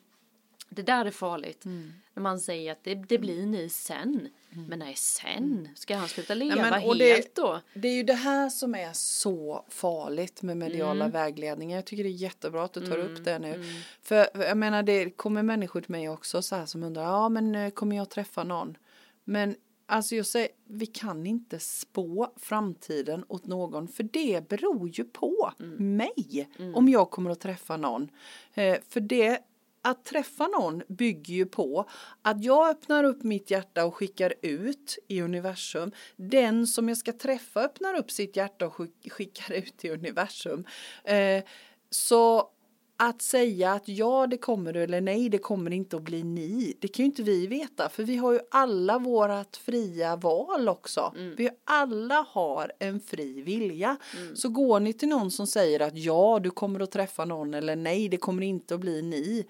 det 0.69 0.81
där 0.81 1.05
är 1.05 1.11
farligt. 1.11 1.65
Mm. 1.65 1.93
När 2.13 2.23
man 2.23 2.39
säger 2.39 2.71
att 2.71 2.83
det, 2.83 2.95
det 2.95 3.17
blir 3.17 3.45
ni 3.45 3.69
sen. 3.69 4.27
Men 4.55 4.79
nej, 4.79 4.95
sen? 4.95 5.69
Ska 5.75 5.95
han 5.95 6.07
sluta 6.07 6.33
leva 6.33 6.55
men, 6.55 6.73
och 6.73 6.95
helt 6.95 7.35
det- 7.35 7.41
då? 7.41 7.59
Det 7.73 7.87
är 7.87 7.93
ju 7.95 8.03
det 8.03 8.13
här 8.13 8.49
som 8.49 8.75
är 8.75 8.89
så 8.93 9.65
farligt 9.69 10.41
med 10.41 10.57
mediala 10.57 11.05
Mm. 11.05 11.11
vägledningar. 11.11 11.77
Jag 11.77 11.85
tycker 11.85 12.03
det 12.03 12.09
är 12.09 12.11
jättebra 12.11 12.63
att 12.63 12.73
du 12.73 12.87
tar 12.87 12.97
upp 12.97 13.25
det 13.25 13.39
nu. 13.39 13.63
För 14.01 14.27
för 14.33 14.43
jag 14.43 14.57
menar 14.57 14.83
det 14.83 15.09
kommer 15.09 15.43
människor 15.43 15.81
till 15.81 15.91
mig 15.91 16.09
också 16.09 16.41
så 16.41 16.55
här 16.55 16.65
som 16.65 16.83
undrar, 16.83 17.03
ja 17.03 17.29
men 17.29 17.55
eh, 17.55 17.69
kommer 17.69 17.95
jag 17.95 18.09
träffa 18.09 18.43
någon? 18.43 18.77
Men 19.23 19.55
alltså 19.85 20.15
jag 20.15 20.25
säger, 20.25 20.47
vi 20.67 20.85
kan 20.85 21.25
inte 21.27 21.59
spå 21.59 22.33
framtiden 22.37 23.25
åt 23.27 23.45
någon 23.45 23.87
för 23.87 24.03
det 24.03 24.49
beror 24.49 24.89
ju 24.89 25.03
på 25.03 25.51
Mm. 25.59 25.95
mig 25.97 26.49
om 26.75 26.89
jag 26.89 27.09
kommer 27.09 27.29
att 27.29 27.39
träffa 27.39 27.77
någon. 27.77 28.09
Eh, 28.53 28.77
för 28.89 28.99
det 28.99 29.39
att 29.83 30.05
träffa 30.05 30.47
någon 30.47 30.81
bygger 30.87 31.33
ju 31.33 31.45
på 31.45 31.89
att 32.21 32.43
jag 32.43 32.69
öppnar 32.69 33.03
upp 33.03 33.23
mitt 33.23 33.51
hjärta 33.51 33.85
och 33.85 33.95
skickar 33.95 34.33
ut 34.41 34.97
i 35.07 35.21
universum. 35.21 35.91
Den 36.15 36.67
som 36.67 36.89
jag 36.89 36.97
ska 36.97 37.11
träffa 37.11 37.61
öppnar 37.61 37.93
upp 37.93 38.11
sitt 38.11 38.35
hjärta 38.35 38.67
och 38.67 38.87
skickar 39.09 39.53
ut 39.53 39.85
i 39.85 39.89
universum. 39.89 40.65
Eh, 41.03 41.43
så 41.89 42.49
att 43.09 43.21
säga 43.21 43.73
att 43.73 43.87
ja 43.87 44.27
det 44.27 44.37
kommer 44.37 44.73
eller 44.73 45.01
nej 45.01 45.29
det 45.29 45.37
kommer 45.37 45.71
inte 45.73 45.95
att 45.95 46.03
bli 46.03 46.23
ni. 46.23 46.73
Det 46.79 46.87
kan 46.87 47.03
ju 47.03 47.05
inte 47.05 47.23
vi 47.23 47.47
veta 47.47 47.89
för 47.89 48.03
vi 48.03 48.17
har 48.17 48.33
ju 48.33 48.39
alla 48.51 48.99
vårat 48.99 49.57
fria 49.57 50.15
val 50.15 50.69
också. 50.69 51.13
Vi 51.37 51.49
alla 51.63 52.25
har 52.29 52.71
en 52.79 52.99
fri 52.99 53.41
vilja. 53.41 53.97
Så 54.33 54.49
går 54.49 54.79
ni 54.79 54.93
till 54.93 55.09
någon 55.09 55.31
som 55.31 55.47
säger 55.47 55.79
att 55.79 55.97
ja 55.97 56.39
du 56.43 56.51
kommer 56.51 56.79
att 56.79 56.91
träffa 56.91 57.25
någon 57.25 57.53
eller 57.53 57.75
nej 57.75 58.09
det 58.09 58.17
kommer 58.17 58.41
inte 58.43 58.75
att 58.75 58.79
bli 58.81 59.01
ni. 59.01 59.45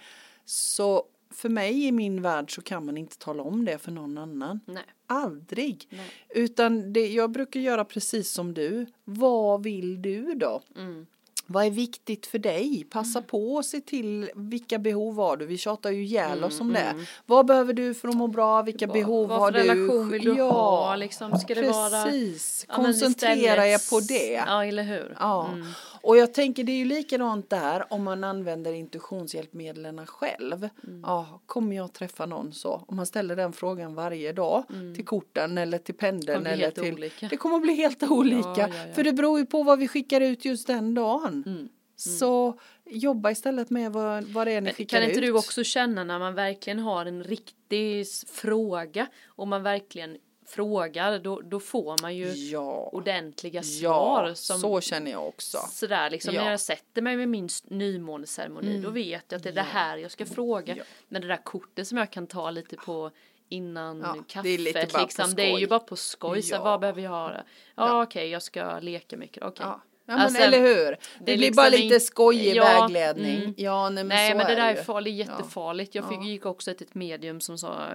Så 0.45 1.03
för 1.33 1.49
mig 1.49 1.87
i 1.87 1.91
min 1.91 2.21
värld 2.21 2.55
så 2.55 2.61
kan 2.61 2.85
man 2.85 2.97
inte 2.97 3.17
tala 3.17 3.43
om 3.43 3.65
det 3.65 3.77
för 3.77 3.91
någon 3.91 4.17
annan. 4.17 4.59
Nej. 4.65 4.83
Aldrig. 5.07 5.87
Nej. 5.89 6.11
Utan 6.29 6.93
det, 6.93 7.07
jag 7.07 7.31
brukar 7.31 7.59
göra 7.59 7.85
precis 7.85 8.31
som 8.31 8.53
du. 8.53 8.85
Vad 9.03 9.63
vill 9.63 10.01
du 10.01 10.33
då? 10.33 10.61
Mm. 10.75 11.05
Vad 11.45 11.65
är 11.65 11.69
viktigt 11.71 12.25
för 12.25 12.39
dig? 12.39 12.85
Passa 12.89 13.21
på 13.21 13.59
att 13.59 13.65
se 13.65 13.81
till 13.81 14.29
vilka 14.35 14.79
behov 14.79 15.15
har 15.15 15.37
du? 15.37 15.45
Vi 15.45 15.57
tjatar 15.57 15.91
ju 15.91 16.03
ihjäl 16.03 16.43
oss 16.43 16.61
om 16.61 16.73
det. 16.73 16.93
Vad 17.25 17.45
behöver 17.45 17.73
du 17.73 17.93
för 17.93 18.07
att 18.07 18.15
må 18.15 18.27
bra? 18.27 18.61
Vilka 18.61 18.87
Vad- 18.87 18.93
behov 18.93 19.29
vad 19.29 19.39
har 19.39 19.51
för 19.51 19.59
du? 19.59 19.63
relation 19.69 20.09
vill 20.09 20.23
du 20.23 20.41
ha, 20.41 20.95
liksom? 20.95 21.39
Ska 21.39 21.55
det 21.55 21.61
vara- 21.71 22.03
precis. 22.03 22.65
Ja, 22.69 22.75
Koncentrera 22.75 23.67
er 23.67 23.89
på 23.89 23.99
det. 23.99 24.31
Ja, 24.47 24.65
eller 24.65 24.83
hur? 24.83 25.15
Ja, 25.19 25.47
Mm. 25.53 25.67
Och 26.03 26.17
jag 26.17 26.33
tänker 26.33 26.63
det 26.63 26.71
är 26.71 26.77
ju 26.77 26.85
likadant 26.85 27.49
där 27.49 27.93
om 27.93 28.03
man 28.03 28.23
använder 28.23 28.73
intuitionshjälpmedlen 28.73 30.05
själv. 30.07 30.69
Mm. 30.83 31.01
Ja, 31.03 31.41
kommer 31.45 31.75
jag 31.75 31.93
träffa 31.93 32.25
någon 32.25 32.53
så? 32.53 32.83
Om 32.87 32.95
man 32.95 33.05
ställer 33.05 33.35
den 33.35 33.53
frågan 33.53 33.95
varje 33.95 34.33
dag 34.33 34.63
till 34.95 35.05
korten 35.05 35.57
eller 35.57 35.77
till 35.77 35.95
pendeln 35.95 36.39
Mm. 36.39 36.53
Eller 36.53 36.71
till. 36.71 36.93
olika. 36.93 37.27
Det 37.27 37.37
kommer 37.37 37.55
att 37.55 37.61
bli 37.61 37.73
helt 37.73 38.03
olika. 38.03 38.47
Ja, 38.57 38.67
ja, 38.73 38.87
ja. 38.87 38.93
För 38.93 39.03
det 39.03 39.13
beror 39.13 39.39
ju 39.39 39.45
på 39.45 39.63
vad 39.63 39.79
vi 39.79 39.87
skickar 39.87 40.21
ut 40.21 40.45
just 40.45 40.67
den 40.67 40.93
dagen. 40.93 41.43
Mm. 41.47 41.69
Så 41.95 42.59
jobba 42.85 43.31
istället 43.31 43.69
med 43.69 43.91
vad, 43.91 44.23
vad 44.23 44.47
det 44.47 44.51
är 44.51 44.61
ni 44.61 44.65
Men 44.65 44.73
skickar 44.73 44.97
kan 44.99 45.09
inte 45.09 45.19
ut. 45.19 45.25
du 45.25 45.33
också 45.33 45.63
känna 45.63 46.03
när 46.03 46.19
man 46.19 46.35
verkligen 46.35 46.79
har 46.79 47.05
en 47.05 47.23
riktig 47.23 48.05
fråga 48.27 49.07
och 49.25 49.47
man 49.47 49.63
verkligen 49.63 50.17
frågar 50.55 51.19
då, 51.19 51.41
då 51.41 51.59
får 51.59 52.01
man 52.01 52.15
ju 52.15 52.27
Ja, 52.33 52.89
ordentliga 52.93 53.63
svar. 53.63 54.27
ja 54.27 54.35
som, 54.35 54.59
så 54.59 54.81
känner 54.81 55.11
jag 55.11 55.27
också. 55.27 55.57
Sådär 55.71 56.09
liksom 56.09 56.33
Ja. 56.33 56.39
Mm. 56.39 56.45
när 56.45 56.51
jag 56.51 56.59
sätter 56.59 57.01
mig 57.01 57.17
med 57.17 57.29
min 57.29 57.49
nymåneceremoni 57.67 58.79
då 58.81 58.89
vet 58.89 59.23
jag 59.29 59.37
att 59.37 59.43
det 59.43 59.49
är 59.49 59.53
det 59.53 59.61
här 59.61 59.97
jag 59.97 60.11
ska 60.11 60.25
fråga. 60.25 60.75
Ja. 60.77 60.83
Men 61.07 61.21
det 61.21 61.27
där 61.27 61.43
kortet 61.43 61.87
som 61.87 61.97
jag 61.97 62.11
kan 62.11 62.27
ta 62.27 62.51
lite 62.51 62.75
på 62.75 63.11
innan 63.49 63.99
Ja, 64.01 64.15
kaffet 64.27 64.43
det 64.43 64.49
är 64.49 64.57
lite 64.57 64.87
bara 64.93 64.99
på 64.99 65.05
liksom, 65.05 65.35
det 65.35 65.43
är 65.51 65.57
ju 65.57 65.67
bara 65.67 65.79
på 65.79 65.95
skoj. 65.95 66.41
Så 66.41 66.55
Ja. 66.55 66.63
vad 66.63 66.79
behöver 66.79 67.01
jag 67.01 67.09
ha? 67.09 67.31
Ja, 67.33 67.43
Ja. 67.75 68.03
okej 68.03 68.29
jag 68.29 68.41
ska 68.43 68.79
leka 68.79 69.17
mycket, 69.17 69.43
okej. 69.43 69.65
Ja. 69.65 69.81
Ja 70.05 70.13
men 70.13 70.21
Alltså, 70.25 70.41
eller 70.41 70.59
hur. 70.59 70.67
Det, 70.85 70.97
det 71.19 71.31
är 71.31 71.37
blir 71.37 71.37
liksom 71.37 71.55
bara 71.55 71.69
lite 71.69 71.99
skojig 71.99 72.55
Ja, 72.55 72.63
vägledning. 72.63 73.37
mm. 73.37 73.53
Ja 73.57 73.89
nej 73.89 74.03
men 74.03 74.07
Nej 74.07 74.31
så 74.31 74.37
men 74.37 74.45
det 74.47 74.51
är 74.53 74.55
där 74.55 74.67
är 74.73 74.75
ju. 74.75 74.83
farligt, 74.83 75.15
jättefarligt. 75.15 75.95
Jag 75.95 76.09
fick, 76.09 76.23
gick 76.23 76.45
också 76.45 76.73
till 76.73 76.87
ett 76.87 76.95
medium 76.95 77.41
som 77.41 77.57
sa 77.57 77.87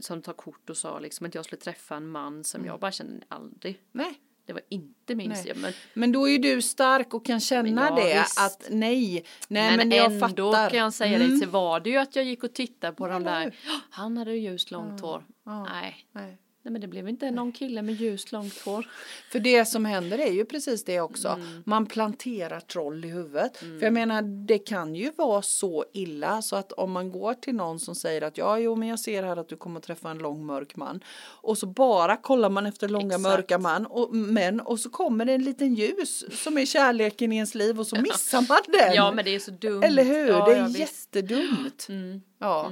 som 0.00 0.22
tar 0.22 0.32
kort 0.32 0.70
och 0.70 0.76
sa 0.76 0.98
liksom 0.98 1.26
att 1.26 1.34
jag 1.34 1.44
skulle 1.44 1.60
träffa 1.60 1.96
en 1.96 2.08
man 2.08 2.44
som 2.44 2.60
Mm. 2.60 2.68
jag 2.68 2.80
bara 2.80 2.92
kände 2.92 3.24
aldrig. 3.28 3.80
Nej. 3.92 4.20
Det 4.46 4.52
var 4.52 4.62
inte 4.68 5.14
min 5.14 5.36
stil. 5.36 5.52
Men, 5.56 5.72
Men 5.94 6.12
då 6.12 6.28
är 6.28 6.38
du 6.38 6.62
stark 6.62 7.14
och 7.14 7.24
kan 7.26 7.40
känna 7.40 7.88
ja, 7.88 7.96
det 7.96 8.20
visst. 8.20 8.40
att 8.40 8.66
nej, 8.70 9.24
nej 9.48 9.76
men, 9.76 9.88
men, 9.88 9.96
jag 9.98 10.12
ändå 10.12 10.52
fattar. 10.52 10.70
kan 10.70 10.78
jag 10.78 10.92
säga 10.92 11.16
Mm. 11.16 11.30
dig 11.30 11.40
så 11.40 11.46
var 11.46 11.80
det 11.80 11.90
ju 11.90 11.96
att 11.96 12.16
jag 12.16 12.24
gick 12.24 12.44
och 12.44 12.52
tittade 12.54 12.92
på 12.92 13.06
de 13.08 13.14
Eller 13.26 13.40
där. 13.40 13.56
Han 13.90 14.16
hade 14.16 14.32
ju 14.32 14.38
ljust 14.50 14.70
långt 14.70 15.00
hår. 15.00 15.24
Ja. 15.44 15.64
Nej, 15.64 16.06
Nej. 16.12 16.38
Nej 16.64 16.72
men 16.72 16.80
det 16.80 16.88
blev 16.88 17.08
inte 17.08 17.30
någon 17.30 17.52
kille 17.52 17.82
med 17.82 17.94
ljust 17.94 18.32
långt 18.32 18.58
hår. 18.58 18.86
För 19.32 19.38
det 19.38 19.64
som 19.64 19.84
händer 19.84 20.18
är 20.18 20.32
ju 20.32 20.44
precis 20.44 20.84
det 20.84 21.00
också. 21.00 21.28
Mm. 21.28 21.62
Man 21.66 21.86
planterar 21.86 22.60
troll 22.60 23.04
i 23.04 23.08
huvudet. 23.08 23.56
För 23.56 23.82
jag 23.82 23.92
menar 23.92 24.22
det 24.46 24.58
kan 24.58 24.94
ju 24.94 25.10
vara 25.16 25.42
så 25.42 25.84
illa 25.92 26.42
så 26.42 26.56
att 26.56 26.72
om 26.72 26.92
man 26.92 27.12
går 27.12 27.34
till 27.34 27.54
någon 27.54 27.80
som 27.80 27.94
säger 27.94 28.22
att 28.22 28.38
ja 28.38 28.58
jo 28.58 28.76
men 28.76 28.88
jag 28.88 29.00
ser 29.00 29.22
här 29.22 29.36
att 29.36 29.48
du 29.48 29.56
kommer 29.56 29.80
träffa 29.80 30.10
en 30.10 30.18
lång 30.18 30.46
mörk 30.46 30.76
man. 30.76 31.00
Och 31.24 31.58
så 31.58 31.66
bara 31.66 32.16
kollar 32.16 32.50
man 32.50 32.66
efter 32.66 32.88
långa 32.88 33.06
Exakt. 33.06 33.22
mörka 33.22 33.58
man 33.58 33.86
och, 33.86 34.14
män 34.14 34.60
och 34.60 34.80
så 34.80 34.90
kommer 34.90 35.24
det 35.24 35.32
en 35.32 35.44
liten 35.44 35.74
ljus 35.74 36.42
som 36.42 36.58
är 36.58 36.66
kärleken 36.66 37.32
i 37.32 37.36
ens 37.36 37.54
liv 37.54 37.80
och 37.80 37.86
så 37.86 37.96
missar 37.96 38.46
man 38.48 38.60
den. 38.66 38.94
Ja 38.94 39.12
men 39.12 39.24
det 39.24 39.34
är 39.34 39.38
så 39.38 39.50
dumt. 39.50 39.82
Eller 39.82 40.04
hur? 40.04 40.28
Ja, 40.28 40.44
det 40.44 40.54
är 40.54 40.58
ja, 40.58 40.68
jättedumt. 40.68 41.86
Mm. 41.88 42.22
Ja. 42.38 42.70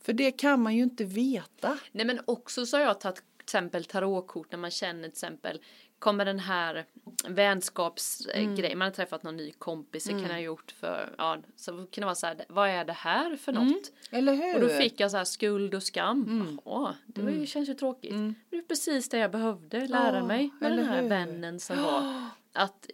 Mm. 0.00 0.04
För 0.04 0.12
det 0.12 0.30
kan 0.30 0.62
man 0.62 0.76
ju 0.76 0.82
inte 0.82 1.04
veta. 1.04 1.78
Nej 1.92 2.06
men 2.06 2.20
också 2.24 2.66
så 2.66 2.76
har 2.76 2.84
jag 2.84 3.00
tagit 3.00 3.16
till 3.16 3.44
exempel 3.44 3.84
tarotkort 3.84 4.52
när 4.52 4.58
man 4.58 4.70
känner 4.70 5.02
till 5.02 5.10
exempel 5.10 5.60
kommer 5.98 6.24
den 6.24 6.38
här 6.38 6.84
vänskapsgrejen, 7.28 8.78
man 8.78 8.86
har 8.86 8.90
träffat 8.90 9.22
någon 9.22 9.36
ny 9.36 9.52
kompis, 9.52 10.04
det 10.04 10.10
kan 10.10 10.22
jag 10.22 10.28
ha 10.28 10.38
gjort 10.38 10.70
för, 10.80 11.14
ja, 11.18 11.38
så 11.56 11.72
kan 11.72 12.02
det 12.02 12.04
vara 12.04 12.14
så 12.14 12.26
här, 12.26 12.44
vad 12.48 12.68
är 12.68 12.84
det 12.84 12.92
här 12.92 13.36
för 13.36 13.52
något? 13.52 13.92
Eller 14.10 14.34
hur? 14.34 14.54
Och 14.54 14.60
då 14.60 14.68
fick 14.68 15.00
jag 15.00 15.10
så 15.10 15.16
här 15.16 15.24
skuld 15.24 15.74
och 15.74 15.82
skam. 15.82 16.60
Åh, 16.64 16.90
det 17.06 17.22
var 17.22 17.30
ju, 17.30 17.46
känns 17.46 17.68
ju 17.68 17.74
tråkigt. 17.74 18.12
Men 18.12 18.34
det 18.50 18.56
är 18.56 18.62
precis 18.62 19.08
det 19.08 19.18
jag 19.18 19.30
behövde 19.30 19.88
lära 19.88 20.16
Ja, 20.16 20.26
mig 20.26 20.50
med 20.60 20.72
den 20.72 20.86
här 20.86 21.02
hur? 21.02 21.08
vännen 21.08 21.60
som 21.60 21.82
var. 21.82 22.24
Att, 22.52 22.90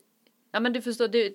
ja 0.52 0.60
men 0.60 0.72
du 0.72 0.82
förstår, 0.82 1.08
det, 1.08 1.34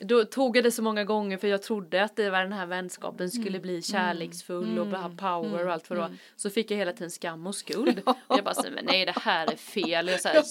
då 0.00 0.24
tog 0.24 0.56
jag 0.56 0.64
det 0.64 0.70
så 0.70 0.82
många 0.82 1.04
gånger 1.04 1.38
för 1.38 1.48
jag 1.48 1.62
trodde 1.62 2.04
att 2.04 2.16
det 2.16 2.30
var 2.30 2.42
den 2.42 2.52
här 2.52 2.66
vänskapen 2.66 3.30
skulle 3.30 3.48
Mm. 3.48 3.62
bli 3.62 3.82
kärleksfull 3.82 4.78
och 4.78 4.86
ha 4.86 5.08
power 5.16 5.66
och 5.66 5.72
allt 5.72 5.90
vad 5.90 5.98
det 5.98 6.02
var. 6.02 6.12
Så 6.36 6.50
fick 6.50 6.70
jag 6.70 6.78
hela 6.78 6.92
tiden 6.92 7.10
skam 7.10 7.46
och 7.46 7.54
skuld. 7.54 8.02
Och 8.06 8.36
jag 8.38 8.44
bara, 8.44 8.54
så, 8.54 8.62
men 8.74 8.84
nej 8.84 9.06
det 9.06 9.14
här 9.20 9.52
är 9.52 9.56
fel. 9.56 10.08
Jag, 10.08 10.20
så 10.20 10.28
här, 10.28 10.42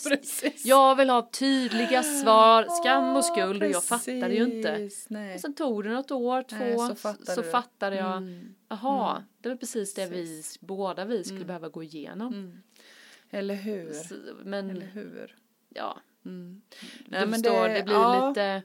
Ja, 0.43 0.49
jag 0.63 0.95
vill 0.95 1.09
ha 1.09 1.29
tydliga 1.31 2.03
svar, 2.03 2.65
skam 2.81 3.15
och 3.15 3.25
skuld 3.25 3.63
och 3.63 3.69
jag 3.69 3.83
fattade 3.83 4.33
ju 4.33 4.43
inte. 4.43 4.89
Nej. 5.07 5.35
Och 5.35 5.41
sen 5.41 5.53
tog 5.55 5.83
det 5.83 5.89
något 5.89 6.11
år, 6.11 6.41
två, 6.43 6.55
Nej, 6.55 6.77
så 6.77 6.87
så 6.87 6.95
fattade 6.95 7.41
du. 7.41 7.49
fattade 7.51 7.95
jag, 7.95 8.17
Mm. 8.17 8.55
jaha, 8.69 9.23
det 9.41 9.49
var 9.49 9.55
precis 9.55 9.93
det 9.93 10.05
vi, 10.05 10.09
Precis. 10.15 10.59
båda 10.59 11.05
vi 11.05 11.23
skulle 11.23 11.45
behöva 11.45 11.69
gå 11.69 11.83
igenom. 11.83 12.33
Mm. 12.33 12.57
Eller 13.29 13.55
hur? 13.55 13.93
Så, 13.93 14.15
men, 14.43 14.69
Eller 14.69 14.85
hur? 14.85 15.35
ja, 15.69 15.97
Mm. 16.25 16.61
Nej, 17.05 17.27
men 17.27 17.41
det- 17.41 17.67
det, 17.73 17.83
blir 17.83 17.95
ja. 17.95 18.29
lite, 18.29 18.61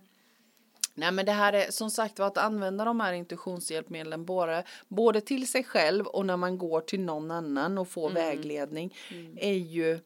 Nej 0.98 1.12
men 1.12 1.26
det 1.26 1.32
här 1.32 1.52
är 1.52 1.70
som 1.70 1.90
sagt 1.90 2.18
var 2.18 2.26
att 2.26 2.38
använda 2.38 2.84
de 2.84 3.00
här 3.00 3.12
intuitionshjälpmedlen 3.12 4.24
både, 4.24 4.64
både 4.88 5.20
till 5.20 5.48
sig 5.48 5.64
själv 5.64 6.06
och 6.06 6.26
när 6.26 6.36
man 6.36 6.58
går 6.58 6.80
till 6.80 7.00
någon 7.00 7.30
annan 7.30 7.78
och 7.78 7.88
får 7.88 8.10
vägledning 8.10 8.94
är 9.36 9.54
ju 9.54 10.00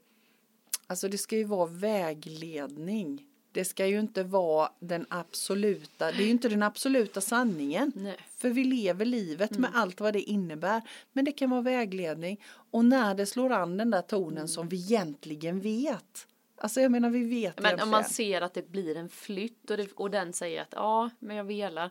Alltså 0.86 1.08
det 1.08 1.18
ska 1.18 1.36
ju 1.36 1.44
vara 1.44 1.66
vägledning. 1.66 3.26
Det 3.52 3.64
ska 3.64 3.86
ju 3.86 4.00
inte 4.00 4.22
vara 4.22 4.72
den 4.80 5.06
absoluta, 5.10 6.12
det 6.12 6.22
är 6.22 6.24
ju 6.24 6.30
inte 6.30 6.48
den 6.48 6.62
absoluta 6.62 7.20
sanningen. 7.20 7.92
nej. 7.94 8.16
För 8.36 8.50
vi 8.50 8.64
lever 8.64 9.04
livet 9.04 9.58
med 9.58 9.70
allt 9.74 10.00
vad 10.00 10.12
det 10.12 10.20
innebär. 10.20 10.82
Men 11.12 11.24
det 11.24 11.32
kan 11.32 11.50
vara 11.50 11.60
vägledning. 11.60 12.40
Och 12.70 12.84
när 12.84 13.14
det 13.14 13.26
slår 13.26 13.52
an 13.52 13.76
den 13.76 13.90
där 13.90 14.02
tonen 14.02 14.48
som 14.48 14.68
vi 14.68 14.76
egentligen 14.76 15.60
vet. 15.60 16.26
Alltså 16.62 16.80
jag 16.80 16.90
menar 16.90 17.10
vi 17.10 17.24
vet 17.24 17.60
Men 17.62 17.80
om 17.80 17.90
man 17.90 18.04
ser 18.04 18.40
att 18.40 18.54
det 18.54 18.68
blir 18.70 18.96
en 18.96 19.08
flytt 19.08 19.70
och, 19.70 19.76
det, 19.76 19.92
och 19.92 20.10
den 20.10 20.32
säger 20.32 20.62
att 20.62 20.68
ja, 20.72 21.10
men 21.18 21.36
jag 21.36 21.44
velar. 21.44 21.90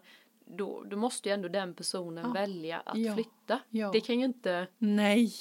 Då, 0.57 0.84
då 0.89 0.97
måste 0.97 1.29
ju 1.29 1.34
ändå 1.34 1.47
den 1.47 1.73
personen 1.73 2.34
välja 2.34 2.79
att 2.79 2.97
Ja. 2.97 3.13
flytta. 3.15 3.60
Ja. 3.69 3.89
Det 3.93 4.01
kan 4.01 4.19
ju 4.19 4.25
inte, 4.25 4.67
Nej, 4.77 5.31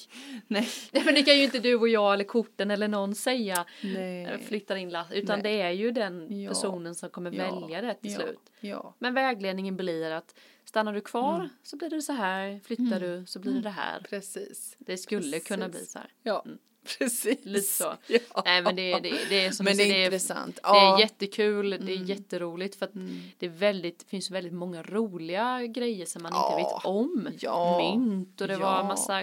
nej, 0.46 0.68
nej 0.92 1.02
men 1.04 1.14
det 1.14 1.22
kan 1.22 1.36
ju 1.36 1.44
inte 1.44 1.58
du 1.58 1.74
och 1.74 1.88
jag 1.88 2.14
eller 2.14 2.24
korten 2.24 2.70
eller 2.70 2.88
någon 2.88 3.14
säga 3.14 3.64
nej. 3.82 4.24
eh, 4.24 4.38
flyttar 4.38 4.76
in 4.76 4.90
Lasse, 4.90 5.14
utan 5.14 5.38
Nej. 5.40 5.52
det 5.56 5.62
är 5.62 5.70
ju 5.70 5.90
den 5.90 6.40
Ja. 6.42 6.48
personen 6.48 6.94
som 6.94 7.10
kommer 7.10 7.32
Ja. 7.32 7.54
välja 7.60 7.80
det 7.80 7.94
till 7.94 8.10
ja. 8.12 8.18
slut. 8.18 8.50
Ja, 8.60 8.94
Men 8.98 9.14
vägledningen 9.14 9.76
blir 9.76 10.10
att 10.10 10.34
stannar 10.64 10.92
du 10.92 11.00
kvar 11.00 11.34
Mm. 11.36 11.48
så 11.62 11.76
blir 11.76 11.90
det 11.90 12.02
så 12.02 12.12
här, 12.12 12.60
flyttar 12.64 13.00
du 13.00 13.26
så 13.26 13.38
blir 13.38 13.52
det 13.52 13.60
det 13.60 13.70
här. 13.70 14.00
precis. 14.10 14.76
Det 14.78 14.96
skulle 14.96 15.40
kunna 15.40 15.66
Precis. 15.66 15.80
bli 15.80 15.86
så 15.86 15.98
här. 15.98 16.08
Ja, 16.22 16.44
precis. 16.98 17.44
Lite 17.44 17.66
så. 17.66 17.94
Ja. 18.06 18.42
Nej 18.44 18.62
men 18.62 18.76
det, 18.76 18.92
det, 19.00 19.12
det 19.28 19.44
är 19.46 19.50
som 19.50 19.64
Men 19.64 19.76
det 19.76 19.82
är 19.82 20.04
intressant. 20.04 20.54
Det 20.56 20.60
Ja. 20.62 20.96
är 20.96 21.00
jättekul, 21.00 21.70
det 21.70 21.76
är 21.76 21.96
Mm. 21.96 22.04
jätteroligt 22.08 22.76
för 22.76 22.86
att 22.86 22.94
Mm. 22.94 23.20
det 23.38 23.46
är 23.46 23.50
väldigt, 23.50 23.98
det 23.98 24.04
finns 24.06 24.30
väldigt 24.30 24.52
många 24.52 24.82
roliga 24.82 25.66
grejer 25.66 26.06
som 26.06 26.22
man 26.22 26.32
Ja. 26.34 26.58
inte 26.60 26.62
vet 26.74 26.84
om. 26.84 27.28
Ja. 27.40 27.78
Mynt 27.96 28.40
och 28.40 28.48
det 28.48 28.56
var 28.56 28.84
massa 28.84 29.22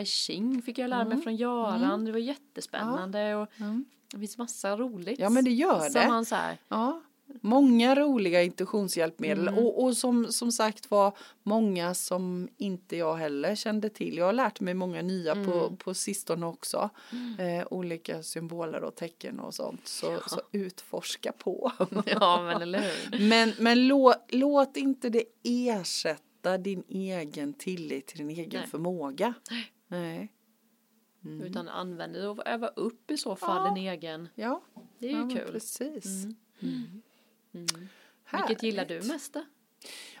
I 0.00 0.04
Ching 0.04 0.62
fick 0.62 0.78
jag 0.78 0.90
lära 0.90 1.04
mig 1.04 1.12
Mm. 1.12 1.22
från 1.22 1.36
Göran, 1.36 2.04
det 2.04 2.12
var 2.12 2.18
jättespännande 2.18 3.34
och 3.34 3.48
Mm. 3.60 3.84
det 4.12 4.18
finns 4.18 4.38
massa 4.38 4.76
roligt. 4.76 5.18
Ja 5.18 5.28
men 5.30 5.44
det 5.44 5.50
gör 5.50 5.80
Som 5.80 5.92
det. 6.02 6.08
man 6.08 6.24
så 6.24 6.34
här, 6.34 6.58
Ja, 6.68 7.02
många 7.40 7.94
roliga 7.94 8.42
intuitionshjälpmedel 8.42 9.48
Mm. 9.48 9.64
och, 9.64 9.84
och 9.84 9.96
som, 9.96 10.32
som 10.32 10.52
sagt 10.52 10.90
var 10.90 11.16
många 11.42 11.94
som 11.94 12.48
inte 12.56 12.96
jag 12.96 13.14
heller 13.14 13.54
kände 13.54 13.88
till. 13.88 14.16
Jag 14.16 14.24
har 14.26 14.32
lärt 14.32 14.60
mig 14.60 14.74
många 14.74 15.02
nya 15.02 15.34
på, 15.34 15.40
Mm. 15.52 15.76
på 15.76 15.94
sistone 15.94 16.46
också. 16.46 16.90
Eh, 17.38 17.66
olika 17.70 18.22
symboler 18.22 18.84
och 18.84 18.94
tecken 18.94 19.40
och 19.40 19.54
sånt. 19.54 19.88
Så, 19.88 20.18
så 20.26 20.40
utforska 20.52 21.32
på. 21.32 21.72
ja 22.06 22.42
men 22.42 22.62
eller 22.62 22.78
hur. 22.80 23.28
men 23.28 23.52
men 23.58 23.88
låt, 23.88 24.16
låt 24.28 24.76
inte 24.76 25.08
det 25.08 25.24
ersätta 25.42 26.58
din 26.58 26.82
egen 26.88 27.52
tillit 27.54 28.06
till 28.06 28.18
din 28.18 28.30
egen 28.30 28.60
Nej. 28.60 28.70
förmåga. 28.70 29.34
Nej. 29.88 30.32
Mm. 31.24 31.40
Utan 31.42 31.68
använd 31.68 32.14
det 32.14 32.28
och 32.28 32.46
öva 32.46 32.68
upp 32.68 33.10
i 33.10 33.16
så 33.16 33.36
fall 33.36 33.56
Ja. 33.64 33.68
en 33.70 33.76
egen. 33.76 34.28
Ja, 34.34 34.62
Det 34.98 35.06
är 35.08 35.12
ja 35.12 35.18
ju 35.18 35.24
men 35.24 35.36
kul. 35.36 35.52
precis. 35.52 36.24
Mm. 36.62 37.02
Mm. 37.56 37.88
Vilket 38.32 38.62
gillar 38.62 38.84
du 38.84 39.02
mest 39.02 39.32
då? 39.32 39.44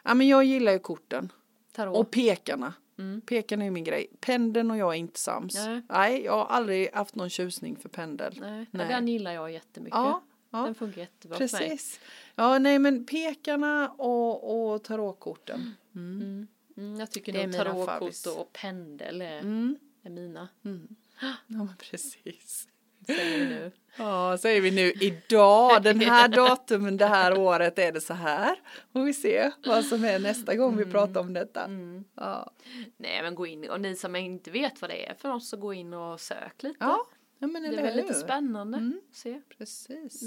Ja 0.02 0.14
men 0.14 0.28
jag 0.28 0.44
gillar 0.44 0.72
ju 0.72 0.78
korten. 0.78 1.32
Tarot? 1.72 1.96
Och 1.96 2.10
pekarna. 2.10 2.74
Mm. 2.98 3.20
Pekarna 3.20 3.64
är 3.64 3.70
min 3.70 3.84
grej. 3.84 4.06
Pendeln 4.20 4.70
och 4.70 4.76
jag 4.76 4.94
är 4.94 4.98
inte 4.98 5.20
sams. 5.20 5.54
Nej. 5.54 5.82
Nej, 5.88 6.24
jag 6.24 6.32
har 6.32 6.46
aldrig 6.46 6.92
haft 6.94 7.14
någon 7.14 7.30
tjusning 7.30 7.76
för 7.76 7.88
pendel. 7.88 8.38
Nej, 8.40 8.66
Nej. 8.70 8.88
den 8.88 9.08
gillar 9.08 9.32
jag 9.32 9.52
jättemycket. 9.52 9.96
Ja, 9.96 10.22
ja 10.50 10.58
Den 10.58 10.74
funkar 10.74 11.00
jättebra 11.00 11.36
för 11.38 11.58
mig. 11.58 11.68
precis. 11.68 12.00
Ja, 12.34 12.58
nej 12.58 12.78
men 12.78 13.06
pekarna 13.06 13.88
och, 13.88 14.72
och 14.74 14.84
tarotkorten. 14.84 15.74
Mm. 15.94 16.20
Mm. 16.22 16.46
Mm, 16.76 17.00
jag 17.00 17.10
tycker 17.10 17.46
nog 17.46 17.56
tarotkort 17.56 18.38
och 18.38 18.52
pendel 18.52 19.22
är, 19.22 19.38
Mm. 19.38 19.76
är 20.02 20.10
mina. 20.10 20.48
Mm. 20.64 20.88
Ja, 21.20 21.34
men 21.46 21.76
precis. 21.90 22.68
Säger 23.06 23.38
vi 23.38 23.46
nu. 23.46 23.72
Ja, 23.96 24.38
säger 24.38 24.60
vi 24.60 24.70
nu 24.70 24.92
idag, 25.00 25.82
den 25.82 26.00
här 26.00 26.28
datumen, 26.28 26.96
det 26.96 27.06
här 27.06 27.38
året 27.38 27.78
är 27.78 27.92
det 27.92 28.00
så 28.00 28.14
här. 28.14 28.56
Och 28.92 29.08
vi 29.08 29.14
ser 29.14 29.52
vad 29.66 29.84
som 29.84 30.04
är 30.04 30.18
nästa 30.18 30.54
gång 30.54 30.76
vi 30.76 30.84
pratar 30.84 31.20
om 31.20 31.32
detta. 31.32 31.64
Mm. 31.64 32.04
Ja, 32.14 32.50
Nej 32.96 33.22
men 33.22 33.34
gå 33.34 33.46
in 33.46 33.70
och 33.70 33.80
ni 33.80 33.96
som 33.96 34.16
inte 34.16 34.50
vet 34.50 34.80
vad 34.80 34.90
det 34.90 35.06
är 35.06 35.14
för 35.14 35.32
oss 35.32 35.48
så 35.48 35.56
gå 35.56 35.74
in 35.74 35.94
och 35.94 36.20
sök 36.20 36.62
lite. 36.62 36.76
ja. 36.80 37.06
ja 37.38 37.46
men 37.46 37.62
det 37.62 37.68
eller 37.68 37.78
är 37.78 37.82
väl 37.82 37.96
lite 37.96 38.14
spännande. 38.14 38.78
Mm. 38.78 39.00
Se. 39.12 39.40
Precis. 39.58 40.22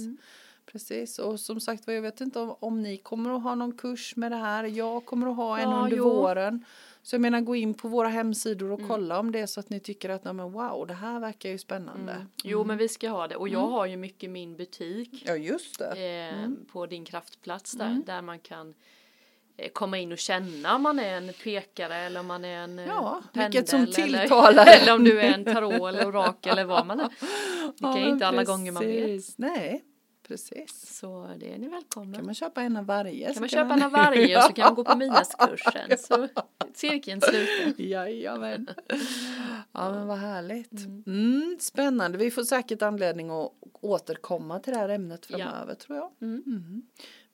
Mm. 0.70 0.72
Precis, 0.72 1.20
och 1.20 1.40
som 1.40 1.60
sagt 1.60 1.84
jag 1.88 2.02
vet 2.02 2.22
inte 2.22 2.40
om, 2.40 2.56
om 2.60 2.82
ni 2.82 2.98
kommer 2.98 3.36
att 3.36 3.44
ha 3.44 3.56
någon 3.56 3.78
kurs 3.78 4.16
med 4.16 4.32
det 4.32 4.36
här. 4.38 4.64
Jag 4.64 5.06
kommer 5.06 5.28
att 5.28 5.36
ha 5.36 5.58
en 5.60 5.70
Ja, 5.70 5.78
under 5.84 5.98
jo. 5.98 6.04
våren. 6.10 6.66
Så 7.04 7.16
jag 7.16 7.22
menar, 7.22 7.42
gå 7.42 7.56
in 7.56 7.74
på 7.74 7.88
våra 7.88 8.08
hemsidor 8.08 8.72
och 8.72 8.80
Mm. 8.80 8.90
kolla 8.90 9.20
om 9.20 9.32
det 9.32 9.40
är 9.40 9.46
så 9.46 9.60
att 9.60 9.70
ni 9.70 9.80
tycker 9.80 10.10
att, 10.10 10.24
nej, 10.24 10.34
men 10.34 10.52
wow, 10.52 10.88
det 10.88 10.94
här 10.94 11.20
verkar 11.20 11.50
ju 11.50 11.58
spännande. 11.58 12.12
Mm. 12.14 12.28
Jo 12.44 12.64
men 12.64 12.78
vi 12.78 12.88
ska 12.88 13.10
ha 13.10 13.28
det 13.28 13.36
och 13.36 13.50
jag 13.50 13.68
har 13.68 13.86
ju 13.86 13.98
mycket 13.98 14.30
min 14.30 14.56
butik 14.58 15.24
Ja, 15.28 15.36
just 15.36 15.80
det. 15.80 16.30
eh, 16.30 16.50
på 16.72 16.86
din 16.86 17.06
kraftplats 17.06 17.72
där, 17.72 17.86
Mm. 17.86 18.04
där 18.06 18.22
man 18.22 18.40
kan 18.40 18.74
eh, 19.58 19.70
komma 19.74 19.98
in 19.98 20.12
och 20.12 20.18
känna 20.18 20.76
om 20.76 20.82
man 20.82 21.00
är 21.00 21.14
en 21.18 21.32
pekare 21.44 21.96
eller 21.96 22.20
om 22.20 22.26
man 22.28 22.46
är 22.46 22.58
en 22.58 22.80
eh, 22.80 22.86
Ja, 22.86 23.22
pendel 23.34 23.52
vilket 23.52 23.70
som 23.70 23.82
eller, 23.82 23.92
tilltalar. 23.94 24.66
eller 24.82 24.94
om 24.94 25.04
du 25.04 25.20
är 25.22 25.34
en 25.34 25.46
tarot 25.46 25.90
eller 25.90 26.08
orakel 26.08 26.52
eller 26.52 26.64
vad 26.66 26.86
man 26.86 27.00
är. 27.00 27.10
Det 27.70 27.74
Ja, 27.80 27.94
kan 27.94 28.02
men 28.02 28.10
inte 28.14 28.28
alla 28.28 28.44
gånger 28.44 28.72
man 28.72 28.84
vet. 28.86 29.24
Nej, 29.38 29.84
precis. 30.30 30.98
Så 31.00 31.30
det 31.40 31.54
är 31.54 31.58
ni 31.58 31.68
välkomna. 31.68 32.16
Kan 32.18 32.26
man 32.26 32.36
köpa 32.36 32.62
en 32.62 32.78
av 32.78 32.86
varje? 32.86 33.34
kan 33.34 33.40
man 33.42 33.50
köpa 33.50 33.74
en 33.74 33.84
av 33.84 33.92
varje 33.92 34.38
och 34.38 34.44
så 34.44 34.54
kan 34.54 34.66
man 34.66 34.76
gå 34.76 34.84
på 34.84 34.96
Mias-kursen. 34.98 35.98
Så 35.98 36.28
cirkeln 36.74 37.22
sluten. 37.22 37.74
Jajamän. 37.90 38.68
Ja 39.72 39.92
men 39.92 40.08
vad 40.08 40.18
härligt. 40.18 40.72
Mm, 41.08 41.58
spännande. 41.60 42.18
Vi 42.18 42.32
får 42.32 42.44
säkert 42.44 42.82
anledning 42.82 43.30
att 43.30 43.52
återkomma 43.82 44.60
till 44.60 44.74
det 44.74 44.80
här 44.80 44.90
ämnet 44.90 45.26
Ja. 45.30 45.38
framöver 45.38 45.76
tror 45.76 45.98
jag. 45.98 46.12
Mm. 46.22 46.44
Mm. 46.48 46.82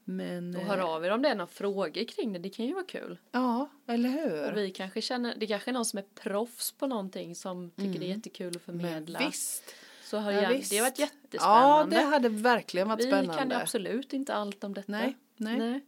Men 0.07 0.55
Och 0.55 0.61
eh, 0.61 0.67
hör 0.67 0.77
av 0.77 1.05
er 1.05 1.11
om 1.11 1.21
det 1.21 1.29
är 1.29 1.35
några 1.35 1.47
frågor 1.47 2.07
kring 2.07 2.33
det. 2.33 2.39
Det 2.39 2.49
kan 2.49 2.65
ju 2.65 2.73
vara 2.73 2.83
kul. 2.85 3.17
ja, 3.31 3.69
eller 3.87 4.09
Och 4.09 4.47
hur? 4.49 4.53
vi 4.61 4.71
kanske 4.71 5.01
känner, 5.01 5.35
det 5.37 5.47
kanske 5.47 5.71
är 5.71 5.73
någon 5.73 5.85
som 5.85 5.99
är 5.99 6.03
proffs 6.23 6.71
på 6.71 6.87
någonting 6.87 7.35
som 7.35 7.71
tycker 7.71 7.99
det 7.99 8.05
är 8.05 8.15
jättekul 8.15 8.47
att 8.47 8.67
Men 8.67 8.79
förmedla. 8.79 9.19
visst. 9.19 9.63
Så 10.05 10.17
har 10.17 10.31
Ja, 10.31 10.41
jag, 10.41 10.49
visst. 10.49 10.69
det 10.71 10.77
har 10.77 10.83
varit 10.85 10.99
Ja, 10.99 11.05
jättespännande. 11.05 11.95
det 11.95 12.01
hade 12.01 12.29
verkligen 12.29 12.87
varit 12.87 12.99
vi 13.05 13.07
spännande. 13.07 13.37
kan 13.37 13.49
ju 13.49 13.55
absolut 13.55 14.13
inte 14.13 14.33
allt 14.33 14.63
om 14.63 14.73
detta. 14.73 14.91
Nej, 14.91 15.17
nej. 15.37 15.57
Nej. 15.57 15.85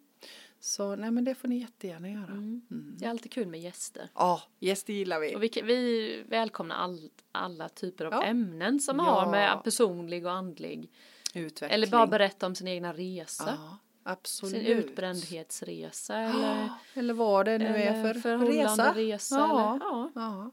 Så 0.59 0.95
nej 0.95 1.11
men 1.11 1.23
det 1.23 1.35
får 1.35 1.47
ni 1.47 1.57
jättegärna 1.57 2.09
göra. 2.09 2.31
Mm. 2.31 2.61
Det 2.97 3.05
är 3.05 3.09
alltid 3.09 3.31
kul 3.31 3.47
med 3.47 3.59
gäster. 3.61 4.09
Ja, 4.15 4.41
gäster 4.59 4.93
gillar 4.93 5.19
vi. 5.19 5.35
Och 5.35 5.43
vi, 5.43 5.49
vi 5.63 6.23
välkomnar 6.27 6.75
all, 6.75 7.09
alla 7.31 7.69
typer 7.69 8.05
av 8.05 8.13
Ja. 8.13 8.23
ämnen 8.23 8.79
som 8.79 8.97
Ja. 8.97 9.03
har 9.03 9.31
med 9.31 9.63
personlig 9.63 10.25
och 10.25 10.31
andlig. 10.31 10.91
Utveckling. 11.33 11.75
Eller 11.75 11.87
bara 11.87 12.07
berätta 12.07 12.45
om 12.45 12.55
sin 12.55 12.67
egna 12.67 12.93
resa. 12.93 13.53
Ja, 13.57 13.77
absolut. 14.03 14.55
Sin 14.55 14.65
utbrändhetsresa 14.65 16.17
eller, 16.17 16.69
Eller 16.93 17.13
vad 17.13 17.45
det 17.45 17.57
nu 17.57 17.65
är 17.65 18.13
för 18.13 18.37
resa. 18.37 18.93
resa. 18.95 19.35
Ja. 19.37 19.75
Eller, 19.75 19.85
ja, 19.85 20.11
Ja, 20.15 20.51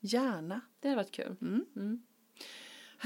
gärna. 0.00 0.60
det 0.80 0.88
har 0.88 0.96
varit 0.96 1.10
kul. 1.12 1.36
Mm. 1.40 2.02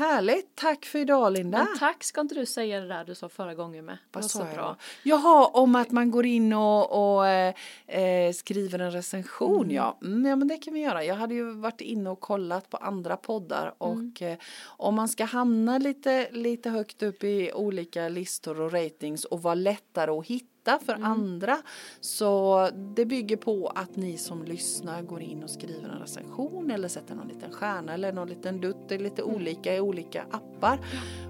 Mm. 0.01 0.11
Härligt, 0.11 0.55
tack 0.55 0.84
för 0.84 0.98
idag 0.98 1.32
Linda. 1.32 1.59
Men 1.59 1.78
tack 1.78 2.05
ska 2.05 2.20
inte 2.20 2.34
du 2.34 2.46
säga 2.46 2.80
det 2.80 2.86
där 2.86 3.05
du 3.05 3.14
sa 3.14 3.28
förra 3.28 3.55
gången 3.55 3.84
med. 3.84 3.98
Vad 4.12 4.24
sa 4.24 4.38
så 4.38 4.44
jag 4.44 4.55
bra. 4.55 4.76
Jaha, 5.03 5.46
om 5.46 5.74
att 5.74 5.90
man 5.90 6.11
går 6.11 6.26
in 6.26 6.53
och, 6.53 7.16
och 7.16 7.26
eh, 7.26 7.55
eh, 7.86 8.32
skriver 8.32 8.78
en 8.78 8.90
recension 8.90 9.70
ja. 9.70 9.98
Mm, 10.03 10.26
ja 10.26 10.36
men 10.36 10.48
det 10.48 10.57
kan 10.57 10.74
vi 10.74 10.80
göra. 10.80 11.05
Jag 11.05 11.14
hade 11.14 11.34
ju 11.34 11.51
varit 11.51 11.80
inne 11.80 12.11
och 12.11 12.20
kollat 12.20 12.70
på 12.70 12.76
andra 12.76 13.16
poddar 13.16 13.74
och 13.78 14.22
eh, 14.22 14.38
om 14.64 14.94
man 14.94 15.09
ska 15.09 15.24
hamna 15.24 15.78
lite, 15.78 16.28
lite 16.30 16.70
högt 16.70 17.03
upp 17.03 17.24
i 17.24 17.53
olika 17.53 18.09
listor 18.09 18.61
och 18.61 18.72
ratings 18.72 19.24
och 19.24 19.42
vara 19.42 19.55
lättare 19.55 20.11
att 20.11 20.26
hitta 20.26 20.51
för 20.65 20.93
andra 21.03 21.57
så 22.01 22.69
det 22.97 23.05
bygger 23.07 23.37
på 23.37 23.73
att 23.75 23.97
ni 23.97 24.17
som 24.17 24.45
lyssnar 24.45 25.03
går 25.03 25.23
in 25.23 25.43
och 25.43 25.51
skriver 25.51 25.89
en 25.89 25.99
recension 26.01 26.71
eller 26.71 26.89
sätter 26.89 27.15
någon 27.15 27.29
liten 27.29 27.53
stjärna 27.53 27.95
eller 27.95 28.13
någon 28.13 28.29
liten 28.29 28.61
dutt. 28.61 28.77
Det 28.89 28.95
är 28.95 28.99
lite 28.99 29.23
olika 29.23 29.77
i 29.77 29.81
olika 29.81 30.23
appar. 30.31 30.79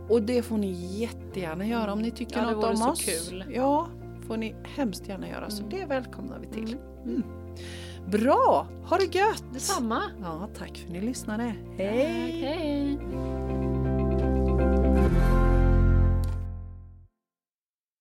Och 0.09 0.23
det 0.23 0.43
får 0.43 0.59
ni 0.59 0.73
jättegärna 1.01 1.67
göra 1.67 1.93
om 1.93 2.03
ni 2.03 2.11
tycker 2.11 2.37
Ja, 2.39 2.47
det 2.47 2.53
något 2.53 2.81
om 2.81 2.89
oss. 2.91 3.05
kul. 3.31 3.45
Ja, 3.55 3.89
får 4.27 4.37
ni 4.37 4.55
hemskt 4.65 5.09
gärna 5.09 5.29
göra. 5.29 5.51
Så 5.51 5.63
det 5.65 5.85
välkomnar 5.85 6.39
vi 6.39 6.47
till. 6.47 6.77
Mm. 7.05 7.23
Bra, 8.09 8.67
ha 8.85 8.97
det 8.97 9.15
gött! 9.15 9.45
Detsamma. 9.53 10.03
Ja, 10.23 10.49
tack 10.59 10.79
för 10.79 10.87
att 10.87 10.93
ni 10.93 11.01
lyssnade. 11.01 11.55
Tack, 11.77 11.79
hej. 11.79 13.60